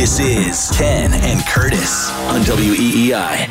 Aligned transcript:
This 0.00 0.18
is 0.18 0.78
Ken 0.78 1.12
and 1.12 1.46
Curtis 1.46 2.10
on 2.30 2.40
WEEI. 2.40 3.46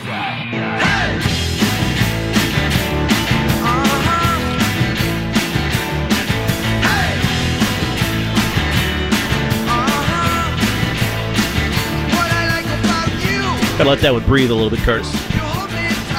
Gotta 13.77 13.87
let 13.87 13.99
that 13.99 14.11
one 14.11 14.25
breathe 14.25 14.49
a 14.49 14.55
little 14.55 14.71
bit, 14.71 14.79
Curtis. 14.79 15.11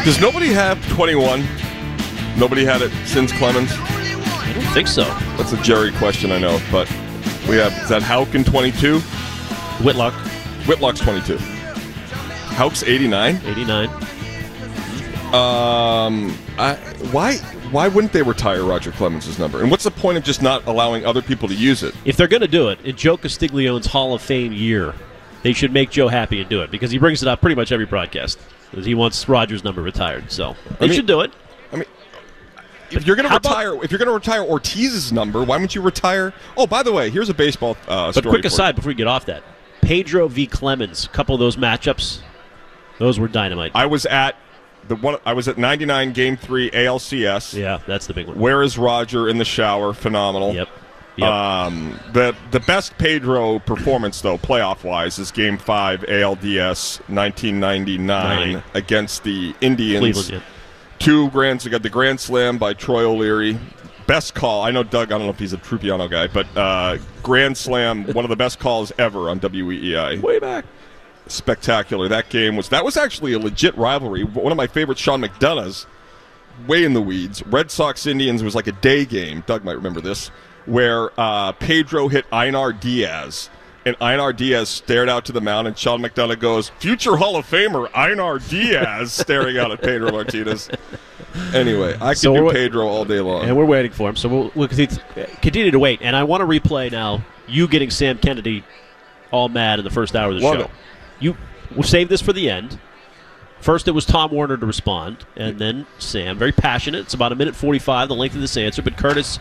Does 0.05 0.21
nobody 0.21 0.53
have 0.53 0.81
21? 0.91 1.41
Nobody 2.39 2.65
had 2.65 2.83
it 2.83 2.93
since 3.05 3.33
Clemens? 3.33 3.73
I 3.73 4.53
don't 4.55 4.73
think 4.75 4.87
so. 4.87 5.03
That's 5.37 5.53
a 5.55 5.61
Jerry 5.65 5.91
question, 5.91 6.31
I 6.31 6.39
know, 6.39 6.61
but 6.71 6.89
we 7.49 7.57
have, 7.57 7.73
is 7.83 7.89
that 7.89 8.03
Houck 8.03 8.37
in 8.37 8.45
22? 8.45 9.03
Whitlock, 9.83 10.13
Whitlock's 10.67 11.01
22. 11.01 11.37
Houck's 12.57 12.83
89? 12.83 13.41
89. 13.47 13.89
Um, 15.33 16.37
I, 16.59 16.75
why 17.13 17.37
why 17.71 17.87
wouldn't 17.87 18.13
they 18.13 18.23
retire 18.23 18.65
Roger 18.65 18.91
Clemens' 18.91 19.39
number? 19.39 19.63
And 19.63 19.71
what's 19.71 19.85
the 19.85 19.93
point 19.93 20.19
of 20.19 20.25
just 20.25 20.43
not 20.43 20.67
allowing 20.67 21.07
other 21.07 21.23
people 21.23 21.47
to 21.49 21.55
use 21.55 21.83
it? 21.85 21.95
If 22.05 22.17
they're 22.17 22.27
going 22.29 22.41
to 22.43 22.49
do 22.49 22.69
it 22.69 22.81
in 22.85 22.97
Joe 22.97 23.17
Castiglione's 23.17 23.87
Hall 23.87 24.13
of 24.13 24.21
Fame 24.21 24.53
year, 24.53 24.93
they 25.43 25.53
should 25.53 25.73
make 25.73 25.91
Joe 25.91 26.09
happy 26.09 26.41
and 26.41 26.51
do 26.51 26.63
it 26.63 26.71
because 26.73 26.91
he 26.91 26.99
brings 26.99 27.23
it 27.23 27.29
up 27.29 27.41
pretty 27.41 27.55
much 27.55 27.71
every 27.71 27.87
broadcast. 27.87 28.41
He 28.73 28.95
wants 28.95 29.29
Rogers' 29.29 29.63
number 29.63 29.83
retired, 29.83 30.31
so 30.33 30.57
they 30.81 30.87
mean- 30.89 30.97
should 30.97 31.07
do 31.07 31.21
it. 31.21 31.33
I 31.73 31.77
mean, 31.77 31.85
if 32.91 33.07
you're 33.07 33.15
going 33.15 33.25
to 33.25 33.31
How 33.31 33.37
about- 33.37 33.51
retire, 33.51 33.85
if 33.85 33.93
you're 33.93 33.99
going 33.99 34.09
to 34.09 34.15
retire 34.15 34.43
Ortiz's 34.43 35.13
number, 35.13 35.45
why 35.45 35.57
wouldn't 35.57 35.77
you 35.77 35.81
retire? 35.81 36.35
Oh, 36.57 36.67
by 36.67 36.83
the 36.83 36.93
way, 36.93 37.09
here's 37.09 37.29
a 37.29 37.35
baseball 37.35 37.77
uh, 37.87 38.13
But 38.13 38.25
quick 38.27 38.45
aside 38.45 38.75
before 38.75 38.89
we 38.89 38.95
get 38.95 39.07
off 39.07 39.27
that, 39.27 39.45
Pedro 39.83 40.29
v. 40.29 40.47
Clemens, 40.47 41.05
a 41.05 41.09
couple 41.09 41.35
of 41.35 41.39
those 41.41 41.57
matchups, 41.57 42.21
those 42.99 43.19
were 43.19 43.29
dynamite. 43.29 43.73
I 43.75 43.87
was 43.87 44.07
at 44.07 44.37
the 44.89 44.97
one. 44.97 45.17
I 45.25 45.33
was 45.33 45.49
at 45.49 45.59
99 45.59 46.13
Game 46.13 46.37
Three 46.37 46.71
ALCS. 46.71 47.55
yeah, 47.55 47.79
that's 47.87 48.07
the 48.07 48.15
big 48.15 48.27
one. 48.27 48.39
Where 48.39 48.63
is 48.63 48.79
Roger 48.79 49.29
in 49.29 49.39
the 49.39 49.45
shower? 49.45 49.93
Phenomenal. 49.93 50.55
Yep. 50.55 50.69
Yep. 51.17 51.29
Um, 51.29 51.99
the 52.13 52.35
the 52.51 52.61
best 52.61 52.97
Pedro 52.97 53.59
performance 53.59 54.21
though, 54.21 54.39
playoff 54.39 54.85
wise, 54.85 55.19
is 55.19 55.31
Game 55.31 55.59
Five 55.59 56.01
ALDS 56.03 57.01
1999 57.09 58.07
Nine. 58.07 58.63
against 58.75 59.25
the 59.25 59.55
Indians. 59.61 60.01
Cleveland, 60.01 60.31
yeah. 60.31 60.41
Two 60.99 61.31
grands. 61.31 61.67
Got 61.67 61.83
the 61.83 61.91
grand 61.91 62.21
slam 62.21 62.59
by 62.59 62.75
Troy 62.75 63.05
O'Leary. 63.05 63.59
Best 64.11 64.35
call. 64.35 64.65
I 64.65 64.73
know 64.73 64.83
Doug. 64.83 65.13
I 65.13 65.19
don't 65.19 65.27
know 65.27 65.31
if 65.31 65.39
he's 65.39 65.53
a 65.53 65.57
Trupiano 65.57 66.11
guy, 66.11 66.27
but 66.27 66.45
uh, 66.57 66.99
grand 67.23 67.57
slam, 67.57 68.05
one 68.13 68.25
of 68.25 68.29
the 68.29 68.35
best 68.35 68.59
calls 68.59 68.91
ever 68.99 69.31
on 69.31 69.39
WEEI. 69.39 70.21
Way 70.21 70.41
back. 70.41 70.65
Spectacular. 71.29 72.09
That 72.09 72.29
game 72.29 72.57
was. 72.57 72.71
That 72.71 72.85
was 72.85 72.97
actually 72.97 73.35
a 73.35 73.39
legit 73.39 73.79
rivalry. 73.79 74.25
One 74.25 74.51
of 74.51 74.57
my 74.57 74.67
favorites, 74.67 75.01
Sean 75.01 75.23
McDonough's, 75.23 75.87
way 76.67 76.83
in 76.83 76.93
the 76.93 77.01
weeds. 77.01 77.47
Red 77.47 77.71
Sox 77.71 78.05
Indians 78.05 78.43
was 78.43 78.57
like 78.57 78.67
a 78.67 78.73
day 78.73 79.05
game. 79.05 79.45
Doug 79.47 79.63
might 79.63 79.77
remember 79.77 80.01
this, 80.01 80.27
where 80.67 81.13
uh, 81.17 81.53
Pedro 81.53 82.09
hit 82.09 82.27
Einar 82.33 82.73
Diaz. 82.73 83.49
And 83.87 83.95
Einar 84.01 84.33
Diaz 84.33 84.69
stared 84.69 85.09
out 85.09 85.25
to 85.27 85.33
the 85.33 85.41
mound, 85.41 85.69
and 85.69 85.79
Sean 85.79 86.03
McDonough 86.03 86.41
goes, 86.41 86.71
"Future 86.81 87.15
Hall 87.15 87.37
of 87.37 87.49
Famer 87.49 87.89
Einar 87.95 88.41
Diaz," 88.41 89.13
staring 89.13 89.57
out 89.57 89.71
at 89.71 89.81
Pedro 89.81 90.11
Martinez. 90.11 90.69
Anyway, 91.55 91.95
I 92.01 92.15
can 92.15 92.17
So 92.17 92.35
do 92.35 92.45
we're- 92.45 92.55
Pedro 92.55 92.87
all 92.87 93.05
day 93.05 93.21
long. 93.21 93.45
And 93.45 93.57
we're 93.57 93.65
waiting 93.65 93.93
for 93.93 94.09
him, 94.09 94.17
so 94.17 94.29
we'll, 94.29 94.53
we'll 94.55 94.69
continue 94.69 94.97
continue 95.43 95.71
to 95.71 95.79
wait. 95.79 96.01
And 96.03 96.15
I 96.17 96.25
want 96.25 96.41
to 96.41 96.47
replay 96.47 96.91
now 96.91 97.23
you 97.47 97.67
getting 97.69 97.91
Sam 97.91 98.19
Kennedy 98.19 98.65
all 99.31 99.49
mad 99.49 99.79
in 99.79 99.85
the 99.85 99.91
first 99.91 100.17
hour 100.17 100.31
of 100.31 100.37
the 100.39 100.43
Love 100.45 100.55
show. 100.59 100.65
it. 100.65 100.71
You 101.21 101.37
we'll 101.73 101.83
save 101.85 102.09
this 102.09 102.21
for 102.21 102.33
the 102.33 102.51
end. 102.51 102.79
First, 103.61 103.89
it 103.89 103.91
was 103.91 104.07
Tom 104.07 104.31
Werner 104.33 104.57
to 104.57 104.65
respond, 104.67 105.19
and 105.37 105.59
then 105.59 105.87
Sam. 105.99 106.39
Very 106.39 106.53
passionate. 106.53 107.01
It's 107.01 107.15
about 107.15 107.31
a 107.31 107.35
minute 107.35 107.55
forty-five, 107.55 108.09
the 108.09 108.15
length 108.15 108.35
of 108.35 108.41
this 108.41 108.57
answer. 108.57 108.81
But 108.83 108.97
Curtis 108.97 109.39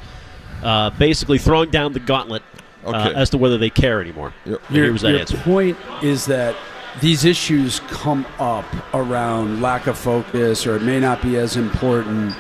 uh, 0.62 0.90
basically 0.92 1.38
throwing 1.38 1.70
down 1.72 1.94
the 1.94 2.02
gauntlet 2.02 2.44
uh, 2.86 2.90
Okay. 2.90 3.14
as 3.16 3.30
to 3.30 3.38
whether 3.38 3.58
they 3.58 3.70
care 3.70 4.02
anymore. 4.02 4.34
Yep. 4.46 4.62
And 4.68 4.76
here 4.76 4.92
was 4.92 5.02
that 5.04 5.12
your 5.12 5.20
answer. 5.22 5.38
point 5.38 5.78
is 6.04 6.26
that 6.26 6.56
these 7.02 7.26
issues 7.26 7.80
come 7.82 8.26
up 8.40 8.66
around 8.94 9.62
lack 9.62 9.88
of 9.88 9.98
focus 9.98 10.68
or 10.68 10.76
it 10.76 10.82
may 10.82 11.00
not 11.00 11.22
be 11.22 11.38
as 11.38 11.56
important 11.56 12.36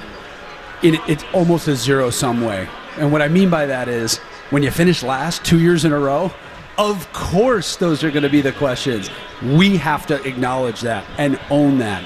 in 0.84 0.97
it's 1.08 1.24
almost 1.34 1.68
a 1.68 1.75
zero 1.75 2.09
sum 2.09 2.42
way. 2.42 2.68
And 2.97 3.12
what 3.12 3.22
I 3.22 3.28
mean 3.28 3.50
by 3.50 3.66
that 3.66 3.88
is 3.88 4.18
when 4.50 4.64
you 4.64 4.72
finish 4.72 5.03
last 5.03 5.46
two 5.46 5.59
years 5.59 5.86
in 5.86 5.94
a 5.94 6.00
row, 6.00 6.31
of 6.78 7.12
course 7.14 7.75
those 7.75 8.03
are 8.03 8.12
going 8.12 8.24
to 8.24 8.30
be 8.30 8.42
the 8.42 8.52
questions. 8.53 9.09
We 9.42 9.78
have 9.78 10.06
to 10.08 10.22
acknowledge 10.24 10.81
that 10.81 11.06
and 11.18 11.40
own 11.50 11.78
that. 11.80 12.06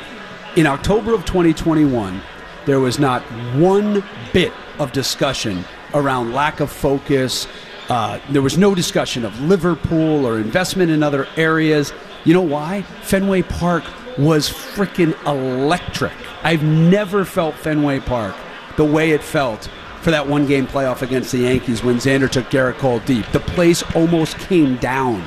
In 0.55 0.67
October 0.67 1.13
of 1.13 1.25
2021, 1.25 2.21
there 2.65 2.79
was 2.79 2.99
not 2.99 3.23
one 3.55 4.03
bit 4.31 4.53
of 4.79 4.91
discussion 4.91 5.65
around 5.93 6.33
lack 6.33 6.59
of 6.59 6.71
focus. 6.71 7.47
Uh, 7.89 8.19
there 8.29 8.41
was 8.41 8.57
no 8.57 8.73
discussion 8.73 9.25
of 9.25 9.39
Liverpool 9.41 10.25
or 10.25 10.37
investment 10.37 10.91
in 10.91 11.03
other 11.03 11.27
areas. 11.37 11.91
You 12.25 12.33
know 12.33 12.41
why? 12.41 12.83
Fenway 13.01 13.41
Park 13.41 13.83
was 14.17 14.49
freaking 14.49 15.13
electric. 15.25 16.13
I've 16.43 16.63
never 16.63 17.25
felt 17.25 17.55
Fenway 17.55 17.99
Park 17.99 18.35
the 18.77 18.85
way 18.85 19.11
it 19.11 19.21
felt 19.23 19.69
for 20.01 20.11
that 20.11 20.27
one 20.27 20.45
game 20.45 20.67
playoff 20.67 21.01
against 21.01 21.31
the 21.31 21.39
Yankees 21.39 21.83
when 21.83 21.97
Xander 21.97 22.29
took 22.29 22.49
Garrett 22.49 22.77
Cole 22.77 22.99
deep. 22.99 23.25
The 23.31 23.39
place 23.39 23.83
almost 23.95 24.37
came 24.37 24.77
down. 24.77 25.23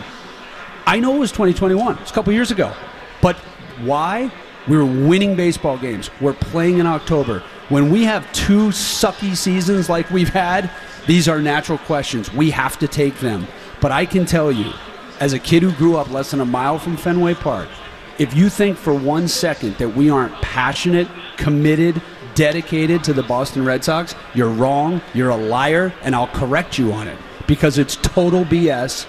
I 0.87 1.01
know 1.01 1.17
it 1.17 1.19
was 1.19 1.33
2021. 1.33 1.99
It's 1.99 2.11
a 2.11 2.15
couple 2.15 2.33
years 2.33 2.51
ago. 2.51 2.73
But 3.21 3.37
why? 3.83 4.31
We 4.69 4.77
were 4.77 4.85
winning 4.85 5.37
baseball 5.37 5.79
games. 5.79 6.11
We're 6.21 6.35
playing 6.35 6.79
in 6.79 6.87
October. 6.87 7.43
When 7.69 7.91
we 7.91 8.05
have 8.05 8.31
two 8.33 8.69
sucky 8.69 9.37
seasons 9.37 9.89
like 9.89 10.11
we've 10.11 10.29
had, 10.29 10.71
these 11.07 11.29
are 11.29 11.41
natural 11.41 11.79
questions. 11.79 12.33
We 12.33 12.51
have 12.51 12.79
to 12.81 12.89
take 12.89 13.19
them. 13.19 13.47
But 13.81 13.93
I 13.93 14.07
can 14.07 14.27
tell 14.27 14.51
you, 14.51 14.73
as 15.21 15.33
a 15.33 15.39
kid 15.39 15.63
who 15.63 15.73
grew 15.73 15.97
up 15.97 16.11
less 16.11 16.31
than 16.31 16.41
a 16.41 16.45
mile 16.45 16.79
from 16.79 16.97
Fenway 16.97 17.35
Park, 17.35 17.69
if 18.19 18.35
you 18.35 18.49
think 18.49 18.77
for 18.77 18.95
one 18.95 19.29
second 19.29 19.77
that 19.77 19.91
we 19.91 20.11
aren't 20.11 20.35
passionate, 20.43 21.09
committed, 21.37 22.01
dedicated 22.35 23.05
to 23.05 23.13
the 23.13 23.23
Boston 23.23 23.65
Red 23.65 23.85
Sox, 23.85 24.15
you're 24.35 24.51
wrong, 24.51 25.01
you're 25.15 25.31
a 25.31 25.37
liar, 25.37 25.93
and 26.03 26.15
I'll 26.15 26.29
correct 26.29 26.79
you 26.79 26.93
on 26.93 27.09
it 27.09 27.19
because 27.47 27.79
it's 27.79 27.97
total 27.97 28.45
BS 28.45 29.07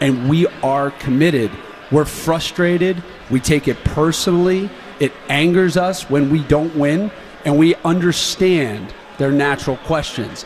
and 0.00 0.28
we 0.28 0.46
are 0.62 0.90
committed. 0.92 1.50
We're 1.90 2.04
frustrated. 2.04 3.02
We 3.30 3.40
take 3.40 3.68
it 3.68 3.82
personally. 3.84 4.70
It 5.00 5.12
angers 5.28 5.76
us 5.76 6.08
when 6.08 6.30
we 6.30 6.42
don't 6.44 6.74
win, 6.76 7.10
and 7.44 7.58
we 7.58 7.74
understand 7.76 8.94
their 9.18 9.32
natural 9.32 9.76
questions. 9.78 10.44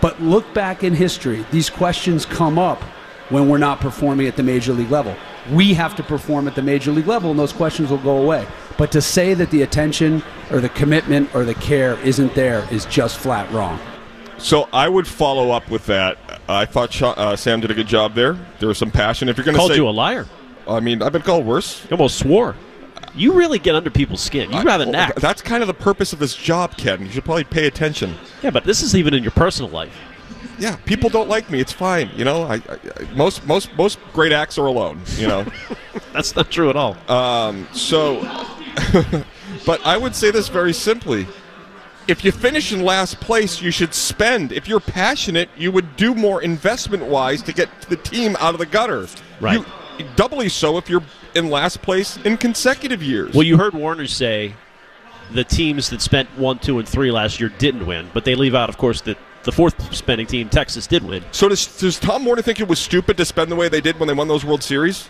But 0.00 0.20
look 0.20 0.52
back 0.54 0.84
in 0.84 0.94
history, 0.94 1.44
these 1.50 1.70
questions 1.70 2.26
come 2.26 2.58
up 2.58 2.82
when 3.28 3.48
we're 3.48 3.58
not 3.58 3.80
performing 3.80 4.26
at 4.26 4.36
the 4.36 4.42
major 4.42 4.72
league 4.72 4.90
level. 4.90 5.14
We 5.50 5.74
have 5.74 5.94
to 5.96 6.02
perform 6.02 6.48
at 6.48 6.54
the 6.54 6.62
major 6.62 6.92
league 6.92 7.06
level, 7.06 7.30
and 7.30 7.38
those 7.38 7.52
questions 7.52 7.90
will 7.90 7.98
go 7.98 8.18
away. 8.18 8.46
But 8.78 8.92
to 8.92 9.00
say 9.00 9.34
that 9.34 9.50
the 9.50 9.62
attention 9.62 10.22
or 10.50 10.60
the 10.60 10.68
commitment 10.68 11.34
or 11.34 11.44
the 11.44 11.54
care 11.54 11.98
isn't 12.00 12.34
there 12.34 12.66
is 12.70 12.84
just 12.86 13.18
flat 13.18 13.50
wrong. 13.52 13.78
So 14.38 14.68
I 14.72 14.88
would 14.88 15.06
follow 15.06 15.50
up 15.50 15.70
with 15.70 15.86
that. 15.86 16.18
I 16.48 16.66
thought 16.66 16.92
Sha- 16.92 17.12
uh, 17.12 17.36
Sam 17.36 17.60
did 17.60 17.70
a 17.70 17.74
good 17.74 17.86
job 17.86 18.14
there. 18.14 18.36
There 18.58 18.68
was 18.68 18.78
some 18.78 18.90
passion. 18.90 19.28
If 19.28 19.36
you're 19.36 19.44
going 19.44 19.54
to 19.54 19.58
Called 19.58 19.70
say, 19.70 19.76
you 19.76 19.88
a 19.88 19.90
liar. 19.90 20.26
I 20.68 20.80
mean, 20.80 21.02
I've 21.02 21.12
been 21.12 21.22
called 21.22 21.46
worse. 21.46 21.84
You 21.84 21.90
almost 21.92 22.18
swore. 22.18 22.54
You 23.14 23.32
really 23.32 23.58
get 23.58 23.74
under 23.74 23.88
people's 23.88 24.20
skin. 24.20 24.50
You 24.52 24.58
have 24.58 24.80
a 24.80 24.86
knack. 24.86 25.14
That's 25.16 25.40
kind 25.40 25.62
of 25.62 25.68
the 25.68 25.74
purpose 25.74 26.12
of 26.12 26.18
this 26.18 26.34
job, 26.34 26.76
Ken. 26.76 27.00
You 27.06 27.10
should 27.10 27.24
probably 27.24 27.44
pay 27.44 27.66
attention. 27.66 28.14
Yeah, 28.42 28.50
but 28.50 28.64
this 28.64 28.82
is 28.82 28.94
even 28.94 29.14
in 29.14 29.22
your 29.22 29.32
personal 29.32 29.70
life. 29.70 29.96
Yeah, 30.58 30.76
people 30.76 31.10
don't 31.10 31.28
like 31.28 31.50
me. 31.50 31.60
It's 31.60 31.72
fine. 31.72 32.10
You 32.16 32.24
know, 32.24 32.44
I, 32.44 32.54
I, 32.54 32.78
most 33.14 33.46
most 33.46 33.74
most 33.76 33.98
great 34.12 34.32
acts 34.32 34.56
are 34.58 34.66
alone. 34.66 35.00
You 35.16 35.28
know, 35.28 35.46
That's 36.12 36.34
not 36.34 36.50
true 36.50 36.70
at 36.70 36.76
all. 36.76 36.96
Um, 37.10 37.68
so. 37.72 38.20
but 39.66 39.84
I 39.84 39.98
would 39.98 40.14
say 40.14 40.30
this 40.30 40.48
very 40.48 40.72
simply. 40.72 41.26
If 42.08 42.24
you 42.24 42.32
finish 42.32 42.72
in 42.72 42.82
last 42.82 43.20
place, 43.20 43.60
you 43.60 43.70
should 43.70 43.92
spend. 43.92 44.52
If 44.52 44.66
you're 44.66 44.80
passionate, 44.80 45.50
you 45.56 45.72
would 45.72 45.96
do 45.96 46.14
more 46.14 46.40
investment 46.40 47.04
wise 47.04 47.42
to 47.42 47.52
get 47.52 47.68
the 47.82 47.96
team 47.96 48.36
out 48.38 48.54
of 48.54 48.60
the 48.60 48.66
gutter. 48.66 49.08
Right. 49.40 49.58
You, 49.98 50.06
doubly 50.14 50.48
so 50.48 50.78
if 50.78 50.88
you're 50.88 51.02
in 51.34 51.50
last 51.50 51.82
place 51.82 52.16
in 52.18 52.38
consecutive 52.38 53.02
years. 53.02 53.34
Well, 53.34 53.42
you 53.42 53.58
heard 53.58 53.74
Werner 53.74 54.06
say 54.06 54.54
the 55.32 55.44
teams 55.44 55.90
that 55.90 56.00
spent 56.00 56.28
one, 56.38 56.58
two, 56.60 56.78
and 56.78 56.88
three 56.88 57.10
last 57.10 57.40
year 57.40 57.50
didn't 57.58 57.86
win, 57.86 58.10
but 58.14 58.24
they 58.24 58.34
leave 58.34 58.54
out, 58.54 58.68
of 58.68 58.78
course, 58.78 59.02
that 59.02 59.18
the 59.46 59.52
fourth 59.52 59.94
spending 59.94 60.26
team, 60.26 60.50
Texas, 60.50 60.86
did 60.86 61.02
win. 61.02 61.24
so 61.32 61.48
does, 61.48 61.78
does 61.78 61.98
Tom 61.98 62.24
Werner 62.26 62.42
think 62.42 62.60
it 62.60 62.68
was 62.68 62.78
stupid 62.78 63.16
to 63.16 63.24
spend 63.24 63.50
the 63.50 63.56
way 63.56 63.68
they 63.70 63.80
did 63.80 63.98
when 63.98 64.06
they 64.08 64.12
won 64.14 64.28
those 64.28 64.44
World 64.44 64.62
Series? 64.62 65.08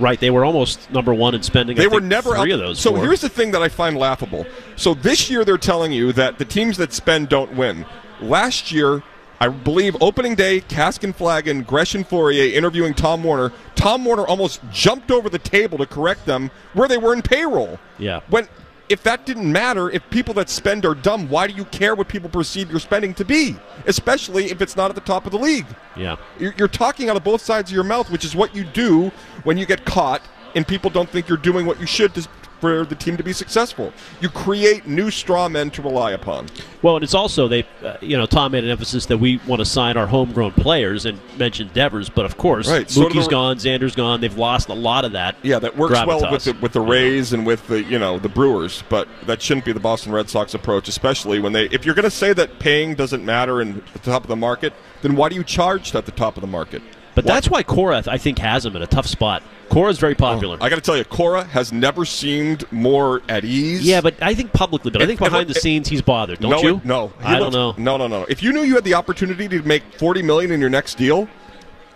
Right, 0.00 0.18
they 0.20 0.30
were 0.30 0.44
almost 0.44 0.90
number 0.92 1.12
one 1.12 1.34
in 1.34 1.42
spending. 1.42 1.76
I 1.78 1.82
They 1.82 1.88
were 1.88 2.00
never 2.00 2.30
three 2.36 2.52
out- 2.52 2.60
of 2.60 2.66
those. 2.66 2.78
So 2.80 2.90
four. 2.90 3.04
here's 3.04 3.20
the 3.20 3.28
thing 3.28 3.50
that 3.52 3.62
I 3.62 3.68
find 3.68 3.96
laughable. 3.96 4.46
So 4.76 4.94
this 4.94 5.28
year 5.30 5.44
they're 5.44 5.58
telling 5.58 5.92
you 5.92 6.12
that 6.12 6.38
the 6.38 6.44
teams 6.44 6.76
that 6.78 6.92
spend 6.92 7.28
don't 7.28 7.54
win. 7.54 7.84
Last 8.20 8.70
year, 8.72 9.02
I 9.40 9.48
believe 9.48 9.96
opening 10.00 10.34
day, 10.34 10.60
Caskin 10.60 11.12
Flagon, 11.12 11.62
Gresham 11.62 12.04
Fourier 12.04 12.56
interviewing 12.56 12.94
Tom 12.94 13.22
Werner. 13.24 13.52
Tom 13.74 14.04
Werner 14.04 14.26
almost 14.26 14.60
jumped 14.72 15.10
over 15.10 15.28
the 15.28 15.38
table 15.38 15.78
to 15.78 15.86
correct 15.86 16.26
them 16.26 16.50
where 16.74 16.88
they 16.88 16.98
were 16.98 17.12
in 17.12 17.22
payroll. 17.22 17.78
Yeah. 17.98 18.20
When 18.30 18.48
if 18.88 19.02
that 19.02 19.26
didn't 19.26 19.50
matter, 19.50 19.90
if 19.90 20.08
people 20.10 20.34
that 20.34 20.48
spend 20.48 20.84
are 20.86 20.94
dumb, 20.94 21.28
why 21.28 21.46
do 21.46 21.54
you 21.54 21.64
care 21.66 21.94
what 21.94 22.08
people 22.08 22.28
perceive 22.30 22.70
your 22.70 22.80
spending 22.80 23.14
to 23.14 23.24
be? 23.24 23.56
Especially 23.86 24.50
if 24.50 24.62
it's 24.62 24.76
not 24.76 24.90
at 24.90 24.94
the 24.94 25.02
top 25.02 25.26
of 25.26 25.32
the 25.32 25.38
league. 25.38 25.66
Yeah. 25.96 26.16
You're, 26.38 26.54
you're 26.56 26.68
talking 26.68 27.08
out 27.10 27.16
of 27.16 27.24
both 27.24 27.42
sides 27.42 27.70
of 27.70 27.74
your 27.74 27.84
mouth, 27.84 28.10
which 28.10 28.24
is 28.24 28.34
what 28.34 28.54
you 28.54 28.64
do 28.64 29.10
when 29.44 29.58
you 29.58 29.66
get 29.66 29.84
caught 29.84 30.22
and 30.54 30.66
people 30.66 30.90
don't 30.90 31.08
think 31.08 31.28
you're 31.28 31.38
doing 31.38 31.66
what 31.66 31.80
you 31.80 31.86
should 31.86 32.14
to, 32.14 32.28
for 32.60 32.84
the 32.84 32.94
team 32.94 33.16
to 33.16 33.22
be 33.22 33.32
successful. 33.32 33.92
You 34.20 34.28
create 34.28 34.86
new 34.86 35.10
straw 35.10 35.48
men 35.48 35.70
to 35.70 35.82
rely 35.82 36.12
upon. 36.12 36.46
Well, 36.82 36.96
and 36.96 37.04
it's 37.04 37.14
also 37.14 37.48
they, 37.48 37.66
uh, 37.84 37.96
you 38.00 38.16
know, 38.16 38.26
Tom 38.26 38.52
made 38.52 38.64
an 38.64 38.70
emphasis 38.70 39.06
that 39.06 39.18
we 39.18 39.40
want 39.46 39.60
to 39.60 39.64
sign 39.66 39.96
our 39.96 40.06
homegrown 40.06 40.52
players 40.52 41.06
and 41.06 41.18
mentioned 41.36 41.72
Devers, 41.72 42.08
but 42.08 42.24
of 42.24 42.36
course, 42.36 42.68
Right, 42.68 42.88
so 42.90 43.02
Mookie's 43.02 43.24
the- 43.26 43.30
gone, 43.30 43.56
Xander's 43.56 43.94
gone. 43.94 44.20
They've 44.20 44.36
lost 44.36 44.68
a 44.68 44.74
lot 44.74 45.04
of 45.04 45.12
that. 45.12 45.36
Yeah, 45.42 45.58
that 45.58 45.76
works 45.76 45.92
well 46.06 46.30
with 46.30 46.44
the, 46.44 46.52
with 46.54 46.72
the 46.72 46.80
Rays 46.80 47.32
and 47.32 47.46
with 47.46 47.66
the 47.68 47.82
you 47.82 47.98
know 47.98 48.18
the 48.18 48.28
Brewers, 48.28 48.82
but 48.88 49.08
that 49.26 49.40
shouldn't 49.42 49.64
be 49.64 49.72
the 49.72 49.80
Boston 49.80 50.12
Red 50.12 50.28
Sox 50.30 50.54
approach, 50.54 50.88
especially 50.88 51.38
when 51.38 51.52
they. 51.52 51.66
If 51.66 51.84
you're 51.84 51.94
going 51.94 52.04
to 52.04 52.10
say 52.10 52.32
that 52.32 52.58
paying 52.58 52.94
doesn't 52.94 53.24
matter 53.24 53.60
in 53.60 53.78
at 53.94 54.02
the 54.02 54.10
top 54.10 54.22
of 54.22 54.28
the 54.28 54.36
market, 54.36 54.72
then 55.02 55.16
why 55.16 55.28
do 55.28 55.34
you 55.36 55.44
charge 55.44 55.94
at 55.94 56.06
the 56.06 56.12
top 56.12 56.36
of 56.36 56.40
the 56.40 56.46
market? 56.46 56.82
But 57.18 57.24
Why- 57.24 57.34
that's 57.34 57.50
why 57.50 57.62
Cora, 57.64 58.04
I 58.06 58.16
think, 58.16 58.38
has 58.38 58.64
him 58.64 58.76
in 58.76 58.82
a 58.82 58.86
tough 58.86 59.08
spot. 59.08 59.42
Cora's 59.70 59.98
very 59.98 60.12
oh, 60.12 60.18
popular. 60.18 60.56
I 60.60 60.68
got 60.68 60.76
to 60.76 60.80
tell 60.80 60.96
you, 60.96 61.02
Cora 61.02 61.42
has 61.42 61.72
never 61.72 62.04
seemed 62.04 62.70
more 62.70 63.22
at 63.28 63.44
ease. 63.44 63.82
yeah, 63.82 64.00
but 64.00 64.14
I 64.22 64.34
think 64.34 64.52
publicly, 64.52 64.92
but 64.92 65.02
I 65.02 65.06
think 65.06 65.18
behind 65.18 65.48
the 65.48 65.56
if- 65.56 65.60
scenes 65.60 65.88
he's 65.88 66.00
bothered. 66.00 66.38
Don't 66.38 66.52
no, 66.52 66.62
you? 66.62 66.80
No, 66.84 67.08
He 67.18 67.24
I 67.24 67.40
don't 67.40 67.52
know. 67.52 67.74
No, 67.76 67.96
no, 67.96 68.06
no. 68.06 68.24
If 68.28 68.40
you 68.40 68.52
knew 68.52 68.62
you 68.62 68.76
had 68.76 68.84
the 68.84 68.94
opportunity 68.94 69.48
to 69.48 69.60
make 69.64 69.82
forty 69.94 70.22
million 70.22 70.52
in 70.52 70.60
your 70.60 70.70
next 70.70 70.94
deal, 70.94 71.26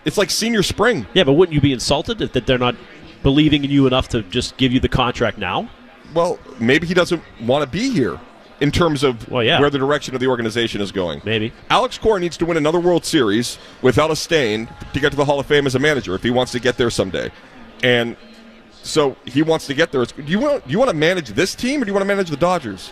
it's 0.04 0.18
like 0.18 0.28
senior 0.28 0.64
spring. 0.64 1.06
Yeah, 1.14 1.22
but 1.22 1.34
wouldn't 1.34 1.54
you 1.54 1.60
be 1.60 1.72
insulted 1.72 2.20
if, 2.20 2.32
that 2.32 2.48
they're 2.48 2.58
not 2.58 2.74
believing 3.22 3.62
in 3.62 3.70
you 3.70 3.86
enough 3.86 4.08
to 4.08 4.22
just 4.24 4.56
give 4.56 4.72
you 4.72 4.80
the 4.80 4.88
contract 4.88 5.38
now? 5.38 5.70
Well, 6.14 6.40
maybe 6.58 6.88
he 6.88 6.94
doesn't 6.94 7.22
want 7.42 7.62
to 7.62 7.70
be 7.70 7.90
here 7.90 8.18
in 8.62 8.70
terms 8.70 9.02
of 9.02 9.28
Well, 9.28 9.42
yeah. 9.42 9.60
where 9.60 9.68
the 9.70 9.78
direction 9.78 10.14
of 10.14 10.20
the 10.20 10.28
organization 10.28 10.80
is 10.80 10.92
going. 10.92 11.20
Maybe. 11.24 11.52
Alex 11.68 11.98
Cora 11.98 12.20
needs 12.20 12.36
to 12.38 12.46
win 12.46 12.56
another 12.56 12.80
World 12.80 13.04
Series 13.04 13.58
without 13.82 14.10
a 14.10 14.16
stain 14.16 14.68
to 14.94 15.00
get 15.00 15.10
to 15.10 15.16
the 15.16 15.24
Hall 15.24 15.38
of 15.40 15.46
Fame 15.46 15.66
as 15.66 15.74
a 15.74 15.78
manager 15.78 16.14
if 16.14 16.22
he 16.22 16.30
wants 16.30 16.52
to 16.52 16.60
get 16.60 16.76
there 16.78 16.88
someday. 16.88 17.30
And 17.82 18.16
so 18.82 19.16
he 19.26 19.42
wants 19.42 19.66
to 19.66 19.74
get 19.74 19.92
there. 19.92 20.04
Do 20.04 20.22
you 20.24 20.38
want 20.38 20.64
do 20.66 20.72
you 20.72 20.78
want 20.78 20.90
to 20.90 20.96
manage 20.96 21.30
this 21.30 21.54
team 21.54 21.82
or 21.82 21.84
do 21.84 21.90
you 21.90 21.94
want 21.94 22.02
to 22.02 22.08
manage 22.14 22.30
the 22.30 22.36
Dodgers? 22.36 22.90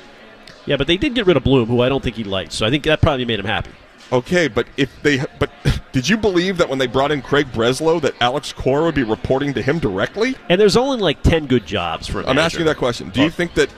Yeah, 0.67 0.77
but 0.77 0.87
they 0.87 0.97
did 0.97 1.15
get 1.15 1.27
rid 1.27 1.37
of 1.37 1.45
Bloom, 1.45 1.67
who 1.69 1.81
I 1.81 1.89
don't 1.89 2.03
think 2.03 2.17
he 2.17 2.25
liked. 2.25 2.53
So 2.53 2.67
I 2.67 2.71
think 2.71 2.85
that 2.85 3.01
probably 3.01 3.25
made 3.25 3.39
him 3.41 3.47
happy. 3.47 3.71
Okay, 4.13 4.49
but 4.49 4.67
if 4.77 4.91
they 5.03 5.25
but 5.39 5.51
did 5.93 6.09
you 6.09 6.17
believe 6.17 6.57
that 6.59 6.69
when 6.69 6.79
they 6.79 6.89
brought 6.89 7.13
in 7.13 7.23
Craig 7.23 7.47
Breslow 7.53 8.01
that 8.03 8.15
Alex 8.21 8.53
Cora 8.53 8.85
would 8.87 8.95
be 8.97 9.05
reporting 9.05 9.55
to 9.55 9.63
him 9.63 9.79
directly? 9.79 10.37
And 10.49 10.61
there's 10.61 10.77
only 10.77 10.99
like 10.99 11.23
ten 11.23 11.47
good 11.47 11.65
jobs 11.67 12.09
for. 12.09 12.27
I'm 12.29 12.39
asking 12.39 12.67
that 12.67 12.77
question. 12.77 13.11
Do 13.11 13.21
you 13.21 13.27
Oh. 13.29 13.31
think 13.31 13.55
that 13.55 13.71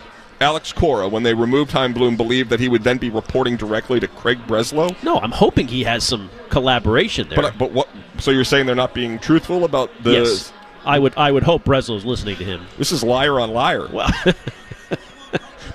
Alex 0.42 0.72
Cora, 0.72 1.08
when 1.08 1.22
they 1.22 1.32
removed 1.34 1.70
Chaim 1.70 1.92
Bloom, 1.92 2.16
believed 2.16 2.50
that 2.50 2.60
he 2.60 2.68
would 2.68 2.84
then 2.84 2.98
be 2.98 3.08
reporting 3.08 3.56
directly 3.56 4.00
to 4.00 4.08
Craig 4.08 4.38
Breslow? 4.46 5.00
No, 5.02 5.18
I'm 5.18 5.30
hoping 5.30 5.68
he 5.68 5.84
has 5.84 6.04
some 6.04 6.28
collaboration 6.50 7.28
there. 7.28 7.36
But 7.36 7.44
uh, 7.44 7.52
but 7.58 7.72
what? 7.72 7.88
So 8.18 8.30
you're 8.30 8.44
saying 8.44 8.66
they're 8.66 8.74
not 8.74 8.94
being 8.94 9.18
truthful 9.18 9.64
about 9.64 9.90
the? 10.02 10.12
yes, 10.12 10.52
I 10.84 10.98
would. 10.98 11.14
I 11.16 11.32
would 11.32 11.42
hope 11.44 11.64
Breslow's 11.64 12.04
listening 12.04 12.36
to 12.36 12.44
him. 12.44 12.66
This 12.76 12.92
is 12.92 13.02
liar 13.02 13.40
on 13.40 13.52
liar. 13.52 13.88
Well, 13.90 14.10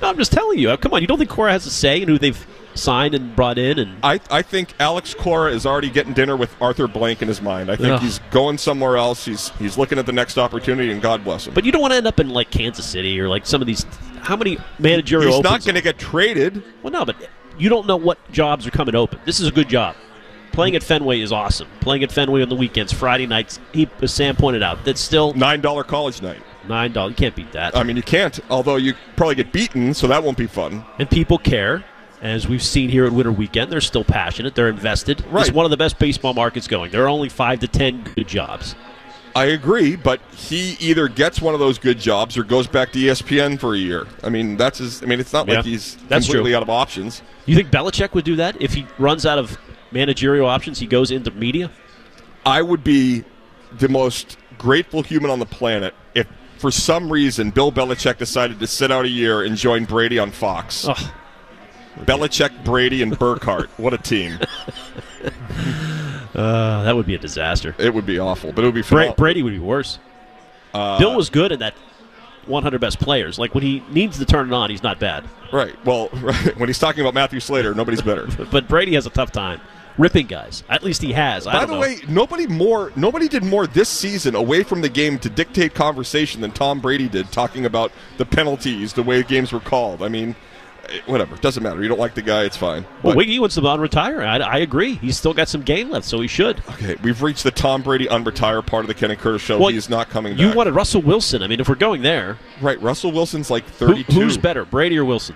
no, 0.02 0.10
I'm 0.10 0.18
just 0.18 0.32
telling 0.32 0.60
you. 0.60 0.76
Come 0.78 0.94
on, 0.94 1.02
you 1.02 1.08
don't 1.08 1.18
think 1.18 1.30
Cora 1.30 1.52
has 1.52 1.66
a 1.66 1.72
say 1.72 2.02
in 2.02 2.08
who 2.08 2.20
they've 2.20 2.46
signed 2.78 3.14
and 3.16 3.36
brought 3.36 3.58
in? 3.58 3.80
And 3.80 3.98
I, 4.04 4.20
I 4.30 4.42
think 4.42 4.74
Alex 4.80 5.14
Cora 5.14 5.52
is 5.52 5.66
already 5.66 5.90
getting 5.90 6.14
dinner 6.14 6.38
with 6.38 6.56
Arthur 6.62 6.88
Blank 6.88 7.22
in 7.22 7.28
his 7.28 7.42
mind. 7.42 7.70
I 7.72 7.76
think 7.76 7.94
Ugh. 7.94 8.02
he's 8.02 8.20
going 8.32 8.58
somewhere 8.58 8.98
else. 8.98 9.26
He's 9.26 9.50
he's 9.52 9.78
looking 9.78 9.98
at 9.98 10.06
the 10.06 10.12
next 10.12 10.38
opportunity, 10.38 10.92
and 10.92 11.02
God 11.02 11.24
bless 11.24 11.48
him. 11.48 11.54
but 11.54 11.66
you 11.66 11.72
don't 11.72 11.82
want 11.82 11.94
to 11.94 11.98
end 11.98 12.08
up 12.08 12.20
in 12.20 12.30
like 12.30 12.52
Kansas 12.52 12.86
City 12.86 13.20
or 13.20 13.28
like 13.28 13.46
some 13.46 13.62
of 13.62 13.68
these. 13.68 13.86
How 14.28 14.36
many 14.36 14.58
managerial? 14.78 15.36
he's 15.36 15.44
not 15.44 15.64
going 15.64 15.76
to 15.76 15.82
get 15.82 15.98
traded. 15.98 16.62
Well, 16.84 16.92
no, 16.92 17.06
but 17.06 17.16
you 17.58 17.70
don't 17.70 17.88
know 17.88 17.96
what 17.96 18.20
jobs 18.32 18.68
are 18.68 18.72
coming 18.72 18.94
open. 18.94 19.20
This 19.26 19.40
is 19.40 19.48
a 19.48 19.52
good 19.52 19.70
job. 19.70 19.96
Playing 20.52 20.76
at 20.76 20.84
Fenway 20.84 21.22
is 21.22 21.32
awesome. 21.32 21.68
Playing 21.80 22.04
at 22.04 22.12
Fenway 22.12 22.42
on 22.42 22.50
the 22.50 22.56
weekends, 22.56 22.92
Friday 22.92 23.26
nights. 23.26 23.60
He, 23.74 23.88
as 24.02 24.14
Sam 24.14 24.36
pointed 24.36 24.64
out, 24.64 24.84
that's 24.84 25.00
still 25.00 25.34
Nine 25.34 25.62
dollar 25.62 25.84
college 25.86 26.22
night. 26.22 26.42
nine 26.68 26.92
dollars. 26.92 27.12
You 27.12 27.16
can't 27.16 27.36
beat 27.36 27.54
that. 27.54 27.78
I 27.78 27.84
mean, 27.84 27.96
you 27.96 28.04
can't. 28.04 28.38
Although 28.50 28.76
you 28.76 28.96
probably 29.16 29.36
get 29.36 29.54
beaten, 29.54 29.94
so 29.94 30.08
that 30.08 30.22
won't 30.24 30.38
be 30.38 30.48
fun. 30.48 30.84
and 31.00 31.10
people 31.10 31.38
care. 31.38 31.86
As 32.20 32.48
we've 32.48 32.64
seen 32.64 32.90
here 32.90 33.06
at 33.06 33.14
Winter 33.14 33.32
Weekend, 33.32 33.72
they're 33.72 33.80
still 33.80 34.04
passionate. 34.04 34.56
They're 34.56 34.70
invested. 34.70 35.24
Right. 35.30 35.46
It's 35.48 35.56
one 35.56 35.66
of 35.66 35.70
the 35.72 35.78
best 35.78 36.00
baseball 36.00 36.34
markets 36.34 36.68
going. 36.68 36.90
There 36.92 37.04
are 37.06 37.10
only 37.10 37.30
five 37.30 37.60
to 37.60 37.68
ten 37.68 38.04
good 38.16 38.28
jobs. 38.28 38.76
I 39.36 39.46
agree, 39.46 39.96
but 39.96 40.20
he 40.36 40.76
either 40.80 41.08
gets 41.08 41.40
one 41.42 41.54
of 41.54 41.60
those 41.60 41.78
good 41.78 42.00
jobs 42.00 42.38
or 42.38 42.44
goes 42.44 42.66
back 42.68 42.92
to 42.94 43.00
ESPN 43.00 43.60
for 43.60 43.76
a 43.76 43.78
year. 43.78 44.08
I 44.24 44.30
mean, 44.30 44.58
that's 44.58 44.80
his. 44.80 45.04
I 45.04 45.06
mean, 45.06 45.20
it's 45.20 45.32
not 45.34 45.48
Yeah, 45.48 45.58
like 45.58 45.66
he's 45.66 45.96
that's 46.08 46.26
completely 46.26 46.52
true. 46.52 46.58
out 46.58 46.64
of 46.64 46.70
options. 46.70 47.22
You 47.46 47.56
think 47.56 47.70
Belichick 47.70 48.14
would 48.14 48.26
do 48.26 48.36
that 48.38 48.60
if 48.62 48.74
he 48.74 48.88
runs 48.98 49.26
out 49.26 49.38
of 49.38 49.58
managerial 49.92 50.48
options? 50.48 50.80
He 50.80 50.88
goes 50.88 51.12
into 51.12 51.30
media. 51.32 51.70
I 52.46 52.62
would 52.62 52.84
be 52.84 53.24
the 53.78 53.90
most 53.90 54.38
grateful 54.58 55.04
human 55.04 55.30
on 55.30 55.38
the 55.40 55.46
planet 55.46 55.94
if, 56.16 56.26
for 56.58 56.72
some 56.72 57.12
reason, 57.12 57.52
Bill 57.52 57.72
Belichick 57.72 58.18
decided 58.18 58.60
to 58.60 58.66
sit 58.68 58.92
out 58.92 59.06
a 59.06 59.10
year 59.10 59.44
and 59.44 59.56
join 59.56 59.86
Brady 59.86 60.18
on 60.18 60.32
Fox. 60.32 60.88
Ugh. 60.88 60.98
Belichick, 62.00 62.64
Brady, 62.64 63.02
and 63.04 63.18
Burkhardt. 63.20 63.70
what 63.78 63.94
a 63.94 63.98
team! 63.98 64.40
Uh, 66.38 66.84
that 66.84 66.96
would 66.96 67.06
be 67.08 67.16
a 67.16 67.20
disaster. 67.20 67.76
It 67.80 67.94
would 67.94 68.06
be 68.06 68.20
awful, 68.20 68.52
but 68.54 68.64
it 68.64 68.68
would 68.68 68.76
be 68.76 68.84
Bra- 68.84 69.14
Brady 69.14 69.42
would 69.44 69.54
be 69.54 69.60
worse. 69.60 70.00
Bill 70.74 71.16
was 71.16 71.30
good 71.30 71.52
in 71.52 71.60
that 71.60 71.74
100 72.46 72.80
best 72.80 73.00
players. 73.00 73.40
Like 73.40 73.54
when 73.54 73.64
he 73.64 73.84
needs 73.90 74.20
to 74.20 74.26
turn 74.26 74.48
it 74.48 74.54
on, 74.54 74.70
he's 74.70 74.84
not 74.84 75.00
bad. 75.00 75.26
Right. 75.52 75.74
Well, 75.86 76.10
right. 76.14 76.58
when 76.58 76.70
he's 76.70 76.80
talking 76.80 77.02
about 77.02 77.14
Matthew 77.14 77.40
Slater, 77.40 77.74
nobody's 77.74 78.02
better. 78.02 78.28
But 78.52 78.68
Brady 78.68 78.94
has 78.94 79.06
a 79.06 79.10
tough 79.10 79.32
time 79.32 79.60
ripping 79.98 80.28
guys. 80.28 80.64
At 80.70 80.84
least 80.84 81.02
he 81.02 81.14
has. 81.14 81.48
I 81.48 81.54
By 81.54 81.66
the 81.66 81.74
know. 81.74 81.80
way, 81.80 81.98
nobody 82.08 82.48
more 82.48 82.92
nobody 82.96 83.28
did 83.28 83.44
more 83.44 83.68
this 83.68 83.90
season 83.90 84.36
away 84.36 84.64
from 84.64 84.82
the 84.82 84.90
game 84.90 85.18
to 85.20 85.30
dictate 85.30 85.74
conversation 85.74 86.42
than 86.42 86.52
Tom 86.52 86.80
Brady 86.80 87.10
did 87.10 87.32
talking 87.32 87.66
about 87.66 87.92
the 88.18 88.26
penalties, 88.26 88.94
the 88.94 89.04
way 89.04 89.24
games 89.24 89.52
were 89.52 89.60
called. 89.60 90.04
I 90.04 90.08
mean, 90.08 90.36
whatever, 91.06 91.36
doesn't 91.38 91.62
matter. 91.64 91.82
You 91.82 91.90
don't 91.90 92.00
like 92.00 92.16
the 92.16 92.22
guy, 92.22 92.44
it's 92.44 92.58
fine. 92.58 92.84
well, 93.04 93.14
But- 93.14 93.18
Wiggy 93.18 93.40
wants 93.40 93.56
to 93.56 93.62
unretire. 93.62 94.26
I, 94.26 94.38
I 94.38 94.58
agree. 94.60 94.96
He's 94.96 95.18
still 95.18 95.34
got 95.34 95.48
some 95.50 95.62
game 95.62 95.90
left, 95.90 96.06
so 96.06 96.20
he 96.22 96.28
should. 96.28 96.60
okay, 96.70 96.96
we've 97.04 97.22
reached 97.22 97.44
the 97.44 97.52
Tom 97.52 97.82
Brady 97.82 98.06
unretire 98.08 98.66
part 98.66 98.84
of 98.84 98.88
the 98.88 98.94
Ken 98.94 99.12
and 99.12 99.20
Curtis 99.20 99.42
show. 99.42 99.60
Well, 99.60 99.70
he 99.70 99.78
is 99.78 99.90
not 99.90 100.10
coming 100.10 100.34
back. 100.34 100.42
You 100.42 100.54
wanted 100.54 100.74
Russell 100.76 101.02
Wilson. 101.02 101.44
I 101.44 101.48
mean, 101.48 101.60
if 101.60 101.68
we're 101.70 101.76
going 101.76 102.02
there, 102.02 102.38
right? 102.62 102.82
Russell 102.82 103.12
Wilson's 103.12 103.50
like 103.50 103.64
who, 103.80 103.88
32. 103.88 104.14
who's 104.14 104.38
better, 104.38 104.66
Brady 104.66 104.98
or 104.98 105.06
Wilson? 105.06 105.36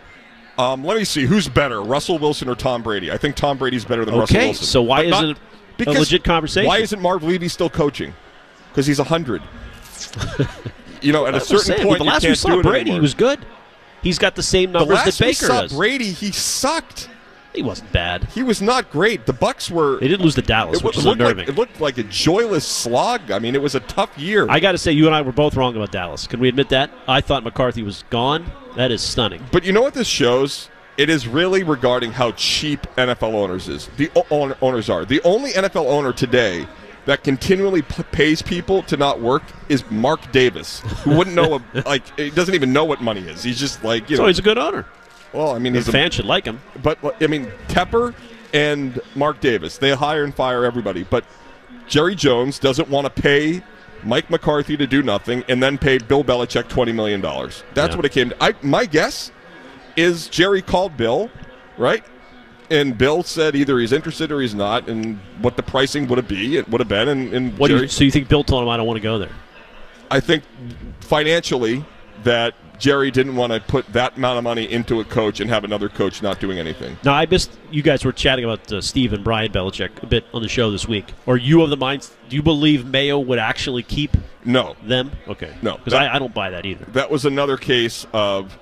Um, 0.58 0.84
let 0.84 0.98
me 0.98 1.04
see. 1.06 1.26
Who's 1.26 1.48
better, 1.48 1.82
Russell 1.82 2.18
Wilson 2.20 2.48
or 2.50 2.56
Tom 2.56 2.84
Brady? 2.84 3.12
I 3.12 3.18
think 3.18 3.36
Tom 3.36 3.58
Brady's 3.58 3.86
better 3.86 4.06
than 4.06 4.16
Russell 4.16 4.38
Okay, 4.38 4.48
Wilson. 4.48 4.66
so 4.66 4.82
why 4.82 5.10
But 5.10 5.24
isn't 5.24 5.38
it 5.80 5.88
a 5.88 5.92
legit 5.92 6.24
conversation? 6.24 6.68
Why 6.68 6.78
isn't 6.80 7.02
Marv 7.02 7.24
Levy 7.24 7.48
still 7.48 7.70
coaching? 7.70 8.14
Because 8.70 8.86
he's 8.86 9.00
hundred. 9.00 9.42
you 11.02 11.12
know, 11.14 11.26
at 11.26 11.36
a 11.36 11.40
certain 11.40 11.66
saying, 11.66 11.84
point, 11.88 11.98
the 12.00 12.04
last 12.06 12.26
we 12.26 12.36
saw 12.36 12.62
Brady, 12.62 12.92
he 12.92 13.00
was 13.00 13.14
good. 13.14 13.40
He's 14.02 14.18
got 14.20 14.36
the 14.36 14.44
same 14.44 14.72
the 14.72 14.80
numbers 14.80 14.96
last 14.96 15.18
that 15.20 15.26
we 15.26 15.32
Baker 15.32 15.46
saw 15.46 15.62
does. 15.62 15.74
Brady, 15.74 16.12
he 16.12 16.32
sucked. 16.32 17.10
He 17.54 17.62
wasn't 17.62 17.92
bad. 17.92 18.24
He 18.34 18.44
was 18.44 18.62
not 18.62 18.90
great. 18.92 19.26
The 19.26 19.34
Bucs 19.34 19.70
were. 19.70 20.00
They 20.00 20.08
didn't 20.08 20.24
lose 20.24 20.36
to 20.36 20.42
Dallas, 20.42 20.80
it, 20.80 20.86
which 20.86 20.96
wa- 20.96 21.00
is 21.02 21.06
looked 21.06 21.20
like, 21.20 21.32
unnerving. 21.32 21.54
it 21.54 21.58
looked 21.58 21.82
like 21.82 21.98
a 21.98 22.04
joyless 22.04 22.66
slog. 22.66 23.30
I 23.30 23.40
mean, 23.40 23.56
it 23.56 23.62
was 23.62 23.76
a 23.76 23.82
tough 23.82 24.18
year. 24.18 24.48
I 24.50 24.62
got 24.62 24.72
to 24.72 24.78
say, 24.78 24.94
you 24.94 25.06
and 25.06 25.14
I 25.14 25.22
were 25.22 25.34
both 25.34 25.56
wrong 25.58 25.76
about 25.76 25.92
Dallas. 25.92 26.28
Can 26.28 26.40
we 26.40 26.48
admit 26.48 26.70
that? 26.70 26.90
I 27.10 27.20
thought 27.20 27.44
McCarthy 27.44 27.84
was 27.84 28.06
gone. 28.10 28.50
That 28.78 28.90
is 28.92 29.02
stunning. 29.02 29.46
But 29.52 29.66
you 29.66 29.74
know 29.74 29.82
what 29.82 29.94
this 29.94 30.08
shows? 30.08 30.70
It 30.98 31.10
is 31.10 31.28
really 31.28 31.64
regarding 31.64 32.12
how 32.14 32.32
cheap 32.34 32.82
NFL 32.96 33.34
owners 33.34 33.68
is. 33.68 33.88
The 33.98 34.10
o- 34.16 34.56
owners 34.62 34.90
are 34.90 35.04
the 35.04 35.22
only 35.24 35.52
NFL 35.52 35.88
owner 35.88 36.14
today 36.14 36.68
that 37.06 37.24
continually 37.24 37.82
p- 37.82 38.04
pays 38.12 38.42
people 38.42 38.84
to 38.84 38.98
not 38.98 39.20
work 39.22 39.44
is 39.70 39.84
Mark 39.90 40.32
Davis, 40.32 40.82
who 41.04 41.18
wouldn't 41.18 41.36
know 41.36 41.56
a, 41.74 41.82
like 41.86 42.04
he 42.18 42.30
doesn't 42.30 42.54
even 42.56 42.72
know 42.74 42.86
what 42.86 43.02
money 43.02 43.22
is. 43.22 43.44
He's 43.44 43.60
just 43.60 43.84
like 43.84 44.10
you 44.10 44.18
So 44.18 44.24
know. 44.24 44.28
he's 44.28 44.40
a 44.40 44.44
good 44.44 44.58
owner. 44.58 44.86
well, 45.34 45.56
I 45.56 45.60
mean, 45.60 45.74
his 45.74 45.88
fans 45.88 46.14
should 46.16 46.26
like 46.26 46.46
him. 46.46 46.62
but 46.84 46.98
I 47.22 47.28
mean 47.28 47.52
Tepper 47.68 48.14
and 48.54 49.00
Mark 49.16 49.40
Davis 49.40 49.78
they 49.78 49.92
hire 49.96 50.24
and 50.24 50.34
fire 50.36 50.64
everybody, 50.66 51.04
but 51.04 51.24
Jerry 51.88 52.16
Jones 52.16 52.60
doesn't 52.60 52.90
want 52.90 53.14
to 53.14 53.22
pay. 53.22 53.64
Mike 54.04 54.32
McCarthy 54.32 54.76
to 54.78 54.88
do 54.88 55.04
nothing, 55.04 55.44
and 55.48 55.62
then 55.62 55.78
pay 55.78 56.00
Bill 56.00 56.24
Belichick 56.24 56.68
twenty 56.68 56.92
million 56.92 57.22
dollars. 57.22 57.64
That's 57.76 57.92
Yeah. 57.92 57.98
what 57.98 58.06
it 58.06 58.12
came 58.12 58.30
to. 58.30 58.44
I, 58.44 58.56
my 58.64 58.86
guess 58.86 59.32
is 59.96 60.28
Jerry 60.28 60.64
called 60.64 60.98
Bill, 60.98 61.30
right? 61.78 62.04
And 62.72 62.98
Bill 62.98 63.22
said 63.22 63.56
either 63.56 63.78
he's 63.80 63.92
interested 63.92 64.32
or 64.32 64.40
he's 64.42 64.56
not, 64.56 64.88
and 64.88 65.20
what 65.42 65.58
the 65.58 65.64
pricing 65.64 66.08
would 66.08 66.18
have 66.18 66.28
be, 66.28 66.58
it 66.58 66.68
would 66.70 66.80
have 66.80 66.88
been. 66.88 67.10
And, 67.10 67.34
and 67.34 67.58
What 67.60 67.68
Jerry, 67.68 67.82
you, 67.82 67.88
so 67.90 68.04
you 68.06 68.12
think 68.12 68.30
Bill 68.30 68.44
told 68.46 68.64
him 68.64 68.70
I 68.70 68.78
don't 68.78 68.88
want 68.88 68.98
to 68.98 69.04
go 69.04 69.20
there? 69.20 69.32
I 70.10 70.20
think 70.22 70.44
financially, 71.02 71.86
that 72.24 72.54
Jerry 72.80 73.12
didn't 73.12 73.36
want 73.36 73.52
to 73.52 73.60
put 73.60 73.86
that 73.94 74.16
amount 74.18 74.38
of 74.38 74.44
money 74.44 74.72
into 74.72 75.00
a 75.02 75.04
coach 75.04 75.40
and 75.40 75.50
have 75.50 75.64
another 75.64 75.90
coach 75.90 76.22
not 76.24 76.40
doing 76.40 76.60
anything. 76.60 76.98
Now, 77.04 77.14
I 77.14 77.26
missed 77.26 77.52
you 77.72 77.82
guys 77.82 78.06
were 78.06 78.12
chatting 78.12 78.46
about 78.46 78.72
uh, 78.72 78.80
Steve 78.82 79.14
and 79.14 79.24
Brian 79.24 79.52
Belichick 79.52 80.02
a 80.02 80.06
bit 80.06 80.26
on 80.34 80.42
the 80.42 80.48
show 80.48 80.72
this 80.72 80.88
week. 80.88 81.14
Are 81.28 81.38
you 81.38 81.62
of 81.62 81.70
the 81.70 81.78
mind? 81.78 82.10
Do 82.30 82.36
you 82.36 82.42
believe 82.42 82.86
Mayo 82.86 83.20
would 83.20 83.40
actually 83.40 83.84
keep 83.84 84.16
No, 84.46 84.76
them? 84.84 85.12
Okay, 85.28 85.54
No, 85.62 85.78
because 85.78 85.94
I, 85.94 86.16
I 86.16 86.20
don't 86.20 86.34
buy 86.34 86.50
that 86.52 86.66
either. 86.66 86.86
that 86.94 87.12
was 87.12 87.26
another 87.26 87.58
case 87.58 88.06
of 88.14 88.58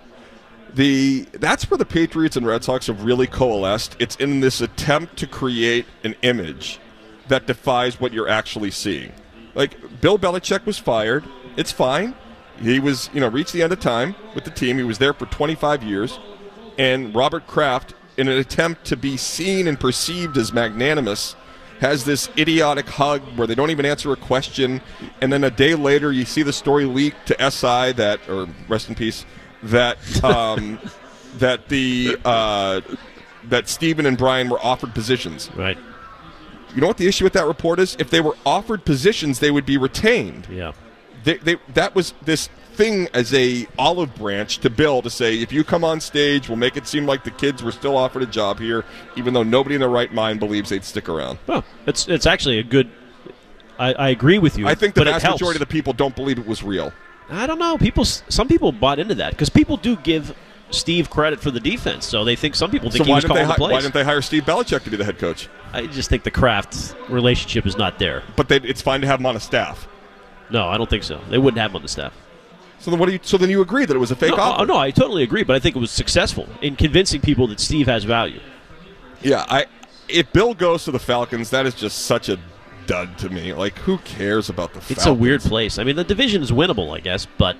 the 0.75 1.21
that's 1.33 1.69
where 1.69 1.77
the 1.77 1.85
Patriots 1.85 2.35
and 2.35 2.45
Red 2.45 2.63
Sox 2.63 2.87
have 2.87 3.03
really 3.03 3.27
coalesced. 3.27 3.95
It's 3.99 4.15
in 4.17 4.39
this 4.39 4.61
attempt 4.61 5.17
to 5.17 5.27
create 5.27 5.85
an 6.03 6.15
image 6.21 6.79
that 7.27 7.47
defies 7.47 7.99
what 7.99 8.13
you're 8.13 8.29
actually 8.29 8.71
seeing. 8.71 9.11
Like 9.55 10.01
Bill 10.01 10.17
Belichick 10.17 10.65
was 10.65 10.77
fired. 10.77 11.23
It's 11.57 11.71
fine. 11.71 12.15
He 12.61 12.79
was, 12.79 13.09
you 13.13 13.21
know, 13.21 13.27
reached 13.27 13.53
the 13.53 13.63
end 13.63 13.71
of 13.71 13.79
time 13.79 14.15
with 14.35 14.43
the 14.43 14.51
team. 14.51 14.77
He 14.77 14.83
was 14.83 14.97
there 14.97 15.13
for 15.13 15.25
25 15.27 15.83
years. 15.83 16.19
And 16.77 17.15
Robert 17.15 17.47
Kraft, 17.47 17.93
in 18.17 18.27
an 18.27 18.37
attempt 18.37 18.85
to 18.85 18.97
be 18.97 19.17
seen 19.17 19.67
and 19.67 19.79
perceived 19.79 20.37
as 20.37 20.51
magnanimous, 20.51 21.35
has 21.79 22.03
this 22.03 22.29
idiotic 22.37 22.87
hug 22.89 23.21
where 23.37 23.47
they 23.47 23.55
don't 23.55 23.69
even 23.69 23.85
answer 23.85 24.11
a 24.11 24.17
question. 24.17 24.81
And 25.21 25.31
then 25.31 25.43
a 25.45 25.51
day 25.51 25.75
later, 25.75 26.11
you 26.11 26.25
see 26.25 26.43
the 26.43 26.53
story 26.53 26.85
leaked 26.85 27.27
to 27.27 27.51
SI 27.51 27.93
that, 27.93 28.19
or 28.27 28.47
rest 28.67 28.89
in 28.89 28.95
peace, 28.95 29.25
that 29.63 29.97
um, 30.23 30.79
that 31.37 31.67
the 31.69 32.17
uh, 32.25 32.81
that 33.45 33.67
Stephen 33.69 34.05
and 34.05 34.17
Brian 34.17 34.49
were 34.49 34.59
offered 34.59 34.93
positions. 34.93 35.49
Right? 35.55 35.77
You 36.75 36.81
know 36.81 36.87
what 36.87 36.97
the 36.97 37.07
issue 37.07 37.23
with 37.23 37.33
that 37.33 37.45
report 37.45 37.79
is? 37.79 37.95
If 37.99 38.09
they 38.09 38.21
were 38.21 38.35
offered 38.45 38.85
positions, 38.85 39.39
they 39.39 39.49
would 39.49 39.65
be 39.65 39.77
retained 39.77 40.47
Yeah. 40.51 40.73
they, 41.23 41.37
they, 41.37 41.57
that 41.73 41.95
was 41.95 42.13
this 42.23 42.47
thing 42.73 43.07
as 43.13 43.33
a 43.33 43.65
olive 43.79 44.13
branch 44.13 44.59
to 44.59 44.69
Bill 44.69 45.01
to 45.01 45.09
say, 45.09 45.39
if 45.41 45.51
you 45.51 45.63
come 45.63 45.83
on 45.83 45.99
stage, 45.99 46.47
we'll 46.47 46.57
make 46.57 46.77
it 46.77 46.85
seem 46.85 47.07
like 47.07 47.23
the 47.23 47.31
kids 47.31 47.63
were 47.63 47.71
still 47.71 47.97
offered 47.97 48.21
a 48.21 48.27
job 48.27 48.59
here, 48.59 48.85
even 49.15 49.33
though 49.33 49.41
nobody 49.43 49.75
in 49.75 49.81
their 49.81 49.89
right 49.89 50.13
mind 50.13 50.39
believes 50.39 50.69
they'd 50.69 50.83
stick 50.83 51.09
around. 51.09 51.39
Well, 51.47 51.65
it's 51.87 52.07
it's 52.07 52.27
actually 52.27 52.59
a 52.59 52.63
good. 52.63 52.89
I, 53.79 53.93
I 53.93 54.09
agree 54.09 54.37
with 54.37 54.57
you. 54.57 54.67
I 54.67 54.75
think 54.75 54.93
the 54.93 55.05
vast 55.05 55.25
majority 55.25 55.55
of 55.57 55.61
the 55.61 55.65
people 55.73 55.93
don't 55.93 56.15
believe 56.15 56.37
it 56.37 56.45
was 56.45 56.61
real. 56.61 56.93
I 57.31 57.47
don't 57.47 57.59
know. 57.59 57.77
People, 57.77 58.05
some 58.05 58.47
people 58.47 58.71
bought 58.71 58.99
into 58.99 59.15
that 59.15 59.31
because 59.31 59.49
people 59.49 59.77
do 59.77 59.95
give 59.97 60.35
Steve 60.71 61.09
credit 61.09 61.39
for 61.39 61.51
the 61.51 61.59
defense. 61.59 62.05
So 62.05 62.23
they 62.23 62.35
think 62.35 62.55
some 62.55 62.71
people 62.71 62.89
think 62.89 62.99
So 62.99 63.03
he 63.05 63.13
was 63.13 63.25
calling 63.25 63.43
the 63.47 63.53
hi- 63.53 63.57
why 63.59 63.81
didn't 63.81 63.93
they 63.93 64.03
hire 64.03 64.21
Steve 64.21 64.43
Belichick 64.43 64.83
to 64.83 64.89
be 64.89 64.97
the 64.97 65.05
head 65.05 65.17
coach? 65.19 65.47
I 65.73 65.85
just 65.87 66.09
think 66.09 66.23
the 66.23 66.31
Kraft 66.31 66.95
relationship 67.09 67.65
is 67.65 67.77
not 67.77 67.99
there. 67.99 68.23
But 68.35 68.49
they, 68.49 68.57
it's 68.57 68.81
fine 68.81 69.01
to 69.01 69.07
have 69.07 69.19
him 69.19 69.25
on 69.25 69.35
a 69.35 69.39
staff. 69.39 69.87
No, 70.49 70.67
I 70.67 70.77
don't 70.77 70.89
think 70.89 71.03
so. 71.03 71.21
They 71.29 71.37
wouldn't 71.37 71.59
have 71.61 71.71
him 71.71 71.75
on 71.77 71.81
the 71.83 71.87
staff. 71.87 72.13
So 72.79 72.89
then, 72.91 72.99
what 72.99 73.07
do 73.07 73.11
you? 73.13 73.19
So 73.21 73.37
then 73.37 73.49
you 73.49 73.61
agree 73.61 73.85
that 73.85 73.95
it 73.95 73.99
was 73.99 74.09
a 74.09 74.15
fake 74.15 74.31
No, 74.31 74.37
offer? 74.37 74.61
oh, 74.61 74.65
no, 74.65 74.77
I 74.77 74.89
totally 74.89 75.21
agree, 75.21 75.43
but 75.43 75.55
I 75.55 75.59
think 75.59 75.75
it 75.75 75.79
was 75.79 75.91
successful 75.91 76.47
in 76.61 76.75
convincing 76.77 77.19
people 77.19 77.45
that 77.47 77.59
Steve 77.59 77.87
has 77.87 78.05
value. 78.05 78.39
Yeah, 79.21 79.45
I. 79.49 79.65
If 80.07 80.31
Bill 80.31 80.53
goes 80.55 80.85
to 80.85 80.91
the 80.91 80.97
Falcons, 80.97 81.49
that 81.51 81.65
is 81.67 81.75
just 81.75 82.05
such 82.05 82.29
a 82.29 82.39
dud 82.89 83.17
to 83.19 83.29
me. 83.29 83.53
Like, 83.53 83.77
who 83.79 83.99
cares 83.99 84.49
about 84.49 84.73
the? 84.73 84.79
It's 84.79 84.87
Falcons? 84.87 85.05
a 85.07 85.13
weird 85.13 85.41
place. 85.41 85.77
I 85.77 85.83
mean, 85.83 85.95
the 85.95 86.03
division 86.03 86.41
is 86.41 86.51
winnable, 86.51 86.95
I 86.95 86.99
guess, 86.99 87.27
but 87.37 87.55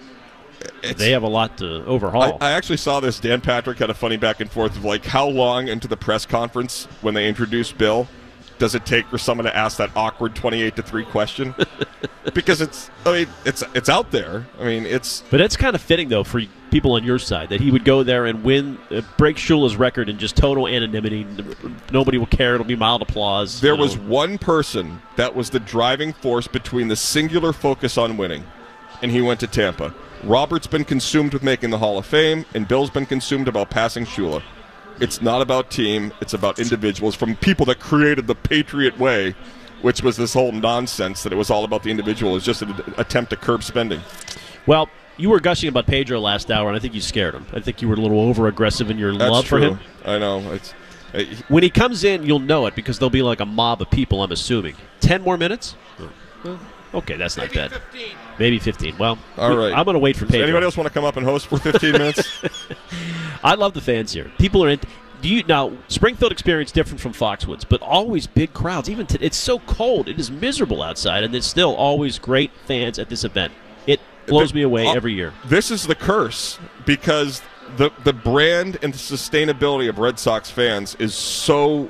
It's- 0.81 0.95
they 0.95 1.11
have 1.11 1.23
a 1.23 1.27
lot 1.27 1.57
to 1.59 1.65
I, 1.65 1.85
overhaul. 1.85 2.37
I 2.41 2.51
actually 2.51 2.77
saw 2.77 2.99
this. 2.99 3.19
Dan 3.19 3.39
Patrick 3.39 3.77
had 3.77 3.89
a 3.91 3.93
funny 3.93 4.17
back 4.17 4.39
and 4.41 4.51
forth 4.51 4.75
of 4.75 4.83
like, 4.83 5.05
how 5.05 5.27
long 5.27 5.67
into 5.67 5.87
the 5.87 5.95
press 5.97 6.25
conference 6.25 6.87
when 7.01 7.13
they 7.13 7.27
introduced 7.29 7.77
Bill 7.77 8.07
does 8.57 8.75
it 8.75 8.85
take 8.85 9.07
for 9.07 9.17
someone 9.17 9.45
to 9.45 9.55
ask 9.55 9.77
that 9.77 9.89
awkward 9.95 10.35
twenty-eight 10.35 10.75
to 10.75 10.81
three 10.83 11.05
question? 11.05 11.55
because 12.33 12.59
it's, 12.59 12.89
I 13.05 13.11
mean, 13.19 13.27
it's 13.45 13.63
it's 13.73 13.87
out 13.87 14.11
there. 14.11 14.45
I 14.59 14.65
mean, 14.65 14.85
it's 14.85 15.23
but 15.29 15.39
it's 15.39 15.55
kind 15.55 15.75
of 15.75 15.81
fitting, 15.81 16.09
though, 16.09 16.23
for 16.25 16.41
people 16.69 16.93
on 16.93 17.03
your 17.03 17.19
side 17.19 17.49
that 17.49 17.61
he 17.61 17.71
would 17.71 17.85
go 17.85 18.03
there 18.03 18.25
and 18.25 18.43
win, 18.43 18.77
uh, 18.91 19.01
break 19.17 19.37
Shula's 19.37 19.75
record 19.75 20.09
in 20.09 20.17
just 20.17 20.35
total 20.35 20.67
anonymity. 20.67 21.25
Nobody 21.91 22.17
will 22.17 22.27
care. 22.27 22.55
It'll 22.55 22.65
be 22.65 22.75
mild 22.75 23.01
applause. 23.01 23.61
there 23.61 23.73
you 23.73 23.77
know. 23.77 23.83
was 23.83 23.97
one 23.97 24.37
person 24.37 25.01
that 25.15 25.35
was 25.35 25.49
the 25.49 25.59
driving 25.59 26.13
force 26.13 26.47
between 26.47 26.87
the 26.87 26.95
singular 26.95 27.53
focus 27.53 27.97
on 27.97 28.17
winning, 28.17 28.43
and 29.01 29.11
he 29.11 29.21
went 29.21 29.39
to 29.41 29.47
Tampa. 29.47 29.93
Robert's 30.23 30.67
been 30.67 30.83
consumed 30.83 31.33
with 31.33 31.43
making 31.43 31.69
the 31.69 31.77
Hall 31.77 31.97
of 31.97 32.05
Fame, 32.05 32.45
and 32.53 32.67
Bill's 32.67 32.89
been 32.89 33.05
consumed 33.05 33.47
about 33.47 33.69
passing 33.69 34.05
Shula. 34.05 34.43
It's 34.99 35.21
not 35.21 35.41
about 35.41 35.71
team; 35.71 36.11
it's 36.19 36.33
about 36.33 36.59
individuals 36.59 37.15
from 37.15 37.35
people 37.37 37.65
that 37.67 37.79
created 37.79 38.27
the 38.27 38.35
Patriot 38.35 38.99
Way, 38.99 39.33
which 39.81 40.03
was 40.03 40.17
this 40.17 40.33
whole 40.33 40.51
nonsense 40.51 41.23
that 41.23 41.31
it 41.31 41.37
was 41.37 41.49
all 41.49 41.63
about 41.63 41.83
the 41.83 41.91
individual. 41.91 42.33
It 42.33 42.35
was 42.35 42.45
just 42.45 42.61
an 42.61 42.75
attempt 42.97 43.29
to 43.29 43.37
curb 43.37 43.63
spending. 43.63 44.01
Well, 44.65 44.89
you 45.19 45.29
were 45.29 45.39
gushing 45.39 45.69
about 45.69 45.85
Pedro 45.85 46.19
last 46.19 46.49
hour, 46.49 46.67
and 46.69 46.75
I 46.75 46.79
think 46.79 46.93
you 46.95 47.01
scared 47.01 47.35
him. 47.35 47.45
I 47.53 47.59
think 47.59 47.81
you 47.81 47.87
were 47.87 47.95
a 47.95 47.99
little 47.99 48.21
over 48.21 48.47
aggressive 48.47 48.89
in 48.89 48.97
your 48.97 49.15
That's 49.15 49.29
love 49.31 49.45
true. 49.45 49.59
for 49.59 49.65
him. 49.75 49.79
I 50.05 50.17
know. 50.17 50.39
It's 50.53 50.73
uh, 51.13 51.23
When 51.49 51.61
he 51.61 51.69
comes 51.69 52.03
in, 52.03 52.23
you'll 52.23 52.39
know 52.39 52.65
it 52.65 52.75
because 52.75 52.97
there'll 52.99 53.09
be 53.09 53.21
like 53.21 53.39
a 53.39 53.45
mob 53.45 53.81
of 53.81 53.91
people. 53.91 54.23
I'm 54.23 54.31
assuming 54.31 54.75
ten 55.01 55.21
more 55.21 55.37
minutes. 55.37 55.75
Oh, 56.45 56.59
okay, 56.93 57.17
that's 57.17 57.35
not 57.37 57.53
bad. 57.53 57.71
15. 57.71 58.07
Maybe 58.39 58.59
fifteen. 58.59 58.97
Well, 58.97 59.19
all 59.37 59.55
right. 59.57 59.73
I'm 59.73 59.83
going 59.83 59.95
to 59.95 59.99
wait 59.99 60.15
for 60.15 60.25
Does 60.25 60.31
Pedro. 60.31 60.45
anybody 60.45 60.63
else 60.65 60.77
want 60.77 60.87
to 60.87 60.93
come 60.93 61.03
up 61.03 61.17
and 61.17 61.25
host 61.25 61.47
for 61.47 61.57
15 61.57 61.91
minutes? 61.91 62.41
I 63.43 63.55
love 63.55 63.73
the 63.73 63.81
fans 63.81 64.13
here. 64.13 64.31
People 64.37 64.63
are 64.63 64.69
in. 64.69 64.79
Do 65.21 65.27
you 65.27 65.43
now 65.43 65.73
Springfield 65.89 66.31
experience 66.31 66.71
different 66.71 67.01
from 67.01 67.11
Foxwoods, 67.11 67.65
but 67.67 67.81
always 67.81 68.25
big 68.25 68.53
crowds. 68.53 68.89
Even 68.89 69.05
to, 69.07 69.21
it's 69.21 69.35
so 69.35 69.59
cold, 69.59 70.07
it 70.07 70.17
is 70.17 70.31
miserable 70.31 70.81
outside, 70.81 71.25
and 71.25 71.33
there's 71.33 71.45
still 71.45 71.75
always 71.75 72.17
great 72.17 72.51
fans 72.65 72.97
at 72.97 73.09
this 73.09 73.25
event. 73.25 73.51
It 74.29 74.31
blows 74.31 74.53
me 74.53 74.61
away 74.61 74.87
every 74.87 75.13
year. 75.13 75.33
This 75.45 75.71
is 75.71 75.87
the 75.87 75.95
curse 75.95 76.59
because 76.85 77.41
the 77.77 77.91
the 78.03 78.13
brand 78.13 78.77
and 78.81 78.93
the 78.93 78.97
sustainability 78.97 79.89
of 79.89 79.97
Red 79.99 80.19
Sox 80.19 80.49
fans 80.51 80.95
is 80.99 81.13
so 81.15 81.89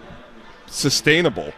sustainable 0.68 1.52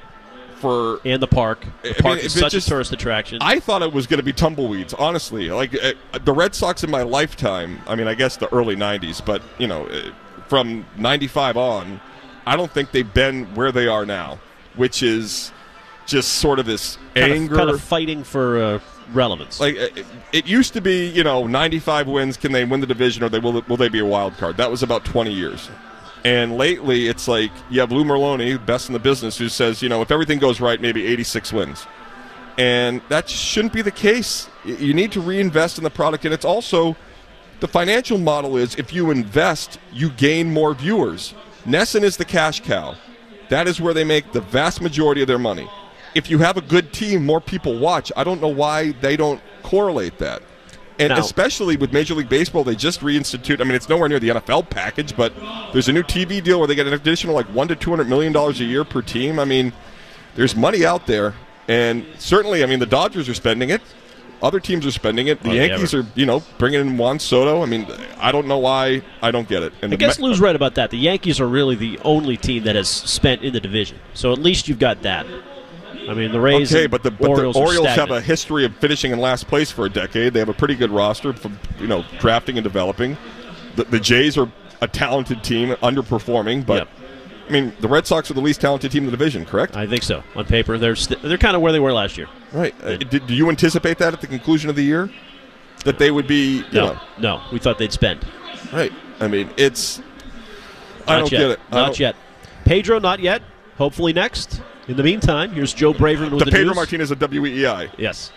for 0.55 1.00
And 1.05 1.21
the 1.21 1.27
park, 1.27 1.65
the 1.81 1.89
I 1.89 1.93
park 2.01 2.15
mean, 2.17 2.25
is 2.25 2.33
such 2.33 2.51
just- 2.51 2.67
a 2.67 2.69
tourist 2.69 2.91
attraction. 2.93 3.39
I 3.41 3.59
thought 3.59 3.81
it 3.81 3.91
was 3.91 4.05
going 4.05 4.19
to 4.19 4.23
be 4.23 4.31
tumbleweeds, 4.33 4.93
honestly. 4.93 5.50
Like 5.50 5.73
uh, 5.75 5.93
the 6.23 6.33
Red 6.33 6.53
Sox 6.53 6.83
in 6.83 6.91
my 6.91 7.01
lifetime, 7.01 7.79
I 7.88 7.95
mean, 7.95 8.07
I 8.07 8.13
guess 8.13 8.38
the 8.38 8.51
early 8.53 8.75
90s, 8.75 9.25
but 9.25 9.41
you 9.57 9.67
know, 9.67 9.88
uh, 9.88 10.11
from 10.47 10.85
95 10.97 11.57
on, 11.57 12.00
I 12.45 12.55
don't 12.55 12.71
think 12.71 12.91
they've 12.91 13.11
been 13.11 13.45
where 13.55 13.71
they 13.71 13.88
are 13.88 14.05
now, 14.05 14.39
which 14.75 15.01
is 15.01 15.51
just 16.05 16.33
sort 16.33 16.59
of 16.59 16.65
this 16.67 16.97
kind, 17.15 17.31
anger 17.33 17.53
of, 17.55 17.57
kind 17.59 17.69
of 17.71 17.81
fighting 17.81 18.23
for 18.23 18.61
uh, 18.61 18.79
relevance. 19.13 19.60
like 19.60 19.75
it, 19.75 20.06
it 20.32 20.48
used 20.48 20.74
to 20.74 20.82
be, 20.82 21.08
you 21.08 21.24
know, 21.24 21.48
95 21.48 22.08
wins. 22.08 22.38
Can 22.38 22.51
they 22.51 22.65
win 22.65 22.80
the 22.80 22.88
division, 22.88 23.24
or 23.24 23.30
they 23.30 23.39
will 23.39 23.62
will 23.68 23.77
they 23.77 23.89
be 23.89 24.00
a 24.00 24.06
wild 24.06 24.38
card? 24.38 24.58
That 24.58 24.72
was 24.72 24.84
about 24.84 25.06
20 25.06 25.32
years. 25.32 25.70
And 26.24 26.56
lately, 26.56 27.08
it's 27.08 27.27
like 27.27 27.51
you 27.70 27.80
have 27.80 27.91
Lou 27.91 28.03
Merloni, 28.03 28.63
best 28.63 28.89
in 28.89 28.94
the 28.94 29.00
business, 29.00 29.38
who 29.38 29.50
says, 29.50 29.82
you 29.82 29.89
know, 29.89 30.01
if 30.01 30.12
everything 30.12 30.38
goes 30.38 30.62
right, 30.62 30.80
maybe 30.80 31.08
86 31.08 31.51
wins. 31.51 31.88
And 32.58 33.01
that 33.10 33.27
shouldn't 33.27 33.74
be 33.74 33.82
the 33.82 33.91
case. 33.91 34.48
You 34.65 34.94
need 34.94 35.12
to 35.13 35.22
reinvest 35.22 35.77
in 35.77 35.84
the 35.84 35.89
product, 35.89 36.25
and 36.25 36.34
it's 36.34 36.46
also 36.46 36.96
the 37.60 37.68
financial 37.68 38.18
model 38.18 38.58
is 38.58 38.75
if 38.75 38.94
you 38.94 39.12
invest, 39.12 39.80
you 39.94 40.10
gain 40.12 40.51
more 40.51 40.74
viewers. 40.74 41.34
NESN 41.65 42.03
is 42.03 42.18
the 42.18 42.25
cash 42.25 42.60
cow. 42.60 42.96
That 43.50 43.68
is 43.68 43.80
where 43.82 43.94
they 43.94 44.03
make 44.03 44.32
the 44.32 44.41
vast 44.41 44.82
majority 44.82 45.22
of 45.22 45.27
their 45.27 45.39
money. 45.39 45.70
If 46.15 46.30
you 46.30 46.39
have 46.39 46.58
a 46.58 46.62
good 46.62 46.91
team, 46.94 47.25
more 47.25 47.39
people 47.41 47.77
watch. 47.80 48.12
I 48.15 48.24
don't 48.24 48.41
know 48.41 48.48
why 48.50 48.91
they 49.01 49.15
don't 49.18 49.41
correlate 49.63 50.18
that. 50.20 50.41
And 51.00 51.10
Now- 51.10 51.18
especially 51.20 51.77
with 51.77 51.94
Major 51.94 52.13
League 52.13 52.30
Baseball, 52.30 52.63
they 52.63 52.75
just 52.75 53.01
reinstitute. 53.01 53.60
I 53.62 53.63
mean, 53.63 53.74
it's 53.75 53.89
nowhere 53.89 54.08
near 54.10 54.20
the 54.20 54.30
NFL 54.30 54.63
package, 54.70 55.15
but 55.15 55.34
there's 55.74 55.88
a 55.88 55.94
new 55.94 56.03
TV 56.03 56.44
deal 56.44 56.60
where 56.60 56.68
they 56.68 56.75
get 56.75 56.86
an 56.86 56.94
additional 56.94 57.34
like 57.34 57.48
one 57.48 57.68
to 57.70 57.75
two 57.75 57.89
hundred 57.89 58.08
million 58.10 58.34
dollars 58.34 58.60
a 58.60 58.65
year 58.65 58.84
per 58.84 59.01
team. 59.01 59.39
I 59.39 59.46
mean, 59.46 59.74
there's 60.36 60.56
money 60.56 60.86
out 60.86 61.08
there, 61.08 61.34
and 61.68 62.06
certainly, 62.20 62.62
I 62.63 62.68
mean, 62.68 62.80
the 62.80 62.86
Dodgers 62.86 63.27
are 63.30 63.34
spending 63.34 63.70
it. 63.70 63.82
Other 64.44 64.60
teams 64.60 64.86
are 64.88 64.91
spending 64.91 65.27
it. 65.27 65.41
The 65.44 65.50
Oh, 65.51 65.53
Yankees 65.53 65.94
are, 65.94 66.03
you 66.15 66.25
know, 66.25 66.41
bringing 66.58 66.82
in 66.82 66.98
Juan 66.98 67.20
Soto. 67.20 67.62
I 67.62 67.68
mean, 67.68 67.86
I 68.20 68.32
don't 68.32 68.48
know 68.48 68.58
why. 68.58 69.03
I 69.22 69.30
don't 69.30 69.48
get 69.48 69.62
it. 69.62 69.72
And 69.84 69.94
I 69.94 69.96
guess 69.96 70.18
Me- 70.20 70.25
Lou's 70.25 70.39
right 70.39 70.56
about 70.56 70.74
that. 70.75 70.89
The 70.89 70.98
Yankees 70.98 71.39
are 71.39 71.48
really 71.48 71.75
the 71.75 72.00
only 72.03 72.38
team 72.38 72.63
that 72.63 72.75
has 72.75 72.89
spent 72.89 73.44
in 73.44 73.53
the 73.53 73.60
division, 73.60 73.98
so 74.13 74.34
at 74.34 74.39
least 74.39 74.68
you've 74.68 74.80
got 74.80 75.01
that. 75.03 75.25
I 76.10 76.13
mean, 76.13 76.31
the 76.31 76.39
Rays. 76.39 76.74
Okay, 76.74 76.88
but 76.88 77.03
the, 77.03 77.12
but 77.12 77.29
Orioles, 77.29 77.55
the 77.55 77.62
Orioles 77.62 77.88
have 77.88 78.12
a 78.12 78.21
history 78.21 78.65
of 78.65 78.75
finishing 78.77 79.12
in 79.12 79.19
last 79.19 79.48
place 79.48 79.71
for 79.71 79.86
a 79.86 79.89
decade. 79.89 80.33
They 80.33 80.39
have 80.39 80.50
a 80.50 80.53
pretty 80.53 80.75
good 80.75 80.91
roster 80.91 81.33
from 81.33 81.60
you 81.79 81.88
know 81.88 82.03
drafting 82.19 82.57
and 82.57 82.63
developing. 82.63 83.17
The, 83.75 83.83
the 83.86 84.00
Jays 84.00 84.38
are 84.38 84.51
a 84.81 84.88
talented 84.88 85.43
team, 85.43 85.69
underperforming, 85.75 86.65
but 86.65 86.79
Yep. 86.79 86.89
I 87.48 87.51
mean 87.51 87.74
the 87.79 87.88
Red 87.88 88.07
Sox 88.07 88.29
are 88.31 88.33
the 88.33 88.41
least 88.41 88.62
talented 88.62 88.91
team 88.91 89.03
in 89.03 89.12
the 89.12 89.17
division, 89.17 89.45
correct? 89.45 89.75
I 89.75 89.86
think 89.88 90.03
so. 90.03 90.24
On 90.36 90.45
paper, 90.45 90.77
they're 90.77 90.95
st- 90.95 91.21
they're 91.21 91.38
kind 91.38 91.55
of 91.55 91.62
where 91.62 91.71
they 91.71 91.79
were 91.79 91.93
last 91.93 92.17
year. 92.17 92.27
right. 92.51 92.74
Uh, 92.83 92.98
did, 92.98 93.27
do 93.27 93.33
you 93.33 93.50
anticipate 93.50 93.98
that 94.00 94.13
at 94.13 94.21
the 94.21 94.27
conclusion 94.27 94.69
of 94.69 94.75
the 94.75 94.83
year 94.83 95.10
that 95.86 96.00
they 96.00 96.12
would 96.12 96.27
be? 96.27 96.63
No, 96.74 96.93
know, 96.93 97.00
no, 97.19 97.41
we 97.51 97.60
thought 97.60 97.77
they'd 97.77 97.91
spend. 97.93 98.25
right. 98.74 98.91
I 99.19 99.27
mean, 99.27 99.50
it's. 99.57 100.01
I 101.07 101.19
don't 101.19 101.31
yet. 101.31 101.38
get 101.39 101.51
it. 101.51 101.60
I 101.71 101.86
don't- 101.86 102.00
yet. 102.00 102.15
Pedro, 102.65 103.00
not 103.00 103.19
yet. 103.19 103.41
Hopefully 103.77 104.13
next. 104.13 104.62
In 104.88 104.97
the 104.97 105.03
meantime, 105.03 105.51
here's 105.51 105.73
Joe 105.73 105.93
Braverman 105.93 106.31
with 106.31 106.39
The 106.39 106.45
the, 106.45 106.51
Pedro 106.51 106.67
news. 106.67 106.75
Martinez 106.75 107.11
of 107.11 107.19
WEEI. 107.19 107.91
Yes. 107.97 108.31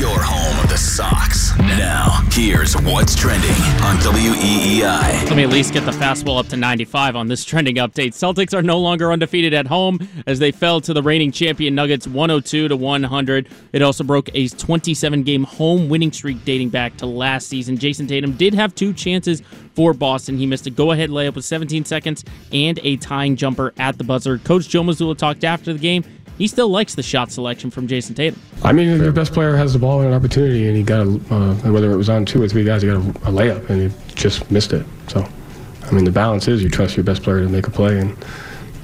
Your 0.00 0.18
home 0.18 0.64
of 0.64 0.70
the 0.70 0.78
Sox. 0.78 1.54
Now, 1.58 2.20
Here's 2.32 2.74
what's 2.74 3.16
trending 3.16 3.50
on 3.82 3.96
WEEI. 3.96 5.26
Let 5.26 5.36
me 5.36 5.42
at 5.42 5.50
least 5.50 5.74
get 5.74 5.84
the 5.84 5.90
fastball 5.90 6.38
up 6.38 6.46
to 6.48 6.56
95 6.56 7.16
on 7.16 7.26
this 7.26 7.44
trending 7.44 7.74
update. 7.74 8.12
Celtics 8.12 8.56
are 8.56 8.62
no 8.62 8.78
longer 8.78 9.12
undefeated 9.12 9.52
at 9.52 9.66
home 9.66 9.98
as 10.28 10.38
they 10.38 10.52
fell 10.52 10.80
to 10.82 10.94
the 10.94 11.02
reigning 11.02 11.32
champion 11.32 11.74
Nuggets 11.74 12.06
102 12.06 12.68
to 12.68 12.76
100. 12.76 13.48
It 13.72 13.82
also 13.82 14.04
broke 14.04 14.30
a 14.32 14.46
27 14.46 15.24
game 15.24 15.42
home 15.42 15.88
winning 15.88 16.12
streak 16.12 16.44
dating 16.44 16.68
back 16.68 16.96
to 16.98 17.06
last 17.06 17.48
season. 17.48 17.76
Jayson 17.76 18.06
Tatum 18.06 18.32
did 18.32 18.54
have 18.54 18.76
two 18.76 18.92
chances 18.92 19.42
for 19.74 19.92
Boston. 19.92 20.38
He 20.38 20.46
missed 20.46 20.66
a 20.66 20.70
go 20.70 20.92
ahead 20.92 21.10
layup 21.10 21.34
with 21.34 21.44
17 21.44 21.84
seconds 21.84 22.24
and 22.52 22.78
a 22.84 22.96
tying 22.96 23.34
jumper 23.34 23.74
at 23.76 23.98
the 23.98 24.04
buzzer. 24.04 24.38
Coach 24.38 24.68
Joe 24.68 24.82
Mazzulla 24.82 25.18
talked 25.18 25.42
after 25.42 25.72
the 25.72 25.78
game. 25.78 26.04
He 26.40 26.46
still 26.46 26.70
likes 26.70 26.94
the 26.94 27.02
shot 27.02 27.30
selection 27.30 27.70
from 27.70 27.86
Jayson 27.86 28.16
Tatum. 28.16 28.40
I 28.62 28.72
mean, 28.72 28.98
your 28.98 29.12
best 29.12 29.34
player 29.34 29.54
has 29.56 29.74
the 29.74 29.78
ball 29.78 30.00
and 30.00 30.08
an 30.08 30.14
opportunity, 30.14 30.66
and 30.68 30.74
he 30.74 30.82
got 30.82 31.06
a, 31.06 31.10
uh, 31.30 31.70
whether 31.70 31.92
it 31.92 31.98
was 31.98 32.08
on 32.08 32.24
two 32.24 32.42
or 32.42 32.48
three 32.48 32.64
guys, 32.64 32.80
he 32.80 32.88
got 32.88 32.96
a, 32.96 33.10
a 33.28 33.30
layup, 33.30 33.68
and 33.68 33.92
he 33.92 34.14
just 34.14 34.50
missed 34.50 34.72
it. 34.72 34.86
So, 35.08 35.28
I 35.82 35.90
mean, 35.90 36.04
the 36.04 36.10
balance 36.10 36.48
is 36.48 36.62
you 36.62 36.70
trust 36.70 36.96
your 36.96 37.04
best 37.04 37.22
player 37.22 37.42
to 37.42 37.48
make 37.50 37.66
a 37.66 37.70
play, 37.70 37.98
and 38.00 38.16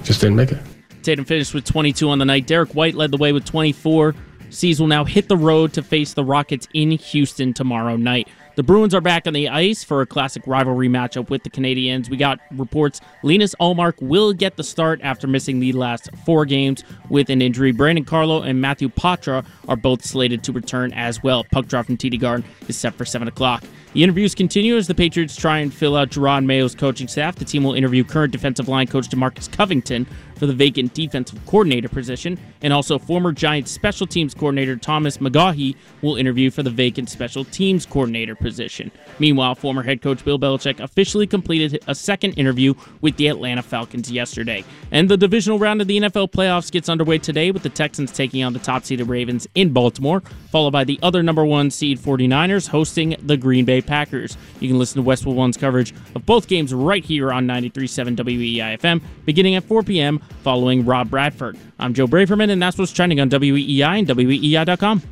just 0.04 0.20
didn't 0.20 0.36
make 0.36 0.52
it. 0.52 0.58
Tatum 1.02 1.24
finished 1.24 1.54
with 1.54 1.64
22 1.64 2.10
on 2.10 2.18
the 2.18 2.26
night. 2.26 2.46
Derrick 2.46 2.74
White 2.74 2.94
led 2.94 3.10
the 3.10 3.16
way 3.16 3.32
with 3.32 3.46
24. 3.46 4.14
C's 4.50 4.78
will 4.78 4.86
now 4.86 5.06
hit 5.06 5.28
the 5.28 5.36
road 5.38 5.72
to 5.72 5.82
face 5.82 6.12
the 6.12 6.24
Rockets 6.24 6.68
in 6.74 6.90
Houston 6.90 7.54
tomorrow 7.54 7.96
night. 7.96 8.28
The 8.56 8.62
Bruins 8.62 8.94
are 8.94 9.02
back 9.02 9.26
on 9.26 9.34
the 9.34 9.50
ice 9.50 9.84
for 9.84 10.00
a 10.00 10.06
classic 10.06 10.42
rivalry 10.46 10.88
matchup 10.88 11.28
with 11.28 11.42
the 11.42 11.50
Canadiens. 11.50 12.08
We 12.08 12.16
got 12.16 12.40
reports 12.52 13.02
Linus 13.22 13.54
Ullmark 13.60 14.00
will 14.00 14.32
get 14.32 14.56
the 14.56 14.64
start 14.64 14.98
after 15.02 15.26
missing 15.26 15.60
the 15.60 15.72
last 15.72 16.08
four 16.24 16.46
games 16.46 16.82
with 17.10 17.28
an 17.28 17.42
injury. 17.42 17.70
Brandon 17.72 18.06
Carlo 18.06 18.40
and 18.40 18.58
Matthew 18.58 18.88
Poitras 18.88 19.44
are 19.68 19.76
both 19.76 20.06
slated 20.06 20.42
to 20.44 20.52
return 20.52 20.90
as 20.94 21.22
well. 21.22 21.44
Puck 21.52 21.66
drop 21.66 21.84
from 21.84 21.98
TD 21.98 22.18
Garden 22.18 22.48
is 22.66 22.78
set 22.78 22.94
for 22.94 23.04
7 23.04 23.28
o'clock. 23.28 23.62
The 23.96 24.02
interviews 24.02 24.34
continue 24.34 24.76
as 24.76 24.86
the 24.86 24.94
Patriots 24.94 25.36
try 25.36 25.60
and 25.60 25.72
fill 25.72 25.96
out 25.96 26.10
Jerod 26.10 26.44
Mayo's 26.44 26.74
coaching 26.74 27.08
staff. 27.08 27.36
The 27.36 27.46
team 27.46 27.64
will 27.64 27.72
interview 27.72 28.04
current 28.04 28.30
defensive 28.30 28.68
line 28.68 28.88
coach 28.88 29.08
Demarcus 29.08 29.50
Covington 29.50 30.06
for 30.36 30.44
the 30.44 30.52
vacant 30.52 30.94
defensive 30.94 31.44
coordinator 31.46 31.88
position, 31.88 32.38
and 32.60 32.72
also 32.72 32.98
former 32.98 33.32
Giants 33.32 33.70
special 33.70 34.06
teams 34.06 34.34
coordinator 34.34 34.76
Thomas 34.76 35.16
McGaughey 35.16 35.76
will 36.02 36.16
interview 36.16 36.50
for 36.50 36.62
the 36.62 36.70
vacant 36.70 37.08
special 37.08 37.44
teams 37.44 37.86
coordinator 37.86 38.34
position. 38.34 38.90
Meanwhile, 39.18 39.54
former 39.54 39.82
head 39.82 40.02
coach 40.02 40.24
Bill 40.24 40.38
Belichick 40.38 40.80
officially 40.80 41.26
completed 41.26 41.82
a 41.86 41.94
second 41.94 42.32
interview 42.34 42.74
with 43.00 43.16
the 43.16 43.28
Atlanta 43.28 43.62
Falcons 43.62 44.10
yesterday. 44.10 44.62
And 44.90 45.08
the 45.08 45.16
divisional 45.16 45.58
round 45.58 45.80
of 45.80 45.86
the 45.86 45.98
NFL 46.00 46.32
playoffs 46.32 46.70
gets 46.70 46.90
underway 46.90 47.16
today 47.16 47.50
with 47.50 47.62
the 47.62 47.70
Texans 47.70 48.12
taking 48.12 48.44
on 48.44 48.52
the 48.52 48.58
top 48.58 48.84
seeded 48.84 49.08
Ravens 49.08 49.48
in 49.54 49.72
Baltimore, 49.72 50.20
followed 50.50 50.72
by 50.72 50.84
the 50.84 51.00
other 51.02 51.22
number 51.22 51.46
one 51.46 51.70
seed 51.70 51.98
49ers 51.98 52.68
hosting 52.68 53.16
the 53.22 53.38
Green 53.38 53.64
Bay 53.64 53.80
Packers. 53.86 54.36
You 54.60 54.68
can 54.68 54.78
listen 54.78 54.96
to 54.96 55.06
Westwood 55.06 55.36
One's 55.36 55.56
coverage 55.56 55.94
of 56.14 56.26
both 56.26 56.48
games 56.48 56.74
right 56.74 57.04
here 57.04 57.32
on 57.32 57.46
93.7 57.46 58.16
WEI 58.16 58.76
FM 58.76 59.00
beginning 59.24 59.54
at 59.54 59.64
4 59.64 59.82
p.m. 59.82 60.18
following 60.42 60.84
Rob 60.84 61.10
Bradford. 61.10 61.58
I'm 61.78 61.94
Joe 61.94 62.06
Braverman, 62.06 62.50
and 62.50 62.62
that's 62.62 62.78
what's 62.78 62.92
trending 62.92 63.20
on 63.20 63.30
WEEI 63.30 63.98
and 63.98 64.06
WEEI.com. 64.08 65.02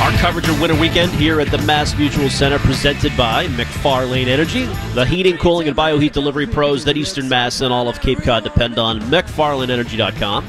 Our 0.00 0.12
coverage 0.18 0.48
of 0.48 0.60
Winter 0.60 0.76
Weekend 0.76 1.12
here 1.12 1.40
at 1.40 1.50
the 1.50 1.58
Mass 1.58 1.94
Mutual 1.98 2.30
Center, 2.30 2.58
presented 2.60 3.14
by 3.16 3.46
McFarlane 3.48 4.28
Energy, 4.28 4.64
the 4.94 5.04
heating, 5.04 5.36
cooling, 5.36 5.68
and 5.68 5.76
bioheat 5.76 6.12
delivery 6.12 6.46
pros 6.46 6.84
that 6.84 6.96
Eastern 6.96 7.28
Mass 7.28 7.60
and 7.60 7.72
all 7.72 7.88
of 7.88 8.00
Cape 8.00 8.22
Cod 8.22 8.44
depend 8.44 8.78
on. 8.78 9.00
McFarlaneEnergy.com. 9.00 10.48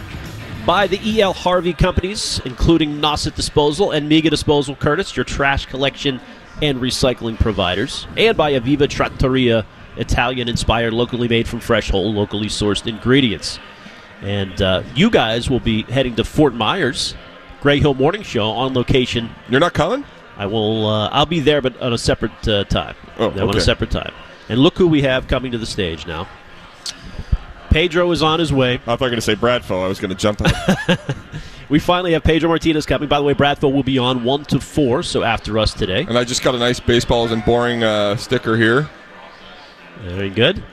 By 0.65 0.87
the 0.87 0.99
E.L. 1.03 1.33
Harvey 1.33 1.73
companies, 1.73 2.39
including 2.45 2.99
Nauset 2.99 3.35
Disposal 3.35 3.91
and 3.91 4.11
Miga 4.11 4.29
Disposal 4.29 4.75
Curtis, 4.75 5.15
your 5.15 5.23
trash 5.23 5.65
collection 5.65 6.21
and 6.61 6.79
recycling 6.79 7.39
providers. 7.39 8.05
And 8.17 8.37
by 8.37 8.53
Aviva 8.53 8.87
Trattoria, 8.87 9.65
Italian 9.97 10.47
inspired, 10.47 10.93
locally 10.93 11.27
made 11.27 11.47
from 11.47 11.59
fresh, 11.59 11.89
whole, 11.89 12.13
locally 12.13 12.47
sourced 12.47 12.85
ingredients. 12.85 13.59
And 14.21 14.61
uh, 14.61 14.83
you 14.95 15.09
guys 15.09 15.49
will 15.49 15.59
be 15.59 15.83
heading 15.83 16.15
to 16.17 16.23
Fort 16.23 16.53
Myers, 16.53 17.15
Greg 17.61 17.81
Hill 17.81 17.93
Morning 17.93 18.21
Show 18.21 18.49
on 18.51 18.73
location 18.73 19.29
You're 19.49 19.59
not 19.59 19.73
coming? 19.73 20.05
I 20.37 20.45
will. 20.45 20.87
Uh, 20.87 21.09
I'll 21.09 21.25
be 21.25 21.41
there, 21.41 21.61
but 21.61 21.81
on 21.81 21.93
a 21.93 21.97
separate 21.97 22.47
uh, 22.47 22.63
time. 22.65 22.95
Oh, 23.17 23.31
Yeah, 23.33 23.43
on 23.43 23.57
a 23.57 23.61
separate 23.61 23.91
time. 23.91 24.13
And 24.47 24.59
look 24.59 24.77
who 24.77 24.87
we 24.87 25.01
have 25.01 25.27
coming 25.27 25.51
to 25.51 25.57
the 25.57 25.65
stage 25.65 26.07
now. 26.07 26.27
Pedro 27.69 28.11
is 28.11 28.21
on 28.23 28.39
his 28.39 28.51
way. 28.51 28.75
I 28.75 28.77
thought 28.77 28.99
you 29.01 29.05
were 29.05 29.09
going 29.09 29.15
to 29.17 29.21
say 29.21 29.35
Bradfo. 29.35 29.83
I 29.83 29.87
was 29.87 29.99
going 29.99 30.09
to 30.09 30.15
jump 30.15 30.41
on. 30.41 30.97
We 31.69 31.77
finally 31.77 32.13
have 32.13 32.23
Pedro 32.23 32.49
Martinez 32.49 32.87
coming. 32.87 33.07
By 33.07 33.19
the 33.19 33.23
way, 33.23 33.33
Bradford 33.33 33.71
will 33.71 33.83
be 33.83 33.99
on 33.99 34.23
one 34.23 34.43
to 34.45 34.59
four, 34.59 35.03
so 35.03 35.21
after 35.21 35.59
us 35.59 35.71
today. 35.73 36.01
and 36.01 36.17
I 36.17 36.23
just 36.23 36.41
got 36.41 36.55
a 36.55 36.57
nice 36.57 36.79
Baseball 36.79 37.25
Isn't 37.25 37.45
Boring 37.45 37.83
uh, 37.83 38.15
sticker 38.15 38.57
here. 38.57 38.89
Very 40.01 40.31
good. 40.31 40.63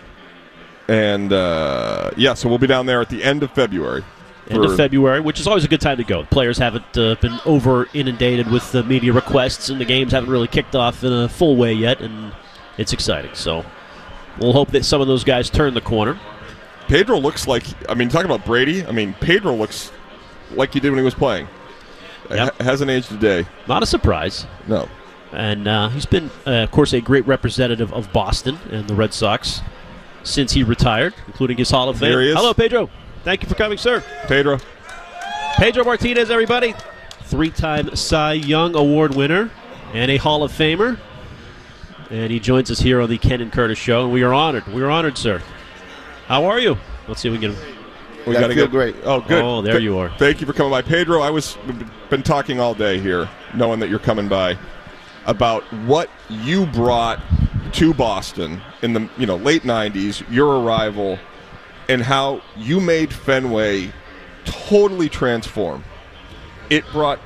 And 0.88 1.32
uh, 1.34 2.12
yeah, 2.16 2.32
so 2.32 2.48
we'll 2.48 2.58
be 2.58 2.66
down 2.66 2.86
there 2.86 3.02
at 3.02 3.10
the 3.10 3.22
end 3.22 3.42
of 3.42 3.50
February. 3.52 4.04
End 4.48 4.64
of 4.64 4.76
February, 4.76 5.20
which 5.20 5.40
is 5.40 5.48
always 5.48 5.64
a 5.64 5.68
good 5.68 5.80
time 5.80 5.98
to 5.98 6.04
go. 6.04 6.22
Players 6.24 6.56
haven't 6.56 6.96
uh, 6.96 7.16
been 7.16 7.40
over 7.44 7.88
inundated 7.92 8.48
with 8.50 8.70
the 8.72 8.84
media 8.84 9.12
requests, 9.12 9.68
and 9.68 9.80
the 9.80 9.84
games 9.84 10.12
haven't 10.12 10.30
really 10.30 10.46
kicked 10.46 10.76
off 10.76 11.02
in 11.02 11.12
a 11.12 11.28
full 11.28 11.56
way 11.56 11.72
yet, 11.72 12.00
and 12.00 12.32
it's 12.78 12.92
exciting. 12.92 13.34
So 13.34 13.66
we'll 14.38 14.52
hope 14.52 14.70
that 14.70 14.84
some 14.84 15.00
of 15.00 15.08
those 15.08 15.24
guys 15.24 15.50
turn 15.50 15.74
the 15.74 15.80
corner. 15.80 16.18
Pedro 16.88 17.18
looks 17.18 17.46
like. 17.46 17.64
I 17.90 17.94
mean, 17.94 18.08
talking 18.08 18.30
about 18.30 18.46
Brady. 18.46 18.84
I 18.84 18.92
mean, 18.92 19.14
Pedro 19.20 19.54
looks 19.54 19.92
like 20.52 20.72
he 20.72 20.80
did 20.80 20.90
when 20.90 20.98
he 20.98 21.04
was 21.04 21.14
playing. 21.14 21.48
Yep. 22.30 22.54
Ha- 22.56 22.64
hasn't 22.64 22.90
aged 22.90 23.12
a 23.12 23.16
day. 23.16 23.46
Not 23.68 23.82
a 23.82 23.86
surprise. 23.86 24.46
No. 24.66 24.88
And 25.32 25.68
uh, 25.68 25.88
he's 25.90 26.06
been, 26.06 26.30
uh, 26.46 26.50
of 26.62 26.70
course, 26.70 26.92
a 26.92 27.00
great 27.00 27.26
representative 27.26 27.92
of 27.92 28.12
Boston 28.12 28.58
and 28.70 28.88
the 28.88 28.94
Red 28.94 29.12
Sox 29.12 29.60
since 30.22 30.52
he 30.52 30.62
retired, 30.62 31.14
including 31.26 31.56
his 31.58 31.70
Hall 31.70 31.88
of 31.88 31.98
Fame. 31.98 32.18
He 32.18 32.30
is. 32.30 32.36
Hello, 32.36 32.54
Pedro. 32.54 32.90
Thank 33.24 33.42
you 33.42 33.48
for 33.48 33.54
coming, 33.54 33.78
sir. 33.78 34.02
Pedro. 34.28 34.58
Pedro 35.56 35.84
Martinez, 35.84 36.30
everybody. 36.30 36.74
Three 37.22 37.50
time 37.50 37.94
Cy 37.96 38.34
Young 38.34 38.76
Award 38.76 39.14
winner 39.14 39.50
and 39.92 40.10
a 40.10 40.16
Hall 40.16 40.42
of 40.42 40.52
Famer. 40.52 40.98
And 42.10 42.30
he 42.30 42.38
joins 42.38 42.70
us 42.70 42.78
here 42.78 43.00
on 43.00 43.10
the 43.10 43.18
Ken 43.18 43.40
and 43.40 43.52
Curtis 43.52 43.78
Show, 43.78 44.04
and 44.04 44.12
we 44.12 44.22
are 44.22 44.32
honored. 44.32 44.66
We 44.68 44.82
are 44.82 44.90
honored, 44.90 45.18
sir. 45.18 45.42
How 46.26 46.44
are 46.46 46.58
you? 46.58 46.76
Let's 47.08 47.20
see 47.20 47.28
if 47.28 47.32
we 47.32 47.38
can. 47.38 47.56
We 48.26 48.36
I 48.36 48.40
gotta 48.40 48.54
feel 48.54 48.64
get- 48.64 48.70
great. 48.72 48.96
Oh, 49.04 49.20
good. 49.20 49.42
Oh, 49.44 49.62
there 49.62 49.74
Th- 49.74 49.84
you 49.84 49.96
are. 49.98 50.10
Thank 50.18 50.40
you 50.40 50.46
for 50.46 50.52
coming 50.52 50.70
by, 50.72 50.82
Pedro. 50.82 51.20
I 51.22 51.30
was 51.30 51.56
been 52.10 52.22
talking 52.22 52.58
all 52.58 52.74
day 52.74 52.98
here, 52.98 53.28
knowing 53.54 53.78
that 53.80 53.88
you're 53.88 54.00
coming 54.00 54.26
by, 54.28 54.58
about 55.26 55.62
what 55.84 56.10
you 56.28 56.66
brought 56.66 57.20
to 57.74 57.94
Boston 57.94 58.60
in 58.82 58.92
the 58.92 59.08
you 59.16 59.26
know 59.26 59.36
late 59.36 59.62
'90s, 59.62 60.28
your 60.28 60.60
arrival, 60.60 61.18
and 61.88 62.02
how 62.02 62.42
you 62.56 62.80
made 62.80 63.12
Fenway 63.12 63.92
totally 64.44 65.08
transform. 65.08 65.84
It 66.70 66.84
brought 66.90 67.20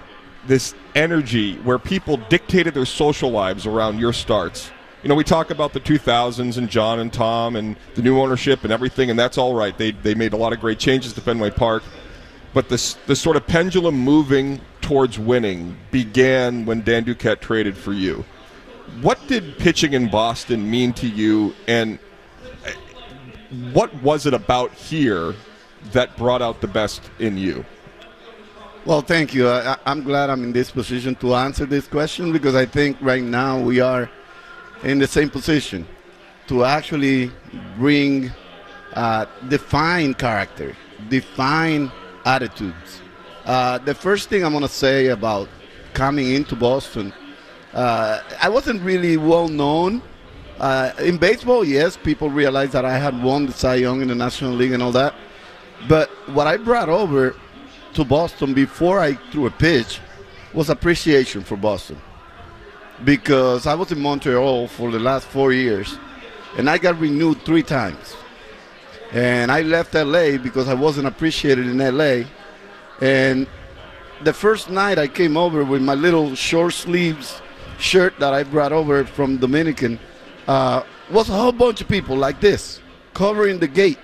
this 0.46 0.74
energy 0.94 1.56
where 1.58 1.78
people 1.78 2.18
dictated 2.28 2.74
their 2.74 2.84
social 2.84 3.30
lives 3.30 3.66
around 3.66 3.98
your 3.98 4.12
starts. 4.12 4.70
You 5.02 5.08
know, 5.08 5.14
we 5.14 5.24
talk 5.24 5.50
about 5.50 5.72
the 5.72 5.80
2000s 5.80 6.58
and 6.58 6.68
John 6.68 7.00
and 7.00 7.10
Tom 7.10 7.56
and 7.56 7.76
the 7.94 8.02
new 8.02 8.20
ownership 8.20 8.64
and 8.64 8.72
everything, 8.72 9.08
and 9.08 9.18
that's 9.18 9.38
all 9.38 9.54
right. 9.54 9.76
They, 9.76 9.92
they 9.92 10.14
made 10.14 10.34
a 10.34 10.36
lot 10.36 10.52
of 10.52 10.60
great 10.60 10.78
changes 10.78 11.14
to 11.14 11.22
Fenway 11.22 11.50
Park. 11.50 11.82
But 12.52 12.68
this, 12.68 12.94
this 13.06 13.20
sort 13.20 13.36
of 13.36 13.46
pendulum 13.46 13.94
moving 13.94 14.60
towards 14.82 15.18
winning 15.18 15.76
began 15.90 16.66
when 16.66 16.82
Dan 16.82 17.04
Duquette 17.04 17.40
traded 17.40 17.76
for 17.76 17.92
you. 17.92 18.24
What 19.00 19.18
did 19.26 19.56
pitching 19.56 19.94
in 19.94 20.10
Boston 20.10 20.68
mean 20.68 20.92
to 20.94 21.06
you, 21.06 21.54
and 21.66 21.98
uh, 22.66 22.72
what 23.72 23.94
was 24.02 24.26
it 24.26 24.34
about 24.34 24.72
here 24.74 25.34
that 25.92 26.14
brought 26.16 26.42
out 26.42 26.60
the 26.60 26.66
best 26.66 27.08
in 27.20 27.38
you? 27.38 27.64
Well, 28.84 29.00
thank 29.00 29.32
you. 29.32 29.48
I, 29.48 29.78
I'm 29.86 30.02
glad 30.02 30.28
I'm 30.28 30.42
in 30.42 30.52
this 30.52 30.70
position 30.70 31.14
to 31.16 31.34
answer 31.36 31.64
this 31.64 31.86
question 31.86 32.32
because 32.32 32.54
I 32.54 32.66
think 32.66 32.96
right 33.00 33.22
now 33.22 33.60
we 33.60 33.80
are 33.80 34.10
in 34.82 34.98
the 34.98 35.06
same 35.06 35.30
position 35.30 35.86
to 36.46 36.64
actually 36.64 37.30
bring, 37.76 38.30
uh, 38.94 39.26
define 39.48 40.14
character, 40.14 40.76
define 41.08 41.90
attitudes. 42.24 43.00
Uh, 43.44 43.78
the 43.78 43.94
first 43.94 44.28
thing 44.28 44.44
I'm 44.44 44.58
to 44.60 44.68
say 44.68 45.08
about 45.08 45.48
coming 45.94 46.32
into 46.32 46.56
Boston, 46.56 47.12
uh, 47.72 48.20
I 48.40 48.48
wasn't 48.48 48.82
really 48.82 49.16
well 49.16 49.48
known. 49.48 50.02
Uh, 50.58 50.92
in 50.98 51.16
baseball, 51.16 51.64
yes, 51.64 51.96
people 51.96 52.28
realized 52.28 52.72
that 52.72 52.84
I 52.84 52.98
had 52.98 53.22
won 53.22 53.46
the 53.46 53.52
Cy 53.52 53.76
Young 53.76 54.02
in 54.02 54.08
the 54.08 54.14
National 54.14 54.52
League 54.52 54.72
and 54.72 54.82
all 54.82 54.92
that. 54.92 55.14
But 55.88 56.10
what 56.28 56.46
I 56.46 56.58
brought 56.58 56.88
over 56.88 57.34
to 57.94 58.04
Boston 58.04 58.52
before 58.54 59.00
I 59.00 59.14
threw 59.30 59.46
a 59.46 59.50
pitch 59.50 60.00
was 60.52 60.68
appreciation 60.68 61.42
for 61.42 61.56
Boston. 61.56 61.98
Because 63.04 63.66
I 63.66 63.74
was 63.74 63.92
in 63.92 64.00
Montreal 64.00 64.68
for 64.68 64.90
the 64.90 64.98
last 64.98 65.26
four 65.26 65.52
years 65.52 65.98
and 66.56 66.68
I 66.68 66.78
got 66.78 66.98
renewed 66.98 67.42
three 67.42 67.62
times. 67.62 68.16
And 69.12 69.50
I 69.50 69.62
left 69.62 69.94
LA 69.94 70.36
because 70.38 70.68
I 70.68 70.74
wasn't 70.74 71.06
appreciated 71.06 71.66
in 71.66 71.78
LA. 71.78 72.24
And 73.00 73.46
the 74.22 74.32
first 74.32 74.70
night 74.70 74.98
I 74.98 75.08
came 75.08 75.36
over 75.36 75.64
with 75.64 75.82
my 75.82 75.94
little 75.94 76.34
short 76.34 76.74
sleeves 76.74 77.40
shirt 77.80 78.18
that 78.18 78.32
I 78.32 78.42
brought 78.44 78.72
over 78.72 79.04
from 79.04 79.38
Dominican, 79.38 79.98
uh, 80.46 80.82
was 81.10 81.28
a 81.28 81.32
whole 81.32 81.52
bunch 81.52 81.80
of 81.80 81.88
people 81.88 82.16
like 82.16 82.40
this 82.40 82.80
covering 83.14 83.58
the 83.58 83.66
gate 83.66 83.98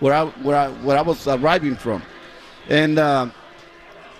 where 0.00 0.14
I 0.14 0.24
where 0.26 0.56
I 0.56 0.68
where 0.68 0.96
I 0.96 1.02
was 1.02 1.26
arriving 1.26 1.76
from, 1.76 2.02
and 2.68 2.98
uh, 2.98 3.28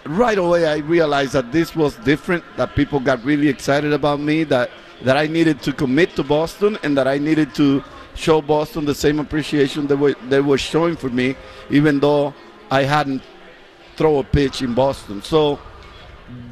right 0.07 0.39
away 0.39 0.67
I 0.67 0.79
realized 0.79 1.33
that 1.33 1.53
this 1.53 1.75
was 1.75 1.97
different. 1.97 2.45
That 2.57 2.75
people 2.75 3.01
got 3.01 3.25
really 3.25 3.49
excited 3.49 3.93
about 3.93 4.21
me. 4.21 4.45
That 4.45 4.71
that 5.03 5.17
I 5.17 5.27
needed 5.27 5.63
to 5.63 5.73
commit 5.73 6.17
to 6.17 6.23
Boston 6.25 6.79
and 6.83 6.97
that 6.97 7.07
I 7.07 7.19
needed 7.19 7.55
to 7.55 7.83
show 8.15 8.41
Boston 8.43 8.85
the 8.85 8.95
same 8.95 9.21
appreciation 9.21 9.87
they 9.87 9.95
were 9.95 10.15
they 10.29 10.41
were 10.41 10.59
showing 10.59 10.97
for 10.97 11.09
me, 11.09 11.37
even 11.71 12.01
though 12.01 12.35
I 12.71 12.83
hadn't 12.83 13.23
throw 13.97 14.19
a 14.19 14.25
pitch 14.25 14.63
in 14.63 14.75
Boston. 14.75 15.23
So 15.23 15.59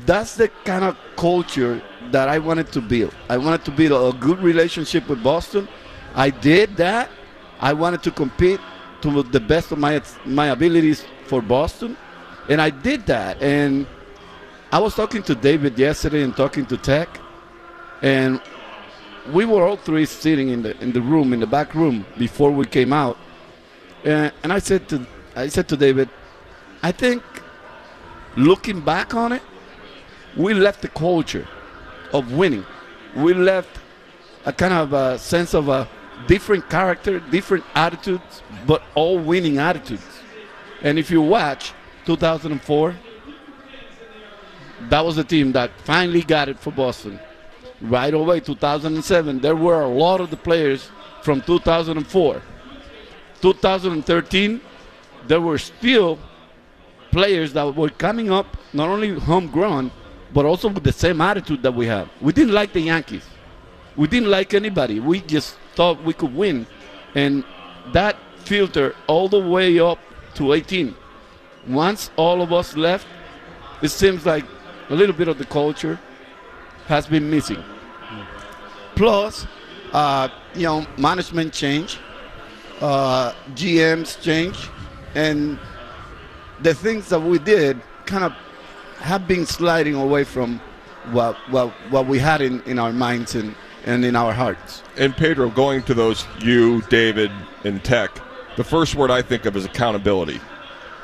that's 0.05 0.37
the 0.37 0.49
kind 0.65 0.85
of 0.85 0.97
culture 1.17 1.83
that 2.11 2.29
I 2.29 2.39
wanted 2.39 2.73
to 2.73 2.81
build. 2.81 3.15
I 3.29 3.37
wanted 3.37 3.65
to 3.65 3.71
build 3.71 4.15
a 4.15 4.19
good 4.19 4.41
relationship 4.41 5.09
with 5.09 5.23
Boston. 5.23 5.69
I 6.15 6.31
did 6.31 6.77
that. 6.77 7.11
I 7.61 7.73
wanted 7.73 8.03
to 8.05 8.11
compete 8.11 8.61
to 9.03 9.23
the 9.23 9.41
best 9.41 9.73
of 9.73 9.79
my 9.79 10.01
my 10.25 10.49
abilities 10.49 11.05
for 11.27 11.43
Boston, 11.43 11.97
and 12.49 12.61
I 12.61 12.71
did 12.71 13.07
that. 13.07 13.43
And 13.43 13.87
I 14.73 14.79
was 14.79 14.95
talking 14.95 15.23
to 15.25 15.35
David 15.35 15.79
yesterday 15.79 16.23
and 16.23 16.37
talking 16.37 16.67
to 16.67 16.77
Tek, 16.77 17.09
and 18.03 18.41
we 19.33 19.45
were 19.45 19.67
all 19.67 19.77
three 19.77 20.07
sitting 20.07 20.49
in 20.51 20.63
the 20.63 20.79
in 20.83 20.93
the 20.93 21.01
room 21.01 21.33
in 21.33 21.41
the 21.41 21.47
back 21.47 21.75
room 21.75 22.07
before 22.19 22.51
we 22.51 22.67
came 22.67 22.93
out, 22.93 23.17
and, 24.05 24.33
and 24.43 24.53
I 24.53 24.59
said 24.59 24.89
to 24.89 25.07
I 25.35 25.49
said 25.49 25.69
to 25.69 25.77
David, 25.77 26.09
I 26.83 26.93
think 26.93 27.23
looking 28.37 28.81
back 28.81 29.15
on 29.15 29.33
it, 29.33 29.43
we 30.37 30.55
left 30.55 30.83
the 30.83 30.89
culture 30.89 31.47
of 32.13 32.33
winning. 32.33 32.65
We 33.15 33.35
left 33.35 33.81
a 34.45 34.53
kind 34.53 34.75
of 34.75 34.93
a 34.93 35.19
sense 35.19 35.55
of 35.55 35.69
a 35.69 35.89
different 36.27 36.69
character, 36.71 37.21
different 37.21 37.65
attitudes, 37.75 38.43
but 38.67 38.83
all 38.95 39.19
winning 39.19 39.59
attitudes. 39.59 40.07
And 40.83 40.99
if 40.99 41.11
you 41.11 41.23
watch 41.23 41.73
2004, 42.07 42.97
that 44.89 45.05
was 45.05 45.17
the 45.17 45.25
team 45.25 45.53
that 45.53 45.71
finally 45.81 46.23
got 46.23 46.49
it 46.49 46.59
for 46.59 46.71
Boston. 46.71 47.19
Right 47.81 48.15
away, 48.15 48.41
2007, 48.41 49.41
there 49.41 49.57
were 49.57 49.83
a 49.83 49.89
lot 49.89 50.21
of 50.21 50.31
the 50.31 50.37
players 50.37 50.91
from 51.23 51.43
2004. 51.43 52.43
2013, 53.43 54.61
there 55.27 55.41
were 55.41 55.59
still 55.59 56.19
players 57.11 57.53
that 57.53 57.75
were 57.75 57.91
coming 57.91 58.31
up, 58.31 58.57
not 58.73 58.89
only 58.89 59.19
homegrown, 59.19 59.91
but 60.33 60.45
also 60.45 60.69
with 60.69 60.85
the 60.85 60.93
same 60.93 61.21
attitude 61.21 61.63
that 61.63 61.75
we 61.75 61.87
have. 61.87 62.09
We 62.21 62.33
didn't 62.33 62.55
like 62.55 62.73
the 62.73 62.81
Yankees. 62.81 63.25
We 63.97 64.07
didn't 64.07 64.31
like 64.31 64.55
anybody. 64.55 65.01
We 65.01 65.21
just 65.21 65.57
thought 65.75 66.03
we 66.03 66.13
could 66.13 66.35
win. 66.35 66.67
And 67.15 67.45
that 67.93 68.17
filter 68.45 68.95
all 69.07 69.29
the 69.29 69.41
way 69.41 69.79
up 69.81 69.99
to 70.35 70.53
18. 70.53 70.95
Once 71.69 72.11
all 72.17 72.43
of 72.43 72.53
us 72.53 72.77
left, 72.77 73.07
it 73.83 73.89
seems 73.89 74.25
like 74.25 74.45
a 74.91 74.95
little 74.95 75.15
bit 75.15 75.29
of 75.29 75.39
the 75.39 75.45
culture 75.45 75.99
has 76.87 77.07
been 77.07 77.29
missing. 77.31 77.63
Plus, 78.95 79.47
uh, 79.93 80.29
you 80.55 80.63
know, 80.63 80.87
management 80.97 81.53
change, 81.53 81.99
uh, 82.81 83.33
GMs 83.55 84.21
change, 84.23 84.69
and 85.15 85.59
the 86.61 86.75
things 86.75 87.09
that 87.09 87.21
we 87.21 87.39
did 87.39 87.81
kind 88.07 88.25
of 88.25 88.33
have 88.99 89.27
been 89.29 89.45
sliding 89.45 89.95
away 89.95 90.25
from 90.25 90.61
what 91.11 91.37
what, 91.51 91.71
what 91.91 92.07
we 92.07 92.19
had 92.19 92.41
in, 92.41 92.63
in 92.63 92.79
our 92.79 92.93
minds 92.93 93.35
and, 93.35 93.55
and 93.85 94.05
in 94.05 94.17
our 94.17 94.33
hearts. 94.33 94.83
And 94.97 95.15
Pedro, 95.17 95.51
going 95.51 95.83
to 95.85 95.95
those 95.95 96.27
you, 96.41 96.83
David, 96.83 97.31
and 97.65 97.83
Tek, 97.85 98.11
the 98.57 98.65
first 98.65 98.95
word 98.95 99.11
I 99.11 99.23
think 99.23 99.45
of 99.45 99.57
is 99.57 99.65
accountability. 99.65 100.41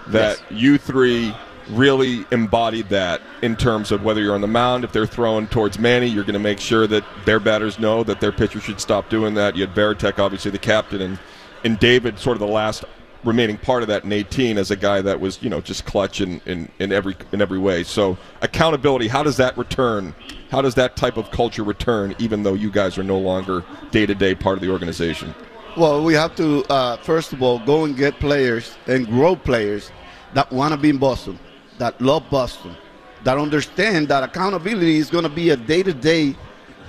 That 0.09 0.41
Yes. 0.51 0.61
you 0.61 0.79
three 0.79 1.35
really 1.71 2.25
embodied 2.33 2.89
that 2.89 3.21
in 3.41 3.55
terms 3.57 3.93
of 3.93 4.03
whether 4.03 4.21
you're 4.21 4.35
on 4.35 4.41
the 4.41 4.49
mound, 4.49 4.85
if 4.85 4.93
they're 4.93 5.07
throwing 5.07 5.47
towards 5.47 5.79
Manny, 5.79 6.09
you're 6.09 6.25
going 6.25 6.33
to 6.35 6.41
make 6.41 6.59
sure 6.59 6.87
that 6.89 7.05
their 7.25 7.39
batters 7.39 7.79
know 7.79 8.03
that 8.03 8.21
their 8.21 8.33
pitcher 8.33 8.61
should 8.61 8.81
stop 8.81 9.09
doing 9.09 9.35
that. 9.35 9.55
You 9.57 9.67
had 9.67 9.75
Varitek, 9.75 10.19
obviously 10.19 10.51
the 10.51 10.59
captain, 10.59 11.01
and 11.01 11.19
and 11.65 11.79
David, 11.79 12.19
sort 12.19 12.35
of 12.37 12.41
the 12.41 12.53
last 12.53 12.85
remaining 13.25 13.57
part 13.57 13.83
of 13.83 13.89
that 13.89 14.03
in 14.03 14.13
18 14.13 14.59
as 14.59 14.73
a 14.73 14.77
guy 14.77 15.01
that 15.01 15.21
was 15.21 15.41
you 15.43 15.49
know 15.49 15.61
just 15.61 15.85
clutch 15.85 16.21
in, 16.21 16.41
in, 16.45 16.69
in 16.81 16.91
every 16.91 17.17
in 17.31 17.41
every 17.41 17.59
way. 17.59 17.85
So 17.85 18.19
accountability, 18.41 19.07
how 19.09 19.23
does 19.23 19.37
that 19.37 19.57
return? 19.57 20.15
How 20.51 20.61
does 20.61 20.75
that 20.75 20.97
type 20.97 21.17
of 21.17 21.31
culture 21.31 21.63
return, 21.63 22.15
even 22.19 22.43
though 22.43 22.55
you 22.55 22.71
guys 22.71 22.99
are 22.99 23.05
no 23.05 23.19
longer 23.19 23.63
day 23.93 24.05
to 24.07 24.15
day 24.15 24.35
part 24.35 24.57
of 24.59 24.63
the 24.63 24.71
organization? 24.71 25.35
Well, 25.75 26.05
we 26.05 26.13
have 26.13 26.37
to 26.37 26.65
uh, 26.65 26.99
first 26.99 27.33
of 27.33 27.43
all 27.43 27.59
go 27.59 27.85
and 27.85 27.97
get 27.97 28.21
players 28.21 28.77
and 28.87 29.07
grow 29.07 29.35
players 29.35 29.91
that 30.35 30.53
want 30.53 30.73
to 30.73 30.77
be 30.79 30.91
in 30.91 30.99
Boston, 30.99 31.39
that 31.79 31.99
love 31.99 32.29
Boston, 32.29 32.77
that 33.25 33.39
understand 33.39 34.09
that 34.09 34.23
accountability 34.23 34.99
is 34.99 35.09
going 35.09 35.25
to 35.25 35.31
be 35.31 35.49
a 35.49 35.57
day-to-day 35.57 36.37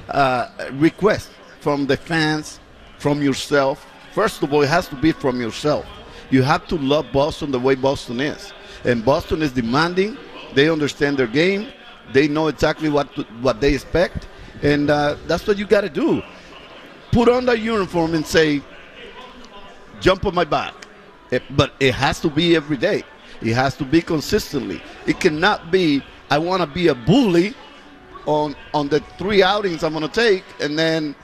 uh, 0.10 0.50
request 0.74 1.32
from 1.62 1.88
the 1.88 1.96
fans, 1.96 2.60
from 2.98 3.22
yourself. 3.22 3.86
First 4.12 4.44
of 4.44 4.54
all, 4.54 4.64
it 4.64 4.70
has 4.70 4.90
to 4.90 4.98
be 4.98 5.14
from 5.14 5.40
yourself. 5.40 5.86
You 6.30 6.44
have 6.44 6.68
to 6.68 6.76
love 6.76 7.06
Boston 7.14 7.52
the 7.52 7.60
way 7.60 7.76
Boston 7.76 8.20
is, 8.20 8.52
and 8.84 9.06
Boston 9.06 9.42
is 9.42 9.54
demanding. 9.54 10.18
They 10.56 10.70
understand 10.70 11.18
their 11.18 11.28
game. 11.28 11.72
They 12.12 12.28
know 12.28 12.50
exactly 12.50 12.90
what 12.90 13.16
to, 13.16 13.24
what 13.40 13.62
they 13.62 13.76
expect, 13.76 14.28
and 14.62 14.90
uh, 14.90 15.16
that's 15.26 15.48
what 15.48 15.58
you 15.58 15.66
got 15.66 15.82
to 15.82 15.90
do. 15.90 16.22
Put 17.14 17.30
on 17.30 17.46
the 17.46 17.58
uniform 17.58 18.14
and 18.16 18.26
say, 18.26 18.62
jump 20.04 20.26
on 20.26 20.36
my 20.36 20.44
back. 20.44 20.74
It- 21.32 21.44
but 21.58 21.74
it 21.80 21.96
has 21.96 22.20
to 22.22 22.30
be 22.30 22.56
every 22.56 22.78
day. 22.78 23.04
It 23.42 23.56
has 23.56 23.76
to 23.78 23.86
be 23.86 24.02
consistently. 24.02 24.82
It 25.08 25.20
cannot 25.20 25.72
be 25.72 26.04
I 26.30 26.38
want 26.38 26.62
to 26.62 26.68
be 26.68 26.88
a 26.88 26.96
bully 26.96 27.54
on 28.26 28.56
on 28.74 28.88
the 28.90 29.00
three 29.20 29.42
outings 29.44 29.84
I'm 29.84 29.94
going 29.94 30.08
to 30.08 30.14
take, 30.28 30.44
and 30.60 30.78
then 30.78 31.16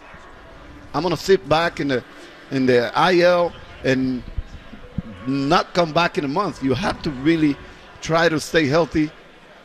I'm 0.93 1.01
going 1.03 1.15
to 1.15 1.21
sit 1.21 1.47
back 1.47 1.79
in 1.79 1.87
the 1.87 2.03
in 2.51 2.65
the 2.65 2.91
IL 3.11 3.51
and 3.83 4.23
not 5.27 5.73
come 5.73 5.91
back 5.93 6.17
in 6.17 6.25
a 6.25 6.27
month. 6.41 6.63
You 6.63 6.73
have 6.73 7.01
to 7.03 7.11
really 7.11 7.55
try 8.01 8.29
to 8.29 8.39
stay 8.39 8.65
healthy, 8.67 9.11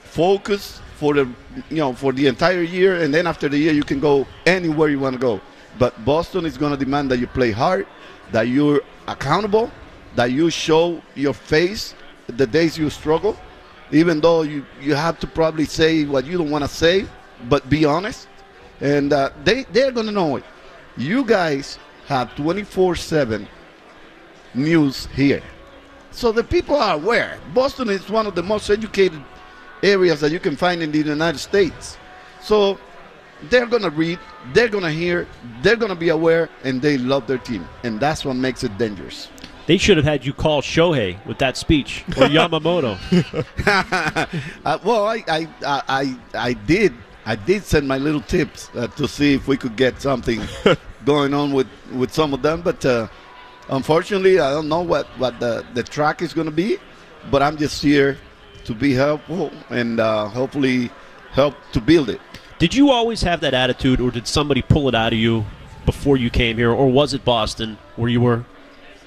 focus 0.02 0.80
for 1.00 1.14
the 1.14 1.24
you 1.70 1.78
know 1.82 1.92
for 1.94 2.12
the 2.12 2.26
entire 2.26 2.62
year, 2.62 3.02
and 3.02 3.12
then 3.12 3.26
after 3.26 3.48
the 3.48 3.58
year 3.58 3.72
you 3.72 3.84
can 3.84 4.00
go 4.00 4.26
anywhere 4.46 4.88
you 4.88 5.00
want 5.00 5.14
to 5.14 5.20
go. 5.20 5.40
But 5.78 5.92
Boston 6.04 6.46
is 6.46 6.56
going 6.56 6.72
to 6.72 6.78
demand 6.84 7.10
that 7.10 7.18
you 7.18 7.26
play 7.26 7.50
hard, 7.50 7.86
that 8.32 8.48
you're 8.48 8.80
accountable, 9.06 9.70
that 10.16 10.32
you 10.32 10.50
show 10.50 11.02
your 11.14 11.34
face 11.34 11.94
the 12.26 12.46
days 12.46 12.78
you 12.78 12.90
struggle, 12.90 13.36
even 13.90 14.20
though 14.20 14.42
you 14.42 14.64
you 14.80 14.94
have 14.94 15.18
to 15.20 15.26
probably 15.26 15.64
say 15.64 16.04
what 16.04 16.24
you 16.24 16.38
don't 16.38 16.50
want 16.50 16.64
to 16.64 16.68
say, 16.68 17.06
but 17.48 17.68
be 17.68 17.84
honest, 17.84 18.28
and 18.80 19.12
uh, 19.12 19.30
they 19.44 19.64
they're 19.64 19.92
going 19.92 20.06
to 20.06 20.12
know 20.12 20.36
it. 20.36 20.44
You 20.96 21.24
guys 21.24 21.78
have 22.06 22.30
24/7 22.34 23.46
news 24.54 25.06
here. 25.06 25.42
So 26.10 26.30
the 26.30 26.44
people 26.44 26.76
are 26.76 26.94
aware. 26.94 27.38
Boston 27.52 27.88
is 27.88 28.08
one 28.08 28.26
of 28.26 28.34
the 28.34 28.42
most 28.42 28.70
educated 28.70 29.20
areas 29.82 30.20
that 30.20 30.30
you 30.30 30.38
can 30.38 30.56
find 30.56 30.82
in 30.82 30.92
the 30.92 30.98
United 30.98 31.38
States. 31.38 31.98
So 32.40 32.78
they're 33.50 33.66
going 33.66 33.82
to 33.82 33.90
read, 33.90 34.18
they're 34.52 34.68
going 34.68 34.84
to 34.84 34.90
hear, 34.90 35.26
they're 35.62 35.76
going 35.76 35.90
to 35.90 35.96
be 35.96 36.08
aware, 36.08 36.48
and 36.62 36.80
they 36.80 36.98
love 36.98 37.26
their 37.26 37.38
team. 37.38 37.66
And 37.82 38.00
that's 38.00 38.24
what 38.24 38.34
makes 38.34 38.64
it 38.64 38.76
dangerous. 38.78 39.28
They 39.66 39.78
should 39.78 39.96
have 39.96 40.04
had 40.04 40.26
you 40.26 40.34
call 40.34 40.60
Shohei 40.60 41.24
with 41.26 41.38
that 41.38 41.56
speech 41.56 42.04
or 42.08 42.12
Yamamoto. 42.28 42.98
Uh, 44.64 44.78
well, 44.82 45.06
I, 45.06 45.22
I, 45.28 45.48
I, 45.62 46.16
I, 46.34 46.52
did. 46.52 46.94
I 47.26 47.36
did 47.36 47.64
send 47.64 47.86
my 47.86 47.98
little 47.98 48.20
tips 48.20 48.70
uh, 48.74 48.86
to 48.88 49.06
see 49.08 49.34
if 49.34 49.46
we 49.46 49.56
could 49.56 49.76
get 49.76 50.00
something 50.00 50.40
going 51.04 51.34
on 51.34 51.52
with, 51.52 51.66
with 51.92 52.12
some 52.12 52.32
of 52.32 52.42
them, 52.42 52.62
but 52.62 52.84
uh, 52.84 53.08
unfortunately, 53.68 54.38
I 54.38 54.50
don't 54.50 54.68
know 54.68 54.82
what, 54.82 55.06
what 55.18 55.38
the, 55.40 55.64
the 55.74 55.82
track 55.82 56.22
is 56.22 56.32
going 56.32 56.46
to 56.46 56.52
be. 56.52 56.78
But 57.30 57.42
I'm 57.42 57.56
just 57.56 57.82
here 57.82 58.18
to 58.64 58.74
be 58.74 58.92
helpful 58.92 59.50
and 59.70 60.00
uh, 60.00 60.28
hopefully 60.28 60.90
help 61.32 61.54
to 61.72 61.80
build 61.80 62.10
it. 62.10 62.20
Did 62.58 62.74
you 62.74 62.90
always 62.90 63.22
have 63.22 63.40
that 63.40 63.54
attitude, 63.54 64.00
or 64.00 64.10
did 64.10 64.26
somebody 64.26 64.62
pull 64.62 64.88
it 64.88 64.94
out 64.94 65.12
of 65.12 65.18
you 65.18 65.44
before 65.86 66.16
you 66.16 66.30
came 66.30 66.56
here, 66.56 66.70
or 66.70 66.90
was 66.90 67.12
it 67.14 67.24
Boston 67.24 67.78
where 67.96 68.08
you 68.08 68.20
were 68.20 68.44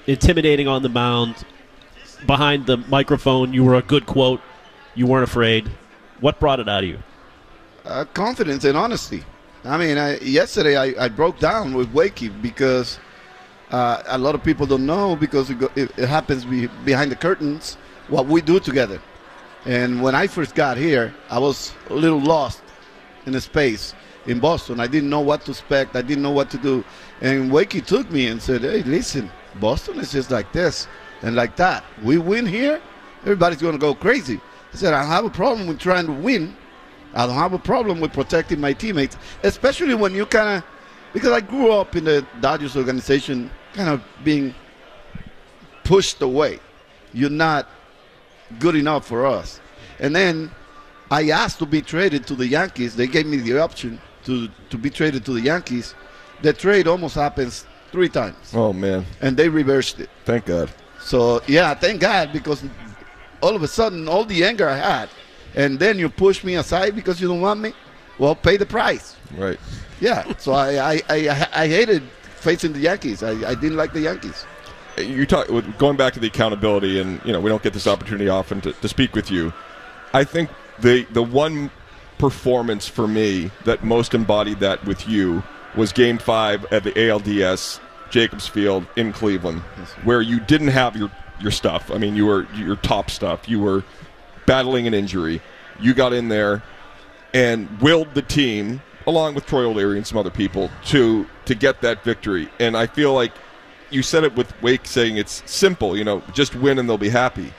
intimidating 0.06 0.68
on 0.68 0.82
the 0.82 0.88
mound, 0.88 1.44
behind 2.26 2.66
the 2.66 2.76
microphone? 2.76 3.52
You 3.52 3.64
were 3.64 3.74
a 3.74 3.82
good 3.82 4.06
quote. 4.06 4.40
You 4.94 5.06
weren't 5.06 5.24
afraid. 5.24 5.70
What 6.20 6.40
brought 6.40 6.60
it 6.60 6.68
out 6.68 6.84
of 6.84 6.90
you? 6.90 6.98
uh, 7.88 8.04
confidence 8.14 8.64
and 8.64 8.76
honesty. 8.76 9.24
I 9.64 9.76
mean, 9.76 9.98
I, 9.98 10.18
yesterday 10.18 10.76
I, 10.76 11.04
I 11.04 11.08
broke 11.08 11.38
down 11.38 11.74
with 11.74 11.92
Wakey 11.92 12.30
because 12.42 12.98
uh, 13.70 14.02
a 14.06 14.18
lot 14.18 14.34
of 14.34 14.44
people 14.44 14.66
don't 14.66 14.86
know 14.86 15.16
because 15.16 15.50
it, 15.50 15.58
go, 15.58 15.70
it, 15.74 15.90
it 15.98 16.08
happens 16.08 16.44
be, 16.44 16.66
behind 16.84 17.10
the 17.10 17.16
curtains 17.16 17.74
what 18.08 18.26
we 18.26 18.40
do 18.40 18.60
together. 18.60 19.00
And 19.64 20.00
when 20.02 20.14
I 20.14 20.26
first 20.26 20.54
got 20.54 20.76
here, 20.76 21.14
I 21.28 21.38
was 21.38 21.72
a 21.90 21.94
little 21.94 22.20
lost 22.20 22.62
in 23.28 23.32
the 23.34 23.40
space 23.40 23.94
in 24.26 24.40
Boston. 24.40 24.80
I 24.80 24.88
didn't 24.88 25.10
know 25.10 25.20
what 25.20 25.44
to 25.44 25.52
expect. 25.52 25.94
I 25.94 26.02
didn't 26.02 26.22
know 26.22 26.32
what 26.32 26.50
to 26.50 26.58
do. 26.58 26.84
And 27.20 27.52
Wakey 27.52 27.84
took 27.84 28.10
me 28.10 28.26
and 28.26 28.42
said, 28.42 28.62
"Hey, 28.62 28.82
listen, 28.82 29.30
Boston 29.60 30.00
is 30.00 30.10
just 30.10 30.30
like 30.32 30.50
this 30.52 30.88
and 31.22 31.36
like 31.36 31.54
that. 31.56 31.84
We 32.02 32.18
win 32.18 32.46
here, 32.46 32.80
everybody's 33.22 33.62
going 33.62 33.74
to 33.74 33.78
go 33.78 33.94
crazy." 33.94 34.40
I 34.72 34.76
said, 34.76 34.92
"I 34.92 35.02
don't 35.02 35.10
have 35.10 35.24
a 35.24 35.30
problem 35.30 35.68
with 35.68 35.78
trying 35.78 36.06
to 36.06 36.12
win. 36.12 36.56
I 37.14 37.26
don't 37.26 37.36
have 37.36 37.52
a 37.52 37.58
problem 37.58 38.00
with 38.00 38.12
protecting 38.12 38.60
my 38.60 38.72
teammates, 38.72 39.16
especially 39.42 39.94
when 39.94 40.14
you 40.14 40.26
kind 40.26 40.58
of 40.58 40.64
because 41.12 41.30
I 41.30 41.40
grew 41.40 41.72
up 41.72 41.96
in 41.96 42.04
the 42.04 42.26
Dodgers 42.40 42.76
organization, 42.76 43.50
kind 43.72 43.88
of 43.88 44.02
being 44.24 44.54
pushed 45.84 46.20
away. 46.20 46.60
You're 47.14 47.30
not 47.30 47.66
good 48.58 48.76
enough 48.76 49.06
for 49.06 49.26
us. 49.26 49.60
And 50.00 50.14
then 50.14 50.50
I 51.10 51.30
asked 51.30 51.58
to 51.60 51.66
be 51.66 51.80
traded 51.82 52.26
to 52.26 52.34
the 52.34 52.46
Yankees. 52.46 52.94
They 52.96 53.06
gave 53.06 53.26
me 53.26 53.38
the 53.38 53.58
option 53.60 54.00
to, 54.24 54.48
to 54.70 54.76
be 54.78 54.90
traded 54.90 55.24
to 55.26 55.32
the 55.32 55.40
Yankees. 55.40 55.94
The 56.42 56.52
trade 56.52 56.86
almost 56.86 57.14
happens 57.14 57.64
three 57.90 58.08
times, 58.08 58.52
Oh 58.54 58.72
man, 58.72 59.06
and 59.20 59.36
they 59.36 59.48
reversed 59.48 59.98
it. 60.00 60.10
thank 60.24 60.44
God. 60.46 60.70
So 61.00 61.40
yeah, 61.46 61.74
thank 61.74 62.00
God 62.00 62.32
because 62.32 62.62
all 63.40 63.56
of 63.56 63.62
a 63.62 63.68
sudden 63.68 64.08
all 64.08 64.24
the 64.24 64.44
anger 64.44 64.68
I 64.68 64.76
had, 64.76 65.08
and 65.54 65.78
then 65.78 65.98
you 65.98 66.08
push 66.10 66.44
me 66.44 66.56
aside 66.56 66.94
because 66.94 67.20
you 67.20 67.28
don't 67.28 67.40
want 67.40 67.60
me. 67.60 67.72
Well, 68.18 68.34
pay 68.34 68.56
the 68.56 68.66
price. 68.66 69.16
Right. 69.36 69.58
Yeah. 70.00 70.30
So 70.38 70.52
I 70.52 70.94
I, 70.94 71.02
I, 71.08 71.48
I 71.54 71.68
hated 71.68 72.02
facing 72.40 72.72
the 72.72 72.80
Yankees. 72.80 73.22
I, 73.22 73.30
I 73.48 73.54
didn't 73.54 73.76
like 73.76 73.92
the 73.92 74.00
Yankees. 74.00 74.44
you 74.98 75.24
talk 75.26 75.48
going 75.78 75.96
back 75.96 76.12
to 76.14 76.20
the 76.20 76.26
accountability, 76.26 77.00
and 77.00 77.20
you 77.24 77.32
know 77.32 77.40
we 77.40 77.48
don't 77.48 77.62
get 77.62 77.72
this 77.72 77.86
opportunity 77.86 78.28
often 78.28 78.60
to, 78.60 78.72
to 78.72 78.88
speak 78.88 79.14
with 79.14 79.30
you. 79.30 79.52
I 80.12 80.24
think 80.24 80.50
the 80.80 81.04
the 81.12 81.22
one 81.22 81.70
performance 82.18 82.88
for 82.88 83.06
me 83.06 83.50
that 83.64 83.84
most 83.84 84.14
embodied 84.14 84.60
that 84.60 84.84
with 84.84 85.08
you 85.08 85.42
was 85.76 85.92
Game 85.92 86.18
Five 86.18 86.64
at 86.72 86.84
the 86.84 86.92
ALDS 86.92 87.80
Jacobs 88.10 88.46
Field 88.46 88.86
in 88.96 89.12
Cleveland, 89.12 89.60
where 90.04 90.20
you 90.20 90.40
didn't 90.40 90.68
have 90.68 90.96
your 90.96 91.10
your 91.40 91.50
stuff. 91.50 91.90
I 91.90 91.98
mean, 91.98 92.16
you 92.16 92.26
were 92.26 92.46
your 92.54 92.76
top 92.76 93.10
stuff. 93.10 93.48
You 93.48 93.60
were 93.60 93.84
battling 94.46 94.86
an 94.86 94.94
injury. 94.94 95.40
You 95.80 95.94
got 95.94 96.12
in 96.12 96.28
there 96.28 96.62
and 97.34 97.80
willed 97.80 98.14
the 98.14 98.22
team, 98.22 98.80
along 99.06 99.34
with 99.34 99.46
Troy 99.46 99.64
O'Leary 99.64 99.98
and 99.98 100.06
some 100.06 100.18
other 100.18 100.30
people, 100.30 100.70
to 100.86 101.26
to 101.44 101.54
get 101.54 101.80
that 101.82 102.02
victory. 102.02 102.48
And 102.58 102.76
I 102.76 102.86
feel 102.86 103.14
like 103.14 103.32
you 103.90 104.02
said 104.02 104.24
it 104.24 104.34
with 104.34 104.52
Wake 104.62 104.86
saying 104.86 105.16
it's 105.16 105.42
simple, 105.50 105.96
you 105.96 106.04
know, 106.04 106.22
just 106.34 106.54
win 106.54 106.78
and 106.78 106.88
they'll 106.88 106.98
be 106.98 107.08
happy. 107.08 107.52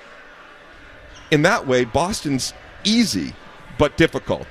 In 1.32 1.44
that 1.44 1.68
way, 1.68 1.86
Boston's 1.86 2.54
easy 2.84 3.34
but 3.78 3.96
difficult, 3.98 4.46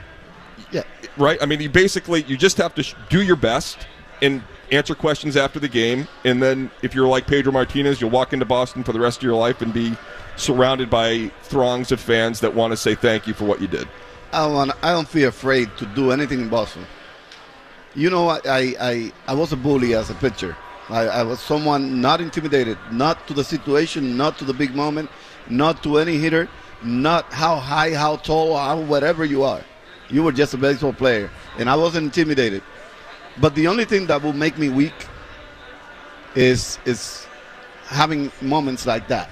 Yeah. 0.70 0.82
right? 1.16 1.38
I 1.42 1.46
mean, 1.46 1.60
you 1.60 1.68
basically 1.68 2.22
you 2.24 2.36
just 2.36 2.56
have 2.58 2.74
to 2.76 2.82
sh- 2.82 2.94
do 3.08 3.22
your 3.22 3.36
best 3.36 3.78
and 4.22 4.42
answer 4.72 4.94
questions 4.94 5.36
after 5.36 5.58
the 5.58 5.68
game, 5.68 6.06
and 6.24 6.42
then 6.42 6.70
if 6.82 6.94
you're 6.94 7.06
like 7.08 7.26
Pedro 7.26 7.52
Martinez, 7.52 8.00
you'll 8.00 8.10
walk 8.10 8.32
into 8.32 8.44
Boston 8.44 8.82
for 8.84 8.92
the 8.92 9.00
rest 9.00 9.18
of 9.18 9.22
your 9.22 9.34
life 9.34 9.62
and 9.62 9.72
be 9.72 9.96
surrounded 10.36 10.88
by 10.90 11.30
throngs 11.42 11.90
of 11.92 12.00
fans 12.00 12.40
that 12.40 12.54
want 12.54 12.72
to 12.72 12.76
say 12.76 12.94
thank 12.94 13.26
you 13.26 13.34
for 13.34 13.44
what 13.44 13.60
you 13.60 13.66
did. 13.68 13.88
I 14.32 14.44
don't 14.44 14.54
want. 14.54 14.72
I 14.82 14.92
don't 14.92 15.08
feel 15.08 15.28
afraid 15.28 15.70
to 15.78 15.86
do 15.86 16.10
anything 16.12 16.40
in 16.40 16.48
Boston. 16.48 16.86
You 17.94 18.10
know, 18.10 18.28
I 18.28 18.40
I, 18.44 18.74
I, 18.80 19.12
I 19.28 19.34
was 19.34 19.52
a 19.52 19.56
bully 19.56 19.94
as 19.94 20.10
a 20.10 20.14
pitcher. 20.14 20.56
I, 20.90 21.02
I 21.06 21.22
was 21.22 21.40
someone 21.40 22.00
not 22.00 22.20
intimidated, 22.20 22.78
not 22.90 23.26
to 23.28 23.34
the 23.34 23.44
situation, 23.44 24.16
not 24.16 24.38
to 24.38 24.44
the 24.44 24.54
big 24.54 24.74
moment, 24.74 25.10
not 25.50 25.82
to 25.82 25.98
any 25.98 26.16
hitter, 26.18 26.48
not 26.82 27.32
how 27.32 27.56
high, 27.56 27.94
how 27.94 28.16
tall, 28.16 28.56
how 28.56 28.80
whatever 28.80 29.24
you 29.24 29.42
are. 29.42 29.62
You 30.10 30.22
were 30.22 30.32
just 30.32 30.54
a 30.54 30.56
baseball 30.56 30.92
player, 30.92 31.30
and 31.58 31.68
I 31.68 31.76
wasn't 31.76 32.04
intimidated. 32.04 32.62
But 33.40 33.54
the 33.54 33.66
only 33.66 33.84
thing 33.84 34.06
that 34.06 34.22
will 34.22 34.32
make 34.32 34.58
me 34.58 34.68
weak 34.68 34.94
is 36.34 36.78
is 36.84 37.26
having 37.86 38.30
moments 38.40 38.86
like 38.86 39.08
that. 39.08 39.28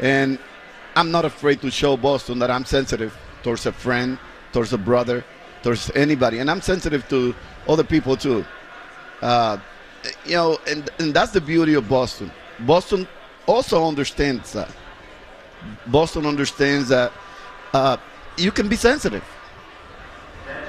And 0.00 0.38
I'm 0.96 1.10
not 1.10 1.24
afraid 1.24 1.60
to 1.62 1.70
show 1.70 1.96
Boston 1.96 2.38
that 2.40 2.50
I'm 2.50 2.64
sensitive 2.64 3.16
towards 3.42 3.66
a 3.66 3.72
friend, 3.72 4.18
towards 4.52 4.72
a 4.72 4.78
brother, 4.78 5.24
towards 5.62 5.90
anybody, 5.94 6.38
and 6.38 6.50
I'm 6.50 6.60
sensitive 6.60 7.08
to 7.08 7.34
other 7.68 7.84
people 7.84 8.16
too. 8.16 8.44
Uh, 9.22 9.58
you 10.26 10.34
know, 10.34 10.58
and 10.66 10.90
and 10.98 11.14
that's 11.14 11.32
the 11.32 11.40
beauty 11.40 11.74
of 11.74 11.88
Boston. 11.88 12.30
Boston 12.60 13.08
also 13.46 13.86
understands 13.86 14.52
that. 14.52 14.70
Boston 15.86 16.26
understands 16.26 16.88
that 16.88 17.12
uh, 17.72 17.96
you 18.36 18.50
can 18.50 18.68
be 18.68 18.76
sensitive. 18.76 19.24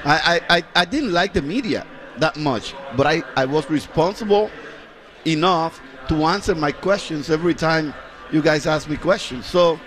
I, 0.03 0.41
I, 0.49 0.63
I, 0.75 0.85
didn't 0.85 1.13
like 1.13 1.33
the 1.33 1.41
media 1.41 1.85
that 2.17 2.37
much, 2.37 2.75
but 2.95 3.07
I, 3.07 3.23
I 3.35 3.45
was 3.45 3.67
responsible 3.71 4.51
enough 5.25 5.81
to 6.09 6.25
answer 6.25 6.53
my 6.53 6.71
questions 6.71 7.31
every 7.31 7.55
time 7.55 7.91
you 8.31 8.41
guys 8.41 8.67
ask 8.67 8.87
me 8.87 8.97
questions. 8.97 9.47
So 9.47 9.79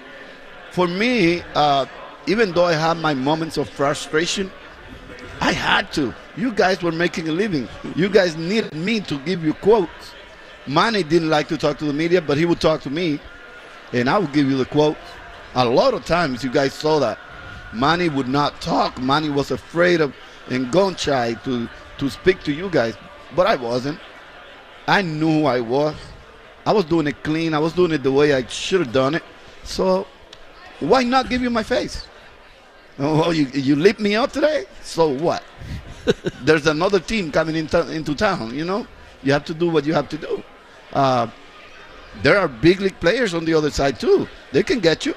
for 0.72 0.88
me, 0.88 1.42
uh, 1.54 1.86
even 2.26 2.52
though 2.52 2.64
I 2.64 2.72
had 2.74 2.96
my 2.98 3.14
moments 3.14 3.56
of 3.56 3.68
frustration, 3.68 4.50
I 5.40 5.52
had 5.52 5.92
to. 5.92 6.14
You 6.36 6.52
guys 6.52 6.82
were 6.82 6.92
making 6.92 7.28
a 7.28 7.32
living. 7.32 7.68
You 7.94 8.08
guys 8.08 8.36
needed 8.36 8.74
me 8.74 9.00
to 9.02 9.18
give 9.20 9.44
you 9.44 9.54
quotes. 9.54 10.14
Manny 10.66 11.02
didn't 11.02 11.30
like 11.30 11.48
to 11.48 11.56
talk 11.56 11.78
to 11.78 11.84
the 11.84 11.92
media, 11.92 12.20
but 12.20 12.36
he 12.36 12.44
would 12.44 12.60
talk 12.60 12.82
to 12.82 12.90
me, 12.90 13.20
and 13.92 14.08
I 14.08 14.18
will 14.18 14.26
give 14.28 14.48
you 14.48 14.56
the 14.56 14.66
quote. 14.66 14.96
A 15.54 15.64
lot 15.64 15.94
of 15.94 16.04
times, 16.04 16.44
you 16.44 16.50
guys 16.50 16.72
saw 16.74 16.98
that. 16.98 17.18
Manny 17.72 18.08
would 18.08 18.28
not 18.28 18.60
talk. 18.60 19.00
Manny 19.00 19.28
was 19.28 19.50
afraid 19.50 20.00
of 20.00 20.14
shy 20.96 21.34
to, 21.44 21.68
to 21.98 22.10
speak 22.10 22.42
to 22.44 22.52
you 22.52 22.70
guys, 22.70 22.96
but 23.36 23.46
I 23.46 23.56
wasn't. 23.56 23.98
I 24.86 25.02
knew 25.02 25.40
who 25.40 25.46
I 25.46 25.60
was. 25.60 25.96
I 26.64 26.72
was 26.72 26.84
doing 26.84 27.06
it 27.06 27.22
clean. 27.22 27.54
I 27.54 27.58
was 27.58 27.72
doing 27.72 27.92
it 27.92 28.02
the 28.02 28.12
way 28.12 28.34
I 28.34 28.46
should 28.46 28.80
have 28.80 28.92
done 28.92 29.14
it. 29.14 29.22
So 29.64 30.06
why 30.80 31.02
not 31.02 31.28
give 31.28 31.42
you 31.42 31.50
my 31.50 31.62
face? 31.62 32.06
Oh, 32.98 33.30
you, 33.30 33.46
you 33.46 33.76
lit 33.76 34.00
me 34.00 34.16
up 34.16 34.32
today? 34.32 34.64
So 34.82 35.08
what? 35.08 35.42
There's 36.42 36.66
another 36.66 37.00
team 37.00 37.30
coming 37.30 37.54
in 37.54 37.66
to- 37.68 37.90
into 37.90 38.14
town, 38.14 38.54
you 38.54 38.64
know? 38.64 38.86
You 39.22 39.32
have 39.32 39.44
to 39.46 39.54
do 39.54 39.68
what 39.70 39.84
you 39.84 39.94
have 39.94 40.08
to 40.08 40.18
do. 40.18 40.42
Uh, 40.92 41.28
there 42.22 42.38
are 42.38 42.48
big 42.48 42.80
league 42.80 42.98
players 43.00 43.34
on 43.34 43.44
the 43.44 43.54
other 43.54 43.70
side, 43.70 43.98
too. 44.00 44.28
They 44.52 44.62
can 44.62 44.80
get 44.80 45.06
you. 45.06 45.14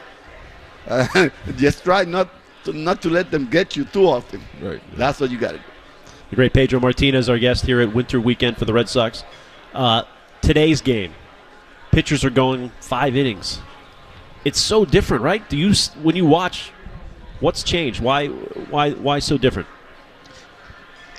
Uh, 0.87 1.29
just 1.57 1.83
try 1.83 2.03
not 2.03 2.29
to, 2.63 2.73
not 2.73 3.01
to 3.01 3.09
let 3.09 3.31
them 3.31 3.47
get 3.49 3.75
you 3.75 3.85
too 3.85 4.05
often. 4.05 4.41
Right. 4.61 4.81
That's 4.95 5.19
what 5.19 5.31
you 5.31 5.37
got 5.37 5.51
to 5.51 5.57
do. 5.57 5.63
The 6.29 6.35
great 6.35 6.53
Pedro 6.53 6.79
Martinez, 6.79 7.29
our 7.29 7.37
guest 7.37 7.65
here 7.65 7.81
at 7.81 7.93
Winter 7.93 8.19
Weekend 8.19 8.57
for 8.57 8.65
the 8.65 8.73
Red 8.73 8.87
Sox. 8.87 9.23
Uh, 9.73 10.03
today's 10.41 10.81
game, 10.81 11.13
pitchers 11.91 12.23
are 12.23 12.29
going 12.29 12.71
five 12.79 13.15
innings. 13.15 13.59
It's 14.45 14.59
so 14.59 14.85
different, 14.85 15.23
right? 15.23 15.47
Do 15.49 15.57
you 15.57 15.73
when 16.01 16.15
you 16.15 16.25
watch, 16.25 16.71
what's 17.41 17.63
changed? 17.63 18.01
Why, 18.01 18.27
why, 18.27 18.91
why 18.91 19.19
so 19.19 19.37
different? 19.37 19.67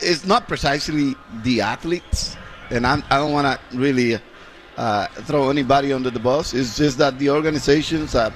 it's 0.02 0.26
not 0.26 0.48
precisely 0.48 1.14
the 1.42 1.60
athletes, 1.60 2.36
and 2.70 2.86
I'm, 2.86 3.02
I 3.10 3.16
don't 3.16 3.32
want 3.32 3.46
to 3.46 3.78
really 3.78 4.20
uh, 4.76 5.06
throw 5.08 5.50
anybody 5.50 5.92
under 5.92 6.10
the 6.10 6.18
bus. 6.18 6.54
It's 6.54 6.76
just 6.76 6.98
that 6.98 7.18
the 7.18 7.30
organizations 7.30 8.12
have, 8.12 8.34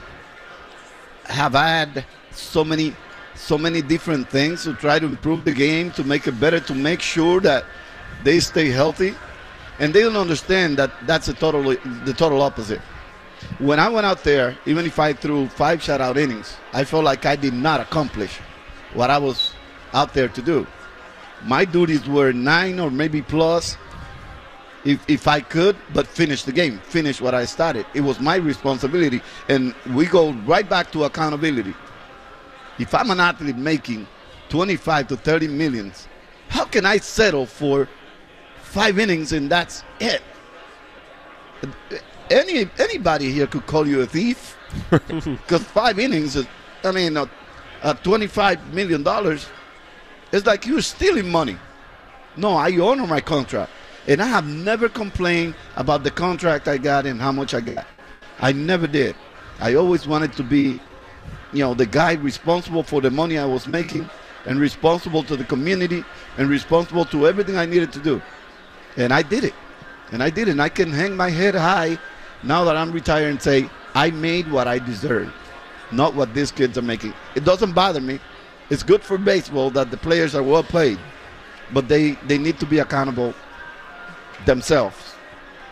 have 1.25 1.53
had 1.53 2.05
so 2.31 2.64
many, 2.64 2.94
so 3.35 3.57
many 3.57 3.83
different 3.83 4.29
things 4.29 4.64
to 4.64 4.75
try 4.75 4.99
to 4.99 5.07
improve 5.07 5.44
the 5.44 5.53
game, 5.53 5.90
to 5.92 6.05
make 6.05 6.27
it 6.27 6.38
better, 6.40 6.61
to 6.61 6.75
make 6.75 7.01
sure 7.01 7.40
that 7.40 7.64
they 8.25 8.40
stay 8.40 8.68
healthy, 8.68 9.14
and 9.79 9.92
they 9.92 10.03
don't 10.03 10.16
understand 10.16 10.77
that 10.79 10.90
that's 11.07 11.29
a 11.29 11.35
totally 11.35 11.77
the 12.05 12.12
total 12.12 12.42
opposite. 12.42 12.81
When 13.59 13.79
I 13.79 13.88
went 13.88 14.07
out 14.07 14.25
there, 14.25 14.57
even 14.66 14.87
if 14.87 14.99
I 14.99 15.12
threw 15.12 15.49
five 15.49 15.81
shutout 15.81 16.16
innings, 16.16 16.57
I 16.72 16.85
felt 16.85 17.05
like 17.05 17.27
I 17.27 17.37
did 17.37 17.53
not 17.53 17.81
accomplish 17.81 18.38
what 18.94 19.11
I 19.11 19.18
was 19.18 19.53
out 19.92 20.14
there 20.14 20.29
to 20.29 20.42
do 20.42 20.66
my 21.44 21.64
duties 21.64 22.09
were 22.09 22.33
nine 22.33 22.81
or 22.81 22.90
maybe 22.90 23.22
plus 23.22 23.77
if, 24.87 25.05
if 25.09 25.29
I 25.29 25.40
could, 25.40 25.77
but 25.92 26.07
finish 26.07 26.44
the 26.44 26.53
game, 26.53 26.79
finish 26.79 27.20
what 27.20 27.35
I 27.35 27.44
started. 27.44 27.87
It 27.94 28.01
was 28.01 28.20
my 28.20 28.37
responsibility. 28.37 29.20
And 29.49 29.75
we 29.94 30.07
go 30.07 30.33
right 30.46 30.68
back 30.68 30.92
to 30.92 31.05
accountability. 31.05 31.75
If 32.79 32.94
I'm 32.94 33.11
an 33.11 33.20
athlete 33.20 33.57
making 33.57 34.07
25 34.49 35.09
to 35.09 35.16
30 35.16 35.49
millions, 35.49 36.09
how 36.49 36.64
can 36.64 36.87
I 36.87 36.99
settle 36.99 37.46
for 37.46 37.88
five 38.62 38.99
innings 38.99 39.33
and 39.33 39.51
that's 39.51 39.83
it? 40.01 40.22
Any 42.31 42.68
anybody 42.79 43.33
here 43.33 43.46
could 43.46 43.66
call 43.66 43.87
you 43.87 44.03
a 44.03 44.07
thief 44.07 44.57
because 44.90 45.62
five 45.64 45.99
innings 45.99 46.37
is, 46.37 46.46
I 46.85 46.92
mean, 46.92 47.16
uh, 47.16 47.27
uh, 47.83 47.94
25 47.94 48.75
million 48.75 49.03
dollars 49.03 49.49
it's 50.33 50.46
like 50.46 50.66
you're 50.66 50.83
stealing 50.83 51.31
money. 51.31 51.57
No, 52.37 52.51
I 52.57 52.77
honor 52.79 53.07
my 53.07 53.20
contract. 53.20 53.70
And 54.09 54.23
I 54.23 54.27
have 54.27 54.47
never 54.47 54.88
complained 54.88 55.55
about 55.77 56.05
the 56.05 56.11
contract 56.11 56.69
I 56.69 56.79
got 56.79 57.07
and 57.07 57.21
how 57.21 57.33
much 57.33 57.55
I 57.55 57.61
got. 57.61 57.87
I 58.40 58.53
never 58.53 58.87
did. 58.87 59.16
I 59.59 59.75
always 59.75 60.07
wanted 60.07 60.33
to 60.35 60.42
be 60.42 60.81
you 61.53 61.61
know, 61.61 61.75
the 61.75 61.87
guy 61.87 62.14
responsible 62.14 62.83
for 62.83 63.01
the 63.01 63.11
money 63.11 63.38
I 63.38 63.45
was 63.45 63.66
making, 63.66 64.09
and 64.45 64.61
responsible 64.61 65.23
to 65.25 65.37
the 65.37 65.45
community, 65.45 66.05
and 66.38 66.49
responsible 66.49 67.05
to 67.07 67.27
everything 67.27 67.57
I 67.57 67.66
needed 67.66 67.92
to 67.92 67.99
do. 67.99 68.23
And 68.97 69.12
I 69.12 69.23
did 69.23 69.45
it. 69.45 69.55
And 70.12 70.23
I 70.23 70.31
did 70.31 70.49
it. 70.49 70.53
And 70.53 70.62
I 70.62 70.69
can 70.69 70.90
hang 70.90 71.16
my 71.16 71.31
head 71.31 71.55
high 71.55 71.99
now 72.42 72.64
that 72.64 72.77
I'm 72.77 72.92
retired 72.92 73.31
and 73.31 73.42
say, 73.42 73.69
I 73.95 74.11
made 74.11 74.51
what 74.51 74.69
I 74.69 74.79
deserve, 74.79 75.33
not 75.90 76.14
what 76.14 76.35
these 76.35 76.53
kids 76.53 76.77
are 76.79 76.83
making. 76.83 77.14
It 77.35 77.45
doesn't 77.45 77.73
bother 77.73 78.01
me. 78.01 78.21
It's 78.69 78.83
good 78.83 79.03
for 79.03 79.16
baseball 79.16 79.71
that 79.71 79.90
the 79.90 79.97
players 79.97 80.35
are 80.35 80.42
well 80.42 80.62
paid, 80.62 80.99
but 81.73 81.88
they, 81.88 82.12
they 82.27 82.38
need 82.38 82.59
to 82.61 82.66
be 82.66 82.81
accountable 82.81 83.35
themselves 84.46 85.14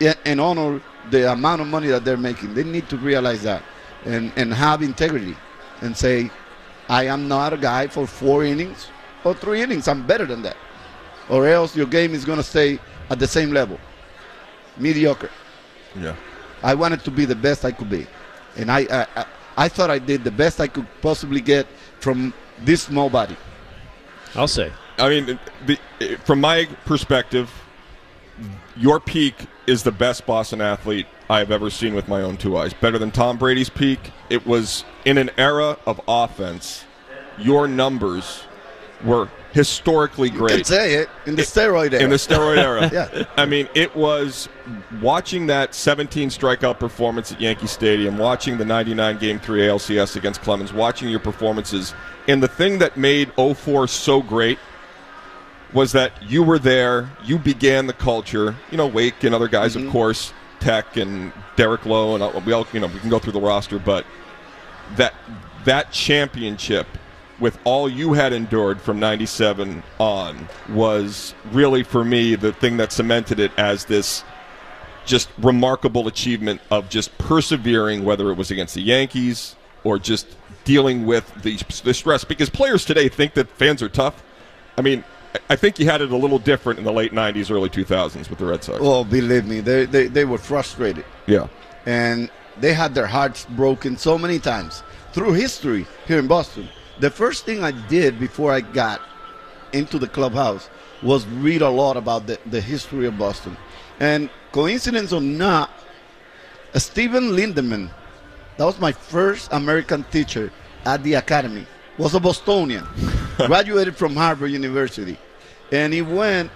and, 0.01 0.17
and 0.25 0.41
honor 0.41 0.81
the 1.11 1.33
amount 1.33 1.61
of 1.63 1.67
money 1.69 1.89
that 1.89 2.05
they're 2.05 2.17
making. 2.17 2.55
They 2.55 2.65
need 2.65 2.89
to 2.91 2.97
realize 2.97 3.43
that 3.43 3.63
and, 4.05 4.33
and 4.37 4.53
have 4.53 4.83
integrity 4.83 5.37
and 5.81 5.97
say, 5.97 6.31
I 6.89 7.07
am 7.07 7.29
not 7.29 7.53
a 7.53 7.57
guy 7.57 7.87
for 7.87 8.07
four 8.07 8.45
innings 8.45 8.89
or 9.25 9.35
three 9.35 9.63
innings. 9.63 9.89
I'm 9.89 10.07
better 10.07 10.27
than 10.27 10.43
that. 10.43 10.57
Or 11.31 11.47
else 11.47 11.75
your 11.75 11.87
game 11.87 12.15
is 12.15 12.25
going 12.25 12.39
to 12.39 12.45
stay 12.45 12.79
at 13.09 13.19
the 13.19 13.27
same 13.27 13.53
level. 13.53 13.79
Mediocre. 14.77 15.31
Yeah. 15.99 16.17
I 16.63 16.75
wanted 16.75 17.05
to 17.05 17.11
be 17.11 17.25
the 17.25 17.35
best 17.35 17.65
I 17.65 17.73
could 17.73 17.89
be. 17.89 18.07
And 18.57 18.71
I, 18.71 18.81
I, 18.91 19.07
I, 19.17 19.27
I 19.57 19.69
thought 19.69 19.91
I 19.91 19.99
did 19.99 20.25
the 20.25 20.31
best 20.31 20.61
I 20.61 20.69
could 20.69 20.87
possibly 21.01 21.41
get 21.41 21.67
from 22.01 22.35
this 22.61 22.83
small 22.83 23.09
body. 23.09 23.37
I'll 24.35 24.49
say. 24.49 24.73
I 24.99 25.09
mean, 25.09 25.39
the, 25.67 25.79
from 26.25 26.41
my 26.41 26.67
perspective, 26.85 27.51
your 28.77 29.01
peak 29.01 29.35
is 29.67 29.83
the 29.83 29.93
best 29.93 30.27
Boston 30.27 30.61
athlete 30.61 31.07
I 31.31 31.39
have 31.39 31.51
ever 31.51 31.71
seen 31.71 31.95
with 31.95 32.09
my 32.09 32.21
own 32.23 32.37
two 32.37 32.57
eyes. 32.57 32.73
Better 32.75 32.99
than 32.99 33.11
Tom 33.11 33.39
Brady's 33.39 33.71
peak. 33.71 34.13
It 34.31 34.47
was 34.47 34.85
in 35.05 35.19
an 35.19 35.31
era 35.39 35.79
of 35.87 36.01
offense. 36.07 36.85
Your 37.39 37.67
numbers 37.67 38.45
were 39.05 39.29
historically 39.53 40.31
You 40.31 40.39
great. 40.39 40.51
can 40.57 40.65
say 40.65 40.95
it 40.95 41.09
in 41.27 41.37
the 41.37 41.43
steroid 41.43 41.93
era. 41.93 42.03
in 42.03 42.11
the 42.11 42.17
steroid 42.17 42.59
era. 42.59 42.91
Yeah. 42.93 43.25
I 43.37 43.47
mean, 43.47 43.69
it 43.75 43.95
was 43.95 44.49
watching 45.01 45.47
that 45.47 45.75
17 45.75 46.29
strikeout 46.29 46.79
performance 46.79 47.33
at 47.33 47.41
Yankee 47.41 47.67
Stadium, 47.69 48.19
watching 48.19 48.59
the 48.59 48.65
99 48.65 49.19
Game 49.19 49.39
3 49.39 49.61
ALCS 49.63 50.17
against 50.17 50.43
Clemens, 50.43 50.73
watching 50.73 51.09
your 51.09 51.21
performances. 51.21 51.95
And 52.29 52.43
the 52.43 52.49
thing 52.49 52.79
that 52.81 52.97
made 52.97 53.31
04 53.37 53.87
so 53.87 54.21
great 54.23 54.59
was 55.75 55.93
that 55.93 56.13
you 56.23 56.43
were 56.43 56.59
there, 56.59 57.11
you 57.25 57.39
began 57.39 57.87
the 57.87 57.93
culture. 57.93 58.57
You 58.71 58.79
know, 58.79 58.87
Wake 58.87 59.25
and 59.25 59.35
other 59.35 59.49
guys, 59.49 59.77
of 59.77 59.83
mm-hmm. 59.83 59.91
course, 59.91 60.33
Tek 60.61 60.97
and 60.97 61.33
Derek 61.57 61.85
Lowe, 61.85 62.15
and 62.15 62.23
all- 62.23 62.41
we 62.41 62.53
all, 62.53 62.67
you 62.73 62.81
know, 62.81 62.87
we 62.87 63.01
can 63.01 63.11
go 63.11 63.19
through 63.19 63.33
the 63.33 63.41
roster, 63.41 63.79
but 63.79 64.07
that 64.97 65.15
that 65.65 65.93
championship 65.93 66.87
with 67.41 67.59
all 67.65 67.89
you 67.89 68.13
had 68.13 68.33
endured 68.33 68.81
from 68.81 69.01
97 69.01 69.83
on 69.99 70.49
was 70.71 71.35
really 71.53 71.83
for 71.83 72.05
me 72.05 72.35
the 72.35 72.53
thing 72.53 72.77
that 72.77 72.93
cemented 72.93 73.41
it 73.41 73.51
as 73.59 73.87
this 73.87 74.25
just 75.05 75.29
remarkable 75.39 76.07
achievement 76.07 76.61
of 76.71 76.89
just 76.89 77.17
persevering 77.19 78.05
whether 78.05 78.31
it 78.31 78.35
was 78.35 78.51
against 78.51 78.75
the 78.75 78.83
Yankees 78.83 79.57
or 79.83 79.99
just 79.99 80.27
dealing 80.65 81.05
with 81.05 81.31
the, 81.43 81.57
the 81.83 81.93
stress 81.93 82.25
because 82.25 82.49
players 82.49 82.85
today 82.85 83.09
think 83.09 83.35
that 83.35 83.49
fans 83.51 83.83
are 83.83 83.89
tough 83.89 84.23
I 84.79 84.83
mean 84.83 85.03
I- 85.51 85.57
think 85.57 85.79
you 85.79 85.87
had 85.87 86.01
it 86.01 86.11
a 86.11 86.17
little 86.17 86.39
different 86.39 86.79
in 86.79 86.85
the 86.85 86.93
late 86.93 87.13
90s 87.13 87.51
early 87.51 87.69
2000s 87.69 88.29
with 88.31 88.39
the 88.39 88.47
Red 88.47 88.63
Sox 88.65 88.79
Oh, 88.81 89.05
believe 89.05 89.45
me, 89.47 89.61
they, 89.61 89.85
they, 89.87 90.07
they 90.07 90.25
were 90.25 90.39
frustrated. 90.39 91.05
yeah 91.27 91.49
and 91.87 92.31
they 92.61 92.73
had 92.73 92.95
their 92.95 93.07
hearts 93.07 93.47
broken 93.51 93.97
so 93.97 94.17
many 94.17 94.39
times 94.39 94.83
through 95.13 95.33
history 95.33 95.87
here 96.07 96.19
in 96.19 96.27
Boston. 96.29 96.69
The 97.01 97.11
first 97.11 97.45
thing 97.45 97.63
I 97.65 97.73
did 97.89 98.19
before 98.21 98.53
I 98.53 98.61
got 98.61 99.01
into 99.73 99.99
the 99.99 100.07
clubhouse 100.09 100.71
was 101.03 101.27
read 101.27 101.63
a 101.63 101.69
lot 101.69 101.97
about 101.97 102.27
the, 102.29 102.39
the 102.47 102.61
history 102.61 103.07
of 103.07 103.19
Boston. 103.19 103.57
And 104.01 104.31
coincidence 104.53 105.13
or 105.13 105.21
not, 105.21 105.69
Stephen 106.75 107.31
Lindemann, 107.37 107.91
that 108.57 108.65
was 108.65 108.79
my 108.81 108.93
first 108.93 109.53
American 109.53 110.05
teacher 110.05 110.51
at 110.85 111.03
the 111.03 111.15
academy, 111.15 111.67
was 111.99 112.15
a 112.15 112.21
Bostonian, 112.21 112.87
graduated 113.47 113.97
from 113.97 114.15
Harvard 114.17 114.51
University. 114.51 115.17
And 115.73 115.93
he 115.93 116.03
went 116.03 116.51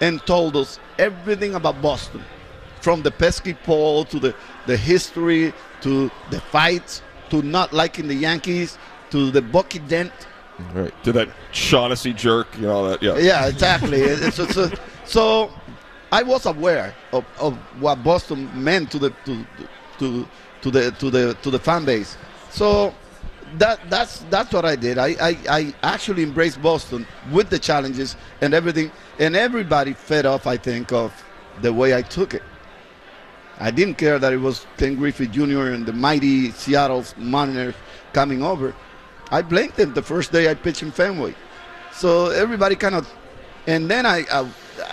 and 0.00 0.20
told 0.26 0.56
us 0.56 0.78
everything 0.98 1.54
about 1.54 1.80
Boston 1.82 2.22
from 2.80 3.02
the 3.02 3.10
pesky 3.10 3.54
pole 3.54 4.04
to 4.06 4.18
the, 4.18 4.34
the 4.66 4.76
history 4.76 5.52
to 5.80 6.10
the 6.30 6.40
fights 6.40 7.02
to 7.30 7.42
not 7.42 7.72
liking 7.72 8.08
the 8.08 8.14
Yankees 8.14 8.78
to 9.10 9.30
the 9.30 9.40
Bucky 9.40 9.78
Dent. 9.78 10.12
right 10.74 10.92
to 11.04 11.12
that 11.12 11.28
Shaughnessy 11.52 12.12
jerk 12.12 12.46
you 12.56 12.62
know 12.66 12.88
that 12.88 13.02
yeah 13.02 13.16
Yeah, 13.16 13.46
exactly. 13.46 14.02
It's- 14.14 14.38
it's- 14.38 14.56
it's- 14.56 14.78
so 15.04 15.50
I 16.12 16.22
was 16.22 16.46
aware 16.46 16.94
of, 17.12 17.24
of 17.40 17.56
what 17.80 18.02
Boston 18.04 18.48
meant 18.62 18.90
to 18.92 18.98
the 18.98 19.10
to, 19.24 19.46
to 19.98 20.28
to 20.62 20.70
the 20.70 20.90
to 20.92 21.10
the 21.10 21.34
to 21.42 21.50
the 21.50 21.58
fan 21.58 21.84
base. 21.84 22.16
So 22.50 22.94
that 23.58 23.78
that's 23.90 24.20
that's 24.30 24.52
what 24.52 24.64
I 24.64 24.76
did. 24.76 24.98
I, 24.98 25.16
I, 25.20 25.38
I 25.48 25.74
actually 25.82 26.22
embraced 26.22 26.60
Boston 26.62 27.06
with 27.32 27.50
the 27.50 27.58
challenges 27.58 28.16
and 28.40 28.54
everything, 28.54 28.90
and 29.18 29.36
everybody 29.36 29.92
fed 29.92 30.26
off. 30.26 30.46
I 30.46 30.56
think 30.56 30.92
of 30.92 31.12
the 31.62 31.72
way 31.72 31.94
I 31.94 32.02
took 32.02 32.34
it. 32.34 32.42
I 33.58 33.70
didn't 33.70 33.94
care 33.94 34.18
that 34.18 34.32
it 34.32 34.38
was 34.38 34.66
Ken 34.76 34.96
Griffey 34.96 35.28
Jr. 35.28 35.68
and 35.68 35.86
the 35.86 35.92
mighty 35.92 36.50
Seattle 36.50 37.04
Mariners 37.16 37.74
coming 38.12 38.42
over. 38.42 38.74
I 39.30 39.42
blamed 39.42 39.74
them 39.74 39.94
the 39.94 40.02
first 40.02 40.32
day 40.32 40.50
I 40.50 40.54
pitched 40.54 40.82
in 40.82 40.90
Fenway. 40.90 41.34
So 41.92 42.28
everybody 42.28 42.74
kind 42.74 42.94
of, 42.96 43.08
and 43.66 43.88
then 43.88 44.06
I, 44.06 44.24
I, 44.30 44.48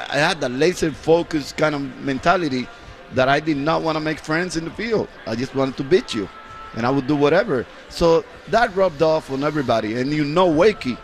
I 0.10 0.18
had 0.18 0.40
the 0.40 0.50
laser 0.50 0.92
focus 0.92 1.52
kind 1.52 1.74
of 1.74 1.82
mentality 2.02 2.68
that 3.14 3.28
I 3.28 3.40
did 3.40 3.58
not 3.58 3.82
want 3.82 3.96
to 3.96 4.00
make 4.00 4.20
friends 4.20 4.56
in 4.58 4.66
the 4.66 4.72
field. 4.72 5.10
I 5.26 5.36
just 5.36 5.56
wanted 5.56 5.78
to 5.78 5.84
beat 5.84 6.14
you, 6.14 6.30
and 6.76 6.86
I 6.86 6.90
would 6.90 7.08
do 7.08 7.16
whatever. 7.16 7.66
So 7.90 8.24
that 8.50 8.76
rubbed 8.76 9.02
off 9.02 9.30
on 9.32 9.44
everybody. 9.44 10.00
And 10.00 10.12
you 10.12 10.24
know, 10.24 10.50
Wakey, 10.50 10.98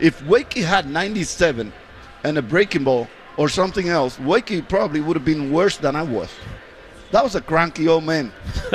if 0.00 0.20
Wakey 0.22 0.64
had 0.64 0.88
97 0.88 1.72
and 2.24 2.38
a 2.38 2.42
breaking 2.42 2.84
ball 2.84 3.08
or 3.36 3.48
something 3.48 3.88
else, 3.88 4.16
Wakey 4.18 4.66
probably 4.68 5.00
would 5.00 5.16
have 5.16 5.24
been 5.24 5.52
worse 5.52 5.76
than 5.76 5.96
I 5.96 6.02
was. 6.02 6.30
That 7.12 7.22
was 7.22 7.34
a 7.34 7.42
cranky 7.42 7.88
old 7.88 8.04
man. 8.04 8.32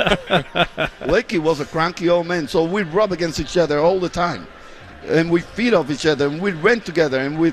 Wakey 1.02 1.40
was 1.40 1.60
a 1.60 1.64
cranky 1.64 2.08
old 2.08 2.26
man, 2.26 2.46
so 2.46 2.64
we 2.64 2.82
rub 2.82 3.12
against 3.12 3.40
each 3.40 3.56
other 3.56 3.80
all 3.80 3.98
the 3.98 4.08
time, 4.08 4.46
and 5.06 5.28
we 5.28 5.40
feed 5.40 5.74
off 5.74 5.90
each 5.90 6.06
other, 6.06 6.28
and 6.28 6.40
we 6.40 6.52
rent 6.52 6.86
together, 6.86 7.18
and 7.18 7.38
we. 7.38 7.52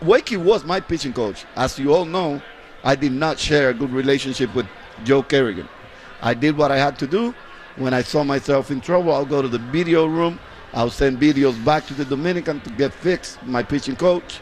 Wakey 0.00 0.42
was 0.42 0.64
my 0.64 0.80
pitching 0.80 1.12
coach, 1.12 1.44
as 1.54 1.78
you 1.78 1.94
all 1.94 2.06
know. 2.06 2.40
I 2.82 2.94
did 2.94 3.12
not 3.12 3.38
share 3.38 3.68
a 3.68 3.74
good 3.74 3.90
relationship 3.90 4.54
with 4.54 4.66
Joe 5.04 5.22
Kerrigan. 5.22 5.68
I 6.22 6.32
did 6.32 6.56
what 6.56 6.70
I 6.72 6.78
had 6.78 6.98
to 7.00 7.06
do. 7.06 7.34
When 7.76 7.92
I 7.92 8.02
saw 8.02 8.24
myself 8.24 8.70
in 8.70 8.80
trouble, 8.80 9.12
I'll 9.12 9.26
go 9.26 9.42
to 9.42 9.48
the 9.48 9.58
video 9.58 10.06
room. 10.06 10.38
I'll 10.72 10.90
send 10.90 11.20
videos 11.20 11.62
back 11.64 11.86
to 11.86 11.94
the 11.94 12.04
Dominican 12.04 12.60
to 12.60 12.70
get 12.70 12.92
fixed. 12.92 13.42
My 13.44 13.62
pitching 13.62 13.96
coach, 13.96 14.40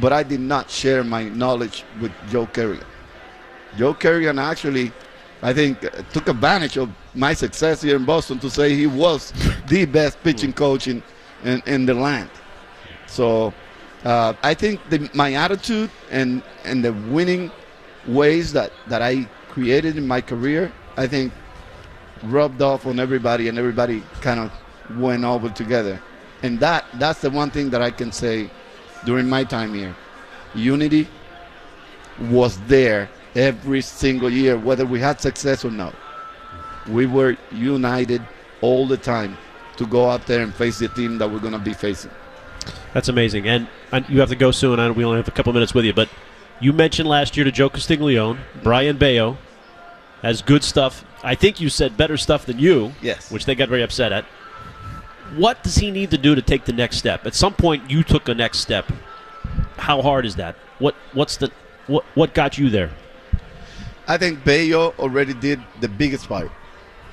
but 0.00 0.12
I 0.12 0.22
did 0.22 0.40
not 0.40 0.70
share 0.70 1.04
my 1.04 1.24
knowledge 1.28 1.84
with 2.00 2.12
Joe 2.30 2.46
Kerrigan. 2.46 2.86
Joe 3.76 3.94
Kerrigan 3.94 4.38
actually, 4.38 4.92
I 5.42 5.52
think, 5.52 5.84
uh, 5.84 6.02
took 6.12 6.28
advantage 6.28 6.78
of 6.78 6.90
my 7.14 7.34
success 7.34 7.82
here 7.82 7.96
in 7.96 8.04
Boston 8.04 8.38
to 8.40 8.50
say 8.50 8.74
he 8.74 8.86
was 8.86 9.32
the 9.68 9.84
best 9.84 10.22
pitching 10.22 10.52
coach 10.52 10.88
in, 10.88 11.02
in, 11.44 11.62
in 11.66 11.86
the 11.86 11.94
land. 11.94 12.30
So 13.06 13.52
uh, 14.04 14.32
I 14.42 14.54
think 14.54 14.80
the, 14.88 15.10
my 15.14 15.34
attitude 15.34 15.90
and, 16.10 16.42
and 16.64 16.82
the 16.84 16.92
winning 16.92 17.50
ways 18.06 18.52
that, 18.52 18.72
that 18.88 19.02
I 19.02 19.28
created 19.50 19.96
in 19.96 20.06
my 20.06 20.20
career, 20.20 20.72
I 20.96 21.06
think, 21.06 21.32
rubbed 22.22 22.62
off 22.62 22.86
on 22.86 23.00
everybody, 23.00 23.48
and 23.48 23.58
everybody 23.58 24.02
kind 24.20 24.40
of 24.40 24.52
went 24.98 25.24
over 25.24 25.48
together. 25.50 26.00
And 26.42 26.58
that 26.60 26.84
that's 26.94 27.20
the 27.20 27.30
one 27.30 27.50
thing 27.50 27.70
that 27.70 27.82
I 27.82 27.90
can 27.90 28.12
say 28.12 28.50
during 29.04 29.28
my 29.28 29.44
time 29.44 29.74
here. 29.74 29.94
Unity 30.54 31.08
was 32.30 32.58
there 32.66 33.08
every 33.34 33.80
single 33.80 34.30
year, 34.30 34.58
whether 34.58 34.84
we 34.84 35.00
had 35.00 35.20
success 35.20 35.64
or 35.64 35.70
not. 35.70 35.94
We 36.88 37.06
were 37.06 37.36
united 37.50 38.22
all 38.60 38.86
the 38.86 38.96
time 38.96 39.38
to 39.76 39.86
go 39.86 40.10
out 40.10 40.26
there 40.26 40.42
and 40.42 40.54
face 40.54 40.78
the 40.78 40.88
team 40.88 41.18
that 41.18 41.30
we're 41.30 41.38
going 41.38 41.52
to 41.52 41.58
be 41.58 41.72
facing. 41.72 42.10
That's 42.92 43.08
amazing. 43.08 43.48
And, 43.48 43.68
and 43.90 44.08
you 44.08 44.20
have 44.20 44.28
to 44.28 44.36
go 44.36 44.50
soon. 44.50 44.94
We 44.94 45.04
only 45.04 45.16
have 45.16 45.28
a 45.28 45.32
couple 45.32 45.52
minutes 45.52 45.74
with 45.74 45.84
you, 45.84 45.94
but 45.94 46.08
you 46.60 46.72
mentioned 46.72 47.08
last 47.08 47.36
year 47.36 47.44
to 47.44 47.52
Joe 47.52 47.70
Castiglione, 47.70 48.38
Brayan 48.62 48.98
Bello 48.98 49.38
has 50.22 50.42
good 50.42 50.64
stuff. 50.64 51.04
I 51.22 51.34
think 51.34 51.60
you 51.60 51.68
said 51.68 51.96
better 51.96 52.16
stuff 52.16 52.46
than 52.46 52.58
you. 52.58 52.92
Yes. 53.02 53.30
Which 53.30 53.44
they 53.44 53.54
got 53.54 53.68
very 53.68 53.82
upset 53.82 54.12
at. 54.12 54.24
What 55.36 55.62
does 55.62 55.76
he 55.76 55.90
need 55.90 56.10
to 56.10 56.18
do 56.18 56.34
to 56.34 56.42
take 56.42 56.64
the 56.64 56.72
next 56.72 56.98
step? 56.98 57.26
At 57.26 57.34
some 57.34 57.54
point, 57.54 57.90
you 57.90 58.02
took 58.02 58.28
a 58.28 58.34
next 58.34 58.58
step. 58.60 58.90
How 59.78 60.02
hard 60.02 60.26
is 60.26 60.36
that? 60.36 60.56
What 60.78 60.94
What's 61.12 61.36
the 61.36 61.50
what 61.86 62.04
What 62.14 62.34
got 62.34 62.58
you 62.58 62.70
there? 62.70 62.90
I 64.08 64.18
think 64.18 64.44
Bello 64.44 64.94
already 64.98 65.34
did 65.34 65.60
the 65.80 65.88
biggest 65.88 66.28
part. 66.28 66.50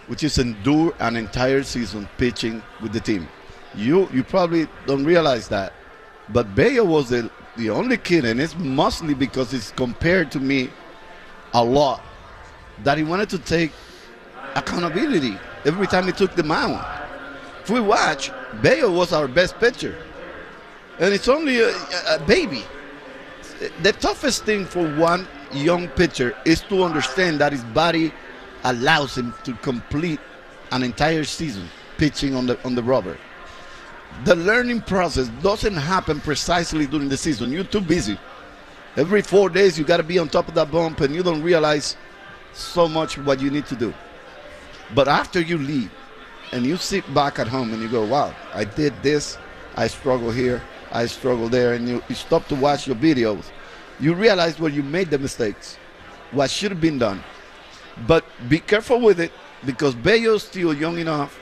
which 0.08 0.24
is 0.24 0.40
endure 0.40 0.94
an 1.00 1.16
entire 1.16 1.62
season 1.64 2.10
pitching 2.18 2.64
with 2.82 2.92
the 2.94 3.00
team. 3.00 3.28
You 3.76 4.10
you 4.12 4.24
probably 4.24 4.68
don't 4.88 5.06
realize 5.06 5.48
that, 5.50 5.74
but 6.30 6.56
Bello 6.56 6.84
was 6.84 7.10
the 7.10 7.30
the 7.58 7.70
only 7.70 7.98
kid, 7.98 8.26
and 8.26 8.42
it's 8.42 8.56
mostly 8.58 9.14
because 9.14 9.54
it's 9.54 9.72
compared 9.72 10.32
to 10.32 10.40
me 10.40 10.70
a 11.54 11.64
lot 11.64 12.02
that 12.84 12.98
he 12.98 13.04
wanted 13.04 13.30
to 13.30 13.40
take 13.40 13.72
accountability 14.56 15.38
every 15.66 15.88
time 15.88 16.06
he 16.06 16.12
took 16.12 16.36
the 16.36 16.44
mound. 16.44 16.84
If 17.62 17.70
we 17.70 17.80
watch, 17.80 18.32
Bello 18.62 18.92
was 18.92 19.14
our 19.14 19.28
best 19.28 19.60
pitcher, 19.60 19.96
and 21.00 21.14
it's 21.14 21.28
only 21.28 21.62
a, 21.62 21.70
a 22.08 22.20
baby. 22.26 22.64
The 23.84 23.92
toughest 23.92 24.46
thing 24.46 24.66
for 24.66 24.88
one 24.96 25.28
young 25.54 25.88
pitcher 25.90 26.36
is 26.46 26.62
to 26.62 26.84
understand 26.84 27.40
that 27.42 27.52
his 27.52 27.64
body 27.66 28.14
allows 28.64 29.18
him 29.18 29.34
to 29.44 29.54
complete 29.56 30.20
an 30.72 30.84
entire 30.84 31.24
season 31.24 31.68
pitching 31.98 32.36
on 32.36 32.46
the 32.46 32.62
on 32.64 32.76
the 32.76 32.84
rubber. 32.84 33.18
The 34.26 34.36
learning 34.36 34.82
process 34.82 35.28
doesn't 35.44 35.76
happen 35.76 36.20
precisely 36.22 36.88
during 36.88 37.10
the 37.10 37.18
season. 37.18 37.52
You're 37.52 37.64
too 37.64 37.82
busy. 37.82 38.18
Every 38.98 39.22
four 39.22 39.50
days 39.50 39.78
you 39.78 39.86
got 39.86 39.98
to 39.98 40.04
be 40.04 40.20
on 40.20 40.30
top 40.30 40.48
of 40.48 40.56
that 40.56 40.72
bump, 40.72 41.02
and 41.02 41.14
you 41.14 41.24
don't 41.24 41.44
realize 41.44 41.96
so 42.54 42.88
much 42.88 43.18
what 43.18 43.40
you 43.42 43.50
need 43.50 43.66
to 43.68 43.76
do. 43.76 43.94
But 44.96 45.08
after 45.08 45.40
you 45.40 45.58
leave, 45.58 45.92
and 46.52 46.66
you 46.66 46.78
sit 46.78 47.12
back 47.14 47.38
at 47.38 47.48
home 47.48 47.74
and 47.74 47.82
you 47.82 47.88
go, 47.88 48.04
"Wow, 48.06 48.34
I 48.54 48.64
did 48.64 48.94
this. 49.04 49.38
I 49.76 49.88
struggle 49.88 50.32
here. 50.32 50.62
I 50.92 51.06
struggle 51.06 51.48
there," 51.48 51.74
and 51.74 51.88
you, 51.88 52.04
you 52.10 52.16
stop 52.16 52.48
to 52.48 52.56
watch 52.56 52.88
your 52.88 52.96
videos, 52.96 53.46
you 54.00 54.14
realize 54.14 54.60
where 54.60 54.72
you 54.72 54.82
made 54.82 55.10
the 55.12 55.20
mistakes, 55.20 55.78
what 56.32 56.50
should 56.50 56.72
have 56.72 56.82
been 56.82 56.98
done. 56.98 57.24
But 58.08 58.26
be 58.48 58.60
careful 58.60 59.00
with 59.00 59.20
it 59.20 59.32
because 59.66 59.94
Bello's 59.94 60.44
still 60.44 60.74
young 60.74 60.98
enough 60.98 61.38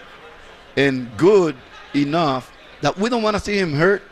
and 0.76 1.16
good 1.18 1.55
enough 1.95 2.51
that 2.82 2.97
we 2.97 3.10
don't 3.10 3.24
want 3.24 3.36
to 3.36 3.39
see 3.39 3.58
him 3.58 3.74
hurt, 3.74 4.03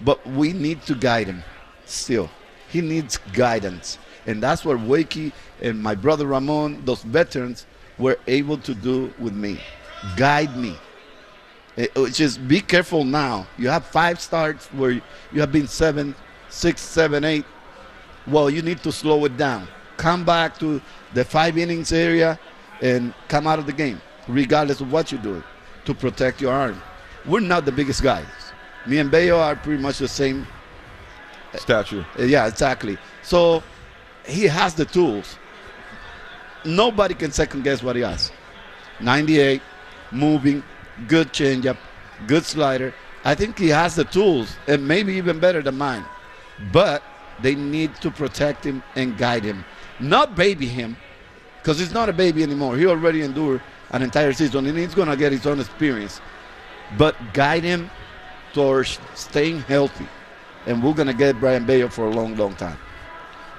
but 0.00 0.26
we 0.26 0.52
need 0.52 0.82
to 0.82 0.94
guide 0.94 1.26
him 1.26 1.44
still. 1.84 2.30
He 2.68 2.80
needs 2.80 3.18
guidance. 3.32 3.98
And 4.28 4.42
that's 4.42 4.62
what 4.62 4.76
Wakey 4.76 5.32
and 5.62 5.82
my 5.82 5.94
brother 5.94 6.26
Ramon, 6.26 6.84
those 6.84 7.02
veterans, 7.02 7.64
were 7.96 8.18
able 8.26 8.58
to 8.58 8.74
do 8.74 9.12
with 9.18 9.32
me. 9.32 9.58
Guide 10.16 10.54
me. 10.54 10.76
Eh, 11.78 11.86
Which 11.96 12.20
is 12.20 12.36
be 12.36 12.60
careful 12.60 13.04
now. 13.04 13.46
You 13.56 13.68
have 13.70 13.86
five 13.86 14.20
starts 14.20 14.66
where 14.66 14.90
you 14.90 15.40
have 15.40 15.50
been 15.50 15.66
seven, 15.66 16.14
six, 16.50 16.82
seven, 16.82 17.24
eight. 17.24 17.46
Well, 18.26 18.50
you 18.50 18.60
need 18.60 18.82
to 18.82 18.92
slow 18.92 19.24
it 19.24 19.38
down. 19.38 19.66
Come 19.96 20.26
back 20.26 20.58
to 20.58 20.80
the 21.14 21.24
five 21.24 21.56
innings 21.56 21.90
area 21.90 22.38
and 22.82 23.14
come 23.28 23.46
out 23.46 23.58
of 23.58 23.64
the 23.64 23.72
game, 23.72 23.98
regardless 24.28 24.82
of 24.82 24.92
what 24.92 25.10
you 25.10 25.16
do, 25.18 25.42
to 25.86 25.94
protect 25.94 26.42
your 26.42 26.52
arm. 26.52 26.80
We're 27.24 27.40
not 27.40 27.64
the 27.64 27.72
biggest 27.72 28.02
guys. 28.02 28.26
Me 28.86 28.98
and 28.98 29.10
Bello 29.10 29.38
are 29.38 29.56
pretty 29.56 29.82
much 29.82 29.98
the 29.98 30.06
same. 30.08 30.46
Statue. 31.54 32.04
Uh, 32.18 32.24
Yeah, 32.24 32.46
exactly. 32.46 32.98
So 33.22 33.62
he 34.28 34.44
has 34.44 34.74
the 34.74 34.84
tools. 34.84 35.36
Nobody 36.64 37.14
can 37.14 37.32
second 37.32 37.64
guess 37.64 37.82
what 37.82 37.96
he 37.96 38.02
has. 38.02 38.30
98, 39.00 39.62
moving, 40.10 40.62
good 41.06 41.32
changeup, 41.32 41.78
good 42.26 42.44
slider. 42.44 42.94
I 43.24 43.34
think 43.34 43.58
he 43.58 43.68
has 43.68 43.94
the 43.94 44.04
tools, 44.04 44.56
and 44.66 44.86
maybe 44.86 45.14
even 45.14 45.38
better 45.38 45.62
than 45.62 45.76
mine. 45.76 46.04
But 46.72 47.02
they 47.40 47.54
need 47.54 47.94
to 47.96 48.10
protect 48.10 48.64
him 48.64 48.82
and 48.96 49.16
guide 49.16 49.44
him, 49.44 49.64
not 50.00 50.34
baby 50.34 50.66
him, 50.66 50.96
because 51.58 51.78
he's 51.78 51.92
not 51.92 52.08
a 52.08 52.12
baby 52.12 52.42
anymore. 52.42 52.76
He 52.76 52.86
already 52.86 53.22
endured 53.22 53.62
an 53.90 54.02
entire 54.02 54.32
season, 54.32 54.66
and 54.66 54.76
he's 54.76 54.94
going 54.94 55.08
to 55.08 55.16
get 55.16 55.32
his 55.32 55.46
own 55.46 55.60
experience. 55.60 56.20
But 56.96 57.16
guide 57.32 57.64
him 57.64 57.90
towards 58.52 58.98
staying 59.14 59.60
healthy, 59.60 60.06
and 60.66 60.82
we're 60.82 60.94
going 60.94 61.08
to 61.08 61.14
get 61.14 61.38
Brayan 61.38 61.66
Bello 61.66 61.88
for 61.88 62.06
a 62.06 62.10
long, 62.10 62.36
long 62.36 62.54
time. 62.54 62.78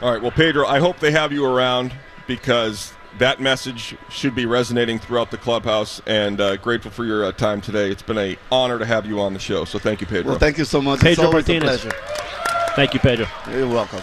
All 0.01 0.11
right. 0.11 0.21
Well, 0.21 0.31
Pedro, 0.31 0.65
I 0.65 0.79
hope 0.79 0.99
they 0.99 1.11
have 1.11 1.31
you 1.33 1.45
around 1.45 1.93
because 2.27 2.93
that 3.17 3.39
message 3.41 3.97
should 4.09 4.33
be 4.33 4.45
resonating 4.45 4.97
throughout 4.99 5.29
the 5.31 5.37
clubhouse. 5.37 6.01
And 6.07 6.39
uh, 6.39 6.55
grateful 6.57 6.91
for 6.91 7.03
your 7.05 7.25
uh, 7.25 7.31
time 7.33 7.59
today. 7.59 7.91
It's 7.91 8.01
been 8.01 8.17
a 8.17 8.37
honor 8.51 8.79
to 8.79 8.85
have 8.85 9.05
you 9.05 9.19
on 9.19 9.33
the 9.33 9.39
show. 9.39 9.65
So 9.65 9.77
thank 9.77 9.99
you, 9.99 10.07
Pedro. 10.07 10.31
Well, 10.31 10.39
thank 10.39 10.57
you 10.57 10.63
so 10.65 10.81
much. 10.81 11.01
Pedro 11.01 11.25
it's 11.25 11.33
Martinez. 11.33 11.85
a 11.85 11.89
pleasure. 11.89 12.71
Thank 12.75 12.93
you, 12.93 12.99
Pedro. 13.01 13.27
You're 13.51 13.67
welcome. 13.67 14.01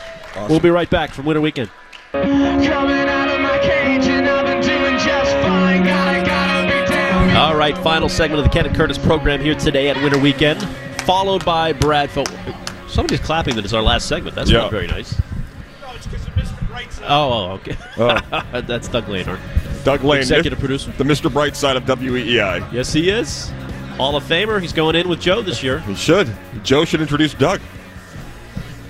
We'll 0.51 0.61
be 0.61 0.68
right 0.70 0.90
back 0.90 1.12
from 1.14 1.24
Winter 1.24 1.40
Weekend. 1.40 1.70
Coming 2.12 2.28
out 2.28 3.28
of 3.30 3.40
my 3.40 3.59
cage 3.62 4.07
and 4.07 4.28
I've 4.28 4.44
been 4.44 4.61
doing 4.61 4.99
just 4.99 5.32
fine. 5.36 5.82
Gotta, 5.84 6.26
gotta 6.26 6.66
be 6.86 6.92
down. 6.92 7.30
All 7.36 7.57
right, 7.57 7.76
final 7.78 8.11
segment 8.11 8.40
of 8.40 8.44
the 8.44 8.51
Ken 8.51 8.66
and 8.66 8.76
Curtis 8.76 8.99
program 8.99 9.40
here 9.40 9.55
today 9.55 9.88
at 9.88 9.97
Winter 10.03 10.18
Weekend, 10.18 10.62
followed 11.03 11.42
by 11.44 11.72
Brad. 11.72 12.11
Fo- 12.11 12.24
Somebody's 12.86 13.20
clapping 13.20 13.55
that 13.57 13.64
it's 13.64 13.72
our 13.72 13.82
last 13.82 14.09
segment. 14.09 14.36
That's 14.36 14.51
Yeah. 14.51 14.59
not 14.59 14.70
very 14.70 14.86
nice. 14.88 15.14
Oh, 17.03 17.33
oh, 17.33 17.51
okay. 17.53 17.77
That's 18.62 18.89
Doug 18.89 19.05
Lanor, 19.07 19.39
Doug 19.85 20.03
Lane, 20.05 20.20
executive 20.20 20.59
producer. 20.59 20.91
the 20.93 21.05
Mr. 21.05 21.31
Brightside 21.31 21.77
of 21.77 21.85
WEEI. 21.85 22.72
Yes, 22.72 22.93
he 22.93 23.11
is. 23.11 23.51
Hall 23.97 24.16
of 24.16 24.24
Famer. 24.24 24.61
He's 24.61 24.72
going 24.72 24.95
in 24.97 25.09
with 25.09 25.20
Joe 25.20 25.41
this 25.43 25.62
year. 25.62 25.81
He 25.81 25.95
should. 25.95 26.31
Joe 26.62 26.85
should 26.85 27.01
introduce 27.01 27.33
Doug. 27.35 27.61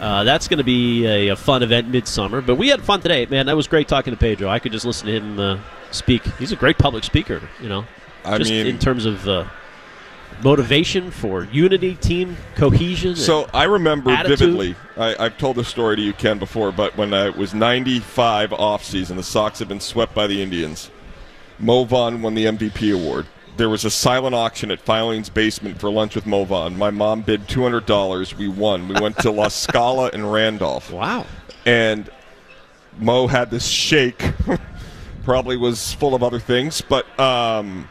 Uh, 0.01 0.25
that's 0.25 0.47
going 0.49 0.59
to 0.59 0.65
be 0.65 1.07
a, 1.07 1.29
a 1.29 1.37
fun 1.37 1.63
event 1.63 1.89
midsummer. 1.89 2.41
But 2.41 2.57
we 2.57 2.69
had 2.69 2.83
fun 2.83 3.01
today, 3.01 3.25
man. 3.27 3.47
That 3.47 3.57
was 3.57 3.67
great 3.67 3.89
talking 3.89 4.13
to 4.13 4.19
Pedro. 4.19 4.49
I 4.49 4.59
could 4.59 4.73
just 4.73 4.85
listen 4.85 5.07
to 5.07 5.13
him 5.13 5.39
uh, 5.41 5.59
speak. 5.91 6.25
He's 6.39 6.53
a 6.53 6.57
great 6.57 6.77
public 6.79 7.05
speaker, 7.05 7.41
you 7.63 7.69
know. 7.69 7.85
I 8.25 8.39
just 8.39 8.51
mean- 8.51 8.67
in 8.67 8.79
terms 8.79 9.07
of 9.07 9.27
uh, 9.29 9.47
motivation 10.43 11.11
for 11.11 11.45
unity, 11.45 11.95
team 11.97 12.37
cohesion. 12.55 13.17
So 13.17 13.49
I 13.55 13.65
remember 13.65 14.11
Attitude. 14.11 14.39
vividly. 14.39 14.75
I, 14.97 15.17
I've 15.27 15.39
told 15.39 15.57
this 15.57 15.69
story 15.69 15.97
to 15.97 16.03
you, 16.03 16.13
Ken, 16.13 16.39
before, 16.39 16.73
but 16.73 16.97
when 16.97 17.13
I 17.15 17.31
was 17.31 17.55
95 17.55 18.53
off 18.53 18.85
season, 18.85 19.17
the 19.17 19.23
Sox 19.23 19.59
had 19.59 19.69
been 19.69 19.81
swept 19.81 20.15
by 20.15 20.27
the 20.27 20.43
Indians. 20.43 20.91
Mo 21.59 21.85
Vaughn 21.85 22.21
won 22.23 22.35
the 22.35 22.45
MVP 22.45 22.95
award. 22.95 23.27
There 23.57 23.71
was 23.71 23.87
a 23.87 23.91
silent 23.91 24.35
auction 24.35 24.71
at 24.71 24.81
Filene's 24.81 25.31
basement 25.31 25.81
for 25.81 25.91
lunch 25.91 26.15
with 26.15 26.27
Mo 26.27 26.45
Vaughn. 26.45 26.77
My 26.77 26.91
mom 26.91 27.23
bid 27.23 27.49
$200. 27.49 28.35
We 28.37 28.49
won. 28.49 28.87
We 28.89 29.01
went 29.01 29.17
to 29.21 29.31
La 29.33 29.49
Scala 29.49 30.11
and 30.13 30.31
Randolph. 30.31 30.91
wow. 30.93 31.25
and 31.65 32.11
Mo 32.99 33.27
had 33.27 33.51
this 33.51 33.67
shake. 33.67 34.23
Probably 35.25 35.57
was 35.57 35.93
full 35.95 36.15
of 36.15 36.23
other 36.23 36.39
things, 36.39 36.81
but 36.83 37.19
um, 37.19 37.89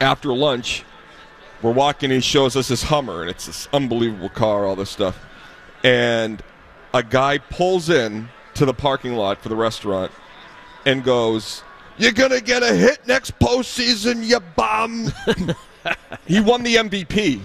after 0.00 0.32
lunch, 0.32 0.84
we're 1.62 1.72
walking. 1.72 2.10
He 2.10 2.20
shows 2.20 2.56
us 2.56 2.68
his 2.68 2.84
Hummer, 2.84 3.22
and 3.22 3.30
it's 3.30 3.46
this 3.46 3.68
unbelievable 3.72 4.28
car, 4.28 4.66
all 4.66 4.76
this 4.76 4.90
stuff. 4.90 5.18
And 5.82 6.42
a 6.92 7.02
guy 7.02 7.38
pulls 7.38 7.88
in 7.88 8.28
to 8.54 8.64
the 8.64 8.74
parking 8.74 9.14
lot 9.14 9.40
for 9.42 9.48
the 9.48 9.56
restaurant 9.56 10.12
and 10.84 11.04
goes, 11.04 11.62
"You're 11.98 12.12
gonna 12.12 12.40
get 12.40 12.62
a 12.62 12.74
hit 12.74 13.06
next 13.06 13.38
postseason, 13.38 14.24
you 14.24 14.40
bum." 14.40 15.12
he 16.26 16.40
won 16.40 16.62
the 16.62 16.76
MVP. 16.76 17.40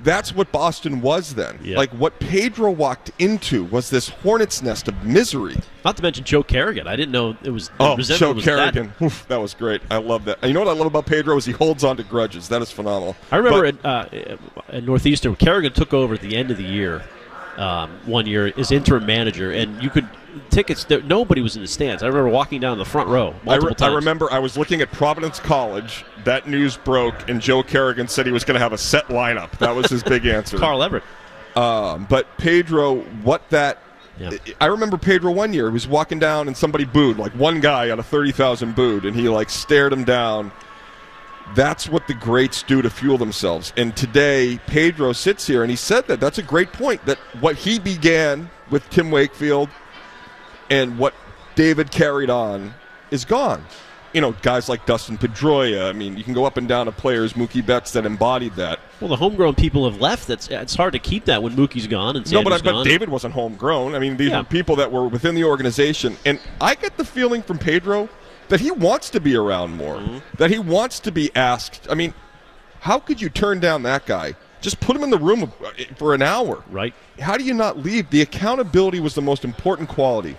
That's 0.00 0.34
what 0.34 0.50
Boston 0.52 1.00
was 1.00 1.34
then. 1.34 1.58
Yeah. 1.62 1.76
Like 1.76 1.90
what 1.90 2.18
Pedro 2.20 2.70
walked 2.70 3.10
into 3.18 3.64
was 3.64 3.90
this 3.90 4.08
hornet's 4.08 4.62
nest 4.62 4.88
of 4.88 5.04
misery. 5.04 5.56
Not 5.84 5.96
to 5.96 6.02
mention 6.02 6.24
Joe 6.24 6.42
Kerrigan. 6.42 6.86
I 6.86 6.96
didn't 6.96 7.12
know 7.12 7.36
it 7.42 7.50
was. 7.50 7.70
Oh, 7.80 7.96
Joe 7.96 8.32
was 8.32 8.44
Kerrigan. 8.44 8.92
That. 8.98 9.04
Oof, 9.04 9.26
that 9.28 9.40
was 9.40 9.54
great. 9.54 9.82
I 9.90 9.96
love 9.98 10.24
that. 10.26 10.38
And 10.42 10.48
you 10.48 10.54
know 10.54 10.60
what 10.60 10.68
I 10.68 10.72
love 10.78 10.86
about 10.86 11.06
Pedro 11.06 11.36
is 11.36 11.44
he 11.44 11.52
holds 11.52 11.84
on 11.84 11.96
to 11.96 12.02
grudges. 12.04 12.48
That 12.48 12.62
is 12.62 12.70
phenomenal. 12.70 13.16
I 13.30 13.36
remember 13.38 13.72
But- 13.72 13.84
at, 13.84 14.32
uh, 14.32 14.36
at 14.68 14.84
Northeastern, 14.84 15.36
Kerrigan 15.36 15.72
took 15.72 15.92
over 15.92 16.14
at 16.14 16.20
the 16.20 16.36
end 16.36 16.50
of 16.50 16.56
the 16.56 16.64
year, 16.64 17.02
um, 17.58 17.90
one 18.06 18.26
year 18.26 18.52
as 18.56 18.70
interim 18.70 19.06
manager, 19.06 19.52
and 19.52 19.82
you 19.82 19.90
could 19.90 20.08
tickets. 20.50 20.84
There, 20.84 21.02
nobody 21.02 21.40
was 21.40 21.56
in 21.56 21.62
the 21.62 21.68
stands. 21.68 22.02
I 22.02 22.06
remember 22.06 22.28
walking 22.30 22.60
down 22.60 22.78
the 22.78 22.84
front 22.84 23.08
row 23.08 23.34
I, 23.46 23.56
re- 23.56 23.74
I 23.80 23.88
remember 23.88 24.30
I 24.30 24.38
was 24.38 24.56
looking 24.56 24.80
at 24.80 24.90
Providence 24.92 25.40
College. 25.40 26.04
That 26.24 26.48
news 26.48 26.76
broke, 26.76 27.28
and 27.28 27.40
Joe 27.40 27.62
Kerrigan 27.62 28.08
said 28.08 28.26
he 28.26 28.32
was 28.32 28.44
going 28.44 28.54
to 28.54 28.60
have 28.60 28.72
a 28.72 28.78
set 28.78 29.08
lineup. 29.08 29.50
That 29.58 29.74
was 29.74 29.86
his 29.86 30.02
big 30.02 30.26
answer. 30.26 30.58
Carl 30.58 30.82
Everett. 30.82 31.04
Um, 31.56 32.06
but 32.08 32.26
Pedro, 32.38 33.00
what 33.22 33.48
that. 33.50 33.78
Yeah. 34.18 34.30
I 34.60 34.66
remember 34.66 34.96
Pedro 34.96 35.32
one 35.32 35.52
year. 35.52 35.68
He 35.68 35.72
was 35.72 35.88
walking 35.88 36.20
down, 36.20 36.46
and 36.46 36.56
somebody 36.56 36.84
booed. 36.84 37.18
Like 37.18 37.32
one 37.32 37.60
guy 37.60 37.90
out 37.90 37.98
of 37.98 38.06
thirty 38.06 38.32
thousand 38.32 38.76
booed, 38.76 39.04
and 39.04 39.16
he 39.16 39.28
like 39.28 39.50
stared 39.50 39.92
him 39.92 40.04
down. 40.04 40.52
That's 41.54 41.88
what 41.88 42.06
the 42.08 42.14
greats 42.14 42.62
do 42.62 42.80
to 42.82 42.88
fuel 42.90 43.18
themselves. 43.18 43.72
And 43.76 43.94
today, 43.96 44.58
Pedro 44.66 45.12
sits 45.12 45.46
here, 45.46 45.62
and 45.62 45.70
he 45.70 45.76
said 45.76 46.06
that. 46.08 46.18
That's 46.20 46.38
a 46.38 46.42
great 46.42 46.72
point. 46.72 47.04
That 47.06 47.18
what 47.40 47.56
he 47.56 47.78
began 47.78 48.50
with 48.70 48.88
Tim 48.90 49.10
Wakefield, 49.10 49.68
and 50.70 50.98
what 50.98 51.14
David 51.54 51.90
carried 51.90 52.30
on, 52.30 52.74
is 53.10 53.24
gone. 53.24 53.64
You 54.14 54.20
know, 54.20 54.32
guys 54.42 54.68
like 54.68 54.86
Dustin 54.86 55.18
Pedroia. 55.18 55.88
I 55.88 55.92
mean, 55.92 56.16
you 56.16 56.22
can 56.22 56.34
go 56.34 56.44
up 56.44 56.56
and 56.56 56.68
down 56.68 56.86
to 56.86 56.92
players, 56.92 57.32
Mookie 57.32 57.64
Betts, 57.66 57.90
that 57.92 58.06
embodied 58.06 58.54
that. 58.54 58.78
Well, 59.00 59.08
the 59.10 59.16
homegrown 59.16 59.56
people 59.56 59.90
have 59.90 60.00
left. 60.00 60.28
That's 60.28 60.46
it's 60.48 60.76
hard 60.76 60.92
to 60.92 61.00
keep 61.00 61.24
that 61.24 61.42
when 61.42 61.54
Mookie's 61.56 61.88
gone 61.88 62.16
and 62.16 62.24
Sam's 62.24 62.32
gone. 62.32 62.44
No, 62.44 62.50
but, 62.50 62.64
Sanders 62.64 62.84
but. 62.84 62.88
David 62.88 63.08
wasn't 63.08 63.34
homegrown. 63.34 63.94
I 63.94 63.98
mean, 63.98 64.16
these 64.16 64.30
Yeah. 64.30 64.38
were 64.38 64.44
people 64.44 64.76
that 64.76 64.90
were 64.92 65.08
within 65.08 65.34
the 65.34 65.42
organization. 65.44 66.16
And 66.24 66.38
I 66.60 66.76
get 66.76 66.96
the 66.96 67.04
feeling 67.04 67.42
from 67.42 67.58
Pedro 67.58 68.08
that 68.48 68.60
he 68.60 68.70
wants 68.70 69.10
to 69.10 69.20
be 69.20 69.36
around 69.36 69.76
more, 69.76 70.02
that 70.38 70.50
he 70.50 70.58
wants 70.58 71.00
to 71.00 71.12
be 71.12 71.34
asked. 71.34 71.86
I 71.90 71.94
mean, 71.94 72.14
how 72.80 72.98
could 72.98 73.20
you 73.20 73.28
turn 73.28 73.60
down 73.60 73.82
that 73.84 74.06
guy? 74.06 74.34
Just 74.60 74.80
put 74.80 74.96
him 74.96 75.02
in 75.02 75.10
the 75.10 75.18
room 75.18 75.44
uh, 75.44 75.70
for 75.96 76.14
an 76.14 76.22
hour. 76.22 76.62
Right. 76.70 76.94
How 77.20 77.36
do 77.36 77.44
you 77.44 77.54
not 77.54 77.78
leave? 77.78 78.08
The 78.10 78.22
accountability 78.22 78.98
was 78.98 79.14
the 79.14 79.22
most 79.22 79.44
important 79.44 79.88
quality. 79.88 80.36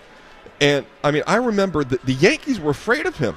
And 0.59 0.85
I 1.03 1.11
mean, 1.11 1.23
I 1.27 1.35
remember 1.35 1.83
that 1.83 2.03
the 2.05 2.13
Yankees 2.13 2.59
were 2.59 2.71
afraid 2.71 3.05
of 3.05 3.17
him. 3.17 3.35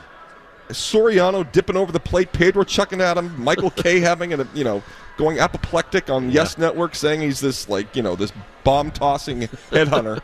Soriano 0.68 1.50
dipping 1.50 1.76
over 1.76 1.92
the 1.92 2.00
plate, 2.00 2.32
Pedro 2.32 2.64
chucking 2.64 3.00
at 3.00 3.16
him, 3.16 3.42
Michael 3.42 3.70
Kay 3.70 4.00
having 4.12 4.32
a 4.34 4.46
you 4.54 4.64
know 4.64 4.82
going 5.18 5.38
apoplectic 5.38 6.08
on 6.08 6.30
Yes 6.30 6.56
Network, 6.56 6.94
saying 6.94 7.20
he's 7.20 7.40
this 7.40 7.68
like 7.68 7.94
you 7.94 8.02
know 8.02 8.16
this 8.16 8.32
bomb 8.64 8.90
tossing 8.90 9.40
headhunter, 9.70 10.22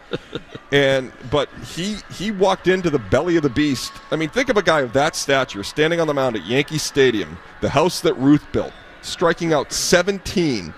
and 0.72 1.12
but 1.30 1.50
he 1.74 1.98
he 2.10 2.30
walked 2.30 2.66
into 2.66 2.88
the 2.88 2.98
belly 2.98 3.36
of 3.36 3.42
the 3.42 3.50
beast. 3.50 3.92
I 4.10 4.16
mean, 4.16 4.30
think 4.30 4.48
of 4.48 4.56
a 4.56 4.62
guy 4.62 4.80
of 4.80 4.94
that 4.94 5.14
stature 5.14 5.62
standing 5.62 6.00
on 6.00 6.06
the 6.06 6.14
mound 6.14 6.36
at 6.36 6.46
Yankee 6.46 6.78
Stadium, 6.78 7.36
the 7.60 7.68
house 7.68 8.00
that 8.00 8.14
Ruth 8.14 8.44
built, 8.52 8.72
striking 9.02 9.52
out 9.52 9.70
17. 9.72 10.72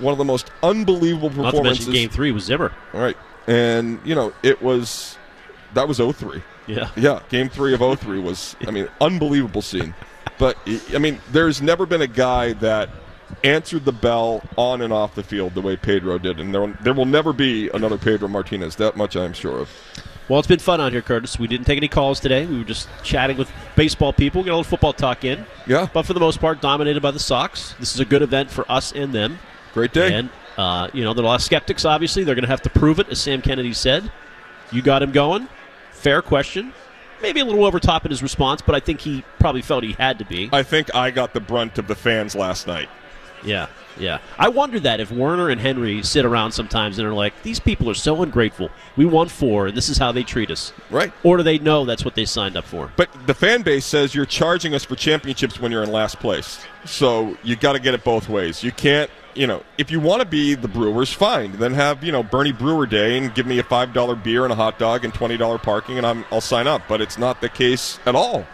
One 0.00 0.12
of 0.12 0.18
the 0.18 0.24
most 0.24 0.50
unbelievable 0.62 1.30
performances. 1.30 1.88
Game 1.88 2.10
Three 2.10 2.30
was 2.30 2.44
Zimmer. 2.44 2.70
All 2.92 3.00
right. 3.00 3.16
And, 3.46 4.00
you 4.04 4.14
know, 4.14 4.32
it 4.42 4.60
was, 4.60 5.16
that 5.74 5.86
was 5.86 5.98
03. 5.98 6.42
Yeah. 6.66 6.90
Yeah. 6.96 7.20
Game 7.28 7.48
three 7.48 7.74
of 7.74 8.00
03 8.00 8.18
was, 8.20 8.56
I 8.66 8.70
mean, 8.70 8.88
unbelievable 9.00 9.62
scene. 9.62 9.94
But, 10.38 10.58
I 10.92 10.98
mean, 10.98 11.20
there's 11.30 11.62
never 11.62 11.86
been 11.86 12.02
a 12.02 12.06
guy 12.08 12.52
that 12.54 12.90
answered 13.44 13.84
the 13.84 13.92
bell 13.92 14.42
on 14.56 14.82
and 14.82 14.92
off 14.92 15.14
the 15.14 15.22
field 15.22 15.54
the 15.54 15.60
way 15.60 15.76
Pedro 15.76 16.18
did. 16.18 16.40
And 16.40 16.54
there, 16.54 16.66
there 16.82 16.94
will 16.94 17.06
never 17.06 17.32
be 17.32 17.68
another 17.70 17.98
Pedro 17.98 18.28
Martinez. 18.28 18.76
That 18.76 18.96
much 18.96 19.16
I'm 19.16 19.32
sure 19.32 19.58
of. 19.58 19.70
Well, 20.28 20.40
it's 20.40 20.48
been 20.48 20.58
fun 20.58 20.80
out 20.80 20.90
here, 20.90 21.02
Curtis. 21.02 21.38
We 21.38 21.46
didn't 21.46 21.66
take 21.66 21.76
any 21.76 21.86
calls 21.86 22.18
today. 22.18 22.46
We 22.46 22.58
were 22.58 22.64
just 22.64 22.88
chatting 23.04 23.36
with 23.36 23.50
baseball 23.76 24.12
people, 24.12 24.42
get 24.42 24.50
a 24.50 24.56
little 24.56 24.64
football 24.64 24.92
talk 24.92 25.24
in. 25.24 25.46
Yeah. 25.68 25.88
But 25.92 26.02
for 26.02 26.14
the 26.14 26.20
most 26.20 26.40
part, 26.40 26.60
dominated 26.60 27.00
by 27.00 27.12
the 27.12 27.20
Sox. 27.20 27.74
This 27.78 27.94
is 27.94 28.00
a 28.00 28.04
good 28.04 28.22
event 28.22 28.50
for 28.50 28.70
us 28.70 28.90
and 28.92 29.12
them. 29.12 29.38
Great 29.72 29.92
day. 29.92 30.12
And, 30.14 30.30
uh, 30.56 30.88
you 30.92 31.04
know, 31.04 31.14
there 31.14 31.22
are 31.22 31.26
a 31.26 31.28
lot 31.28 31.36
of 31.36 31.42
skeptics, 31.42 31.84
obviously. 31.84 32.24
They're 32.24 32.34
going 32.34 32.44
to 32.44 32.48
have 32.50 32.62
to 32.62 32.70
prove 32.70 32.98
it, 32.98 33.08
as 33.08 33.20
Sam 33.20 33.40
Kennedy 33.40 33.72
said. 33.72 34.10
You 34.72 34.82
got 34.82 35.00
him 35.00 35.12
going. 35.12 35.48
Fair 35.92 36.22
question. 36.22 36.72
Maybe 37.22 37.40
a 37.40 37.44
little 37.44 37.64
over 37.64 37.78
top 37.78 38.04
in 38.04 38.10
his 38.10 38.22
response, 38.22 38.60
but 38.62 38.74
I 38.74 38.80
think 38.80 39.00
he 39.00 39.24
probably 39.38 39.62
felt 39.62 39.84
he 39.84 39.92
had 39.92 40.18
to 40.18 40.24
be. 40.24 40.50
I 40.52 40.62
think 40.62 40.92
I 40.94 41.10
got 41.10 41.34
the 41.34 41.40
brunt 41.40 41.78
of 41.78 41.86
the 41.86 41.94
fans 41.94 42.34
last 42.34 42.66
night. 42.66 42.88
Yeah, 43.44 43.68
yeah. 43.98 44.18
I 44.38 44.48
wonder 44.48 44.80
that 44.80 45.00
if 45.00 45.10
Werner 45.10 45.50
and 45.50 45.60
Henry 45.60 46.02
sit 46.02 46.24
around 46.24 46.52
sometimes 46.52 46.98
and 46.98 47.06
are 47.06 47.14
like, 47.14 47.42
these 47.42 47.60
people 47.60 47.88
are 47.90 47.94
so 47.94 48.22
ungrateful. 48.22 48.70
We 48.96 49.06
won 49.06 49.28
four, 49.28 49.68
and 49.68 49.76
this 49.76 49.88
is 49.88 49.98
how 49.98 50.12
they 50.12 50.22
treat 50.22 50.50
us. 50.50 50.72
Right. 50.90 51.12
Or 51.22 51.36
do 51.36 51.42
they 51.42 51.58
know 51.58 51.84
that's 51.84 52.04
what 52.04 52.14
they 52.14 52.24
signed 52.24 52.56
up 52.56 52.64
for? 52.64 52.92
But 52.96 53.08
the 53.26 53.34
fan 53.34 53.62
base 53.62 53.84
says 53.84 54.14
you're 54.14 54.26
charging 54.26 54.74
us 54.74 54.84
for 54.84 54.96
championships 54.96 55.60
when 55.60 55.72
you're 55.72 55.82
in 55.82 55.92
last 55.92 56.18
place. 56.18 56.64
So 56.84 57.36
you 57.42 57.56
got 57.56 57.72
to 57.72 57.80
get 57.80 57.94
it 57.94 58.04
both 58.04 58.28
ways. 58.28 58.62
You 58.62 58.72
can't, 58.72 59.10
you 59.34 59.46
know, 59.46 59.62
if 59.78 59.90
you 59.90 60.00
want 60.00 60.20
to 60.22 60.26
be 60.26 60.54
the 60.54 60.68
Brewers, 60.68 61.12
fine. 61.12 61.52
Then 61.52 61.74
have, 61.74 62.04
you 62.04 62.12
know, 62.12 62.22
Bernie 62.22 62.52
Brewer 62.52 62.86
Day 62.86 63.18
and 63.18 63.34
give 63.34 63.46
me 63.46 63.58
a 63.58 63.64
$5 63.64 64.22
beer 64.22 64.44
and 64.44 64.52
a 64.52 64.56
hot 64.56 64.78
dog 64.78 65.04
and 65.04 65.12
$20 65.12 65.62
parking 65.62 65.98
and 65.98 66.06
I'm, 66.06 66.24
I'll 66.30 66.40
sign 66.40 66.66
up. 66.66 66.82
But 66.88 67.00
it's 67.00 67.18
not 67.18 67.40
the 67.40 67.48
case 67.48 67.98
at 68.06 68.14
all. 68.14 68.46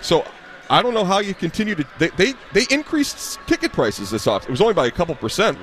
So 0.00 0.24
I 0.68 0.82
don't 0.82 0.94
know 0.94 1.04
how 1.04 1.18
you 1.20 1.34
continue 1.34 1.74
to. 1.74 1.86
They, 1.98 2.08
they, 2.10 2.34
they 2.52 2.64
increased 2.70 3.38
ticket 3.46 3.72
prices 3.72 4.10
this 4.10 4.26
off. 4.26 4.44
It 4.44 4.50
was 4.50 4.60
only 4.60 4.74
by 4.74 4.86
a 4.86 4.90
couple 4.90 5.14
percent. 5.14 5.58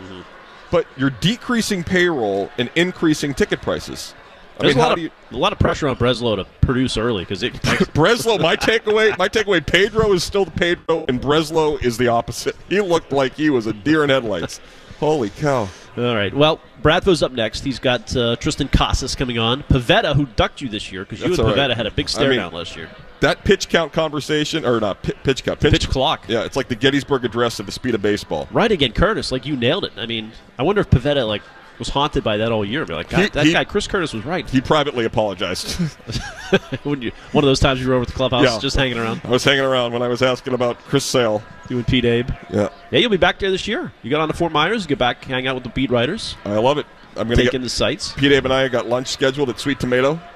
But 0.71 0.87
you're 0.97 1.11
decreasing 1.11 1.83
payroll 1.83 2.49
and 2.57 2.69
increasing 2.75 3.33
ticket 3.33 3.61
prices. 3.61 4.15
I 4.57 4.63
There's 4.63 4.75
mean, 4.75 4.79
a, 4.79 4.83
how 4.83 4.89
lot 4.89 4.95
do 4.95 5.05
of, 5.05 5.11
you. 5.31 5.37
a 5.37 5.39
lot 5.39 5.51
of 5.51 5.59
pressure 5.59 5.87
on 5.87 5.95
Breslow 5.95 6.35
to 6.35 6.45
produce 6.61 6.95
early 6.97 7.23
because 7.23 7.41
it. 7.43 7.53
Breslow, 7.93 8.39
my 8.39 8.55
takeaway, 8.57 9.17
my 9.17 9.27
takeaway, 9.27 9.65
Pedro 9.65 10.13
is 10.13 10.23
still 10.23 10.45
the 10.45 10.51
Pedro, 10.51 11.05
and 11.07 11.19
Breslow 11.21 11.83
is 11.83 11.97
the 11.97 12.07
opposite. 12.07 12.55
He 12.69 12.79
looked 12.79 13.11
like 13.11 13.33
he 13.35 13.49
was 13.49 13.65
a 13.67 13.73
deer 13.73 14.03
in 14.03 14.09
headlights. 14.09 14.59
Holy 14.99 15.31
cow! 15.31 15.67
All 15.97 16.15
right. 16.15 16.33
Well, 16.33 16.59
Bradford's 16.81 17.21
up 17.23 17.31
next. 17.33 17.63
He's 17.63 17.79
got 17.79 18.15
uh, 18.15 18.35
Triston 18.37 18.71
Casas 18.71 19.15
coming 19.15 19.37
on. 19.37 19.63
Pivetta, 19.63 20.15
who 20.15 20.27
ducked 20.27 20.61
you 20.61 20.69
this 20.69 20.91
year 20.91 21.03
because 21.03 21.19
you 21.19 21.27
That's 21.29 21.39
and 21.39 21.47
all 21.49 21.55
right. 21.55 21.69
Pivetta 21.69 21.75
had 21.75 21.87
a 21.87 21.91
big 21.91 22.05
I 22.05 22.09
stare 22.09 22.29
mean- 22.29 22.39
down 22.39 22.53
last 22.53 22.75
year. 22.75 22.89
That 23.23 23.45
pitch 23.45 23.69
count 23.69 23.93
conversation, 23.93 24.65
or 24.65 24.81
not 24.81 25.01
pi- 25.01 25.13
pitch 25.23 25.45
count, 25.45 25.61
Pitch 25.61 25.87
clock. 25.87 26.25
Yeah, 26.27 26.43
it's 26.43 26.57
like 26.57 26.67
the 26.67 26.75
Gettysburg 26.75 27.23
Address 27.23 27.57
of 27.61 27.65
the 27.65 27.71
speed 27.71 27.95
of 27.95 28.01
baseball. 28.01 28.49
Right 28.51 28.69
again, 28.69 28.91
Curtis. 28.91 29.31
Like 29.31 29.45
you 29.45 29.55
nailed 29.55 29.85
it. 29.85 29.93
I 29.95 30.05
mean, 30.05 30.33
I 30.59 30.63
wonder 30.63 30.81
if 30.81 30.89
Pivetta 30.89 31.25
like 31.25 31.41
was 31.79 31.87
haunted 31.87 32.21
by 32.21 32.35
that 32.37 32.51
all 32.51 32.65
year. 32.65 32.85
Be 32.85 32.93
like, 32.93 33.07
God, 33.07 33.21
He- 33.21 33.29
that 33.29 33.45
he- 33.45 33.53
guy 33.53 33.63
Chris 33.63 33.87
Curtis 33.87 34.11
was 34.13 34.25
right. 34.25 34.47
He 34.49 34.59
privately 34.59 35.05
apologized. 35.05 35.79
Wouldn't 36.83 37.03
you? 37.03 37.11
One 37.31 37.45
of 37.45 37.47
those 37.47 37.61
times 37.61 37.79
you 37.81 37.87
were 37.87 37.93
over 37.93 38.01
at 38.01 38.09
the 38.09 38.13
clubhouse, 38.13 38.43
Yeah. 38.43 38.59
just 38.59 38.75
hanging 38.75 38.97
around, 38.97 39.21
I 39.23 39.29
was 39.29 39.43
hanging 39.45 39.63
around 39.63 39.93
when 39.93 40.01
I 40.01 40.09
was 40.09 40.21
asking 40.21 40.53
about 40.53 40.77
Chris 40.79 41.05
Sale. 41.05 41.41
you 41.69 41.77
and 41.77 41.87
Pete 41.87 42.03
Abe. 42.03 42.29
Yeah, 42.51 42.67
Yeah, 42.91 42.99
you'll 42.99 43.09
be 43.09 43.15
back 43.15 43.39
there 43.39 43.51
this 43.51 43.69
year. 43.69 43.93
You 44.03 44.09
got 44.11 44.19
on 44.19 44.27
to 44.27 44.33
Fort 44.33 44.51
Myers. 44.51 44.83
You 44.83 44.89
get 44.89 44.99
back, 44.99 45.23
hang 45.23 45.47
out 45.47 45.55
with 45.55 45.63
the 45.63 45.69
beat 45.69 45.89
writers, 45.91 46.35
I 46.43 46.57
love 46.57 46.77
it. 46.77 46.85
I'm 47.15 47.27
going 47.27 47.37
to 47.37 47.43
take 47.43 47.51
get 47.51 47.55
in 47.55 47.61
the 47.61 47.69
sights. 47.69 48.11
Pete 48.11 48.33
Abe 48.33 48.43
and 48.45 48.53
I 48.53 48.67
got 48.67 48.87
lunch 48.89 49.07
scheduled 49.07 49.49
at 49.49 49.59
Sweet 49.59 49.79
Tomato. 49.79 50.19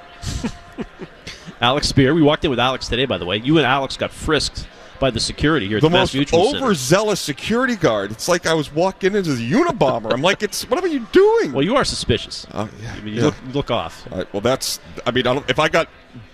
Alex 1.61 1.91
Speier. 1.91 2.13
We 2.13 2.21
walked 2.21 2.43
in 2.45 2.51
with 2.51 2.59
Alex 2.59 2.87
today, 2.87 3.05
by 3.05 3.17
the 3.17 3.25
way. 3.25 3.37
You 3.37 3.57
and 3.57 3.65
Alex 3.65 3.97
got 3.97 4.11
frisked 4.11 4.67
by 4.99 5.11
the 5.11 5.19
security 5.19 5.67
here 5.67 5.77
at 5.77 5.81
The 5.81 5.89
the, 5.89 5.97
most 5.97 6.13
Mutual 6.15 6.51
Center. 6.51 6.65
overzealous 6.65 7.19
security 7.19 7.75
guard. 7.75 8.11
It's 8.11 8.27
like 8.27 8.45
I 8.45 8.53
was 8.53 8.73
walking 8.73 9.15
into 9.15 9.33
the 9.33 9.51
Unabomber. 9.51 10.11
I'm 10.11 10.21
like, 10.21 10.41
it's 10.43 10.69
what 10.69 10.83
are 10.83 10.87
you 10.87 11.05
doing? 11.11 11.53
Well, 11.53 11.63
you 11.63 11.75
are 11.75 11.85
suspicious. 11.85 12.47
Oh, 12.53 12.69
yeah, 12.81 12.93
I 12.93 12.99
mean, 13.01 13.13
you 13.13 13.19
yeah. 13.19 13.25
look, 13.25 13.35
look 13.53 13.71
off. 13.71 14.07
Right, 14.11 14.31
well, 14.33 14.41
that's. 14.41 14.79
I 15.05 15.11
mean, 15.11 15.27
I 15.27 15.33
don't, 15.35 15.49
if 15.49 15.59
I 15.59 15.69
got 15.69 15.87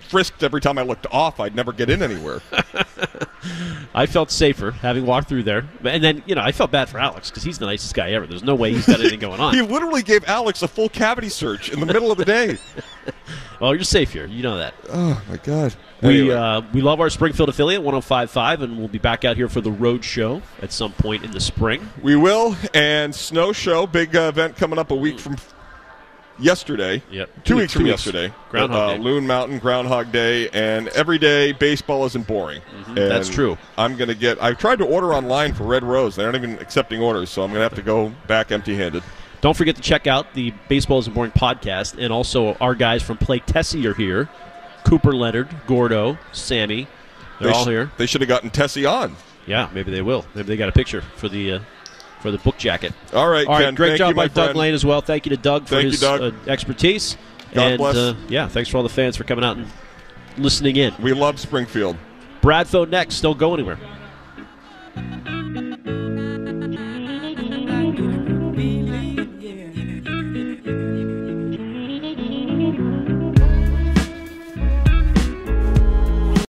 frisked 0.07 0.43
every 0.43 0.61
time 0.61 0.78
I 0.78 0.84
looked 0.84 1.07
off, 1.11 1.39
I'd 1.39 1.55
never 1.55 1.71
get 1.74 1.89
in 1.89 2.01
anywhere. 2.01 2.41
I 3.95 4.05
felt 4.05 4.32
safer 4.32 4.71
having 4.71 5.05
walked 5.05 5.28
through 5.28 5.43
there, 5.43 5.67
and 5.84 6.03
then 6.03 6.24
you 6.26 6.36
know 6.36 6.41
I 6.41 6.51
felt 6.51 6.71
bad 6.71 6.88
for 6.89 6.99
Alex 6.99 7.30
because 7.30 7.43
he's 7.43 7.59
the 7.59 7.65
nicest 7.65 7.93
guy 7.93 8.11
ever. 8.11 8.26
There's 8.26 8.43
no 8.43 8.55
way 8.55 8.74
he's 8.74 8.86
got 8.86 8.99
anything 8.99 9.19
going 9.19 9.39
on. 9.41 9.53
he 9.55 9.61
literally 9.61 10.03
gave 10.03 10.24
Alex 10.26 10.61
a 10.61 10.67
full 10.67 10.89
cavity 10.89 11.30
search 11.30 11.69
in 11.71 11.80
the 11.80 11.86
middle 11.86 12.11
of 12.11 12.17
the 12.17 12.26
day. 12.26 12.57
well, 13.64 13.74
you're 13.76 13.84
safe 13.86 14.11
here. 14.11 14.26
You 14.26 14.43
know 14.43 14.57
that. 14.57 14.74
Oh 14.91 15.22
my 15.30 15.38
god. 15.38 15.74
We 16.01 16.09
Anyway, 16.22 16.36
uh, 16.36 16.61
we 16.74 16.82
love 16.82 16.99
our 16.99 17.09
Springfield 17.09 17.47
affiliate 17.47 17.82
105.5, 17.82 18.61
and 18.61 18.78
we'll 18.78 18.89
be 18.89 18.97
back 18.97 19.24
out 19.24 19.38
here 19.38 19.47
for 19.47 19.61
the 19.61 19.72
road 19.72 20.03
show 20.03 20.41
at 20.61 20.74
some 20.74 20.91
point 20.91 21.24
in 21.24 21.32
the 21.32 21.39
spring. 21.39 21.89
we 22.01 22.16
will 22.18 22.57
and 22.74 23.16
snow 23.16 23.53
show 23.53 23.88
big 23.88 24.16
uh, 24.16 24.24
event 24.24 24.57
coming 24.57 24.78
up 24.78 24.91
a 24.91 24.95
week 24.95 25.18
from 25.18 25.38
yesterday. 26.39 27.01
Yep. 27.11 27.30
Two, 27.36 27.41
Two 27.43 27.55
weeks 27.55 27.61
weeks- 27.61 27.74
from 27.74 27.84
weeks. 27.84 27.91
yesterday. 28.05 28.34
Groundhog 28.49 28.89
uh, 28.89 28.93
Day. 28.97 28.99
Loon 29.03 29.28
Mountain 29.28 29.59
Groundhog 29.59 30.11
Day, 30.11 30.49
and 30.49 30.89
every 30.89 31.18
day 31.18 31.51
baseball 31.53 32.05
isn't 32.05 32.28
boring. 32.28 32.61
Mm-hmm. 32.61 32.95
That's 32.95 33.30
true. 33.30 33.57
I'm 33.78 33.95
gonna 33.95 34.14
get. 34.16 34.41
I've 34.41 34.57
tried 34.57 34.80
to 34.80 34.86
order 34.86 35.14
online 35.14 35.53
for 35.53 35.64
Red 35.64 35.84
Rose. 35.84 36.16
They 36.18 36.24
aren't 36.26 36.36
even 36.36 36.57
accepting 36.59 37.01
orders, 37.01 37.30
so 37.30 37.43
I'm 37.43 37.49
gonna 37.51 37.64
have 37.64 37.76
to 37.76 37.82
go 37.82 38.11
back 38.28 38.51
empty-handed. 38.51 39.03
Don't 39.44 39.58
forget 39.58 39.76
to 39.76 39.82
check 39.82 40.08
out 40.08 40.34
the 40.36 40.54
Baseball 40.70 41.00
Isn't 41.00 41.14
Boring 41.14 41.34
podcast, 41.34 42.02
and 42.02 42.14
also 42.14 42.54
our 42.62 42.74
guys 42.76 43.04
from 43.04 43.18
Play 43.18 43.39
Tessie 43.39 43.86
are 43.86 43.94
here. 43.94 44.30
Cooper 44.86 45.12
Leonard, 45.12 45.50
Gordo, 45.68 46.18
Sammy, 46.32 46.88
they're 47.39 47.50
They 47.50 47.54
all 47.54 47.66
sh- 47.66 47.68
here. 47.68 47.91
They 47.98 48.06
should 48.06 48.22
have 48.22 48.30
gotten 48.30 48.50
Tessie 48.52 48.86
on. 48.86 49.18
Yeah, 49.46 49.70
maybe 49.74 49.91
they 49.91 50.02
will. 50.02 50.24
Maybe 50.34 50.48
they 50.48 50.56
got 50.56 50.70
a 50.70 50.72
picture 50.72 51.02
for 51.18 51.28
the 51.28 51.52
uh, 51.52 51.60
for 52.22 52.32
the 52.32 52.38
book 52.38 52.58
jacket. 52.58 52.94
All 53.12 53.28
right, 53.28 53.46
All 53.46 53.56
right, 53.56 53.66
Ken. 53.66 53.76
great 53.76 53.89
thank 53.89 53.98
job 53.98 54.10
you, 54.12 54.16
by 54.16 54.28
Doug 54.30 54.34
friend. 54.46 54.60
Lane 54.60 54.74
as 54.74 54.86
well. 54.86 55.02
Thank 55.02 55.26
you 55.26 55.32
to 55.32 55.38
Doug 55.38 55.64
for 55.64 55.76
Thank 55.76 55.84
you, 55.84 55.91
his 55.91 56.00
Doug. 56.00 56.22
Uh, 56.22 56.32
expertise. 56.50 57.18
God 57.54 57.64
and 57.64 57.78
bless. 57.78 57.98
Uh, 57.98 58.16
yeah, 58.30 58.48
thanks 58.48 58.70
for 58.70 58.78
all 58.78 58.84
the 58.84 58.89
fans 58.89 59.18
for 59.18 59.26
coming 59.26 59.44
out 59.44 59.58
and 59.58 59.68
listening 60.38 60.78
in. 60.78 60.94
We 61.02 61.12
love 61.12 61.38
Springfield. 61.38 61.98
Bradford 62.41 62.91
next. 62.91 63.20
Don't 63.20 63.38
go 63.38 63.54
anywhere. 63.54 63.78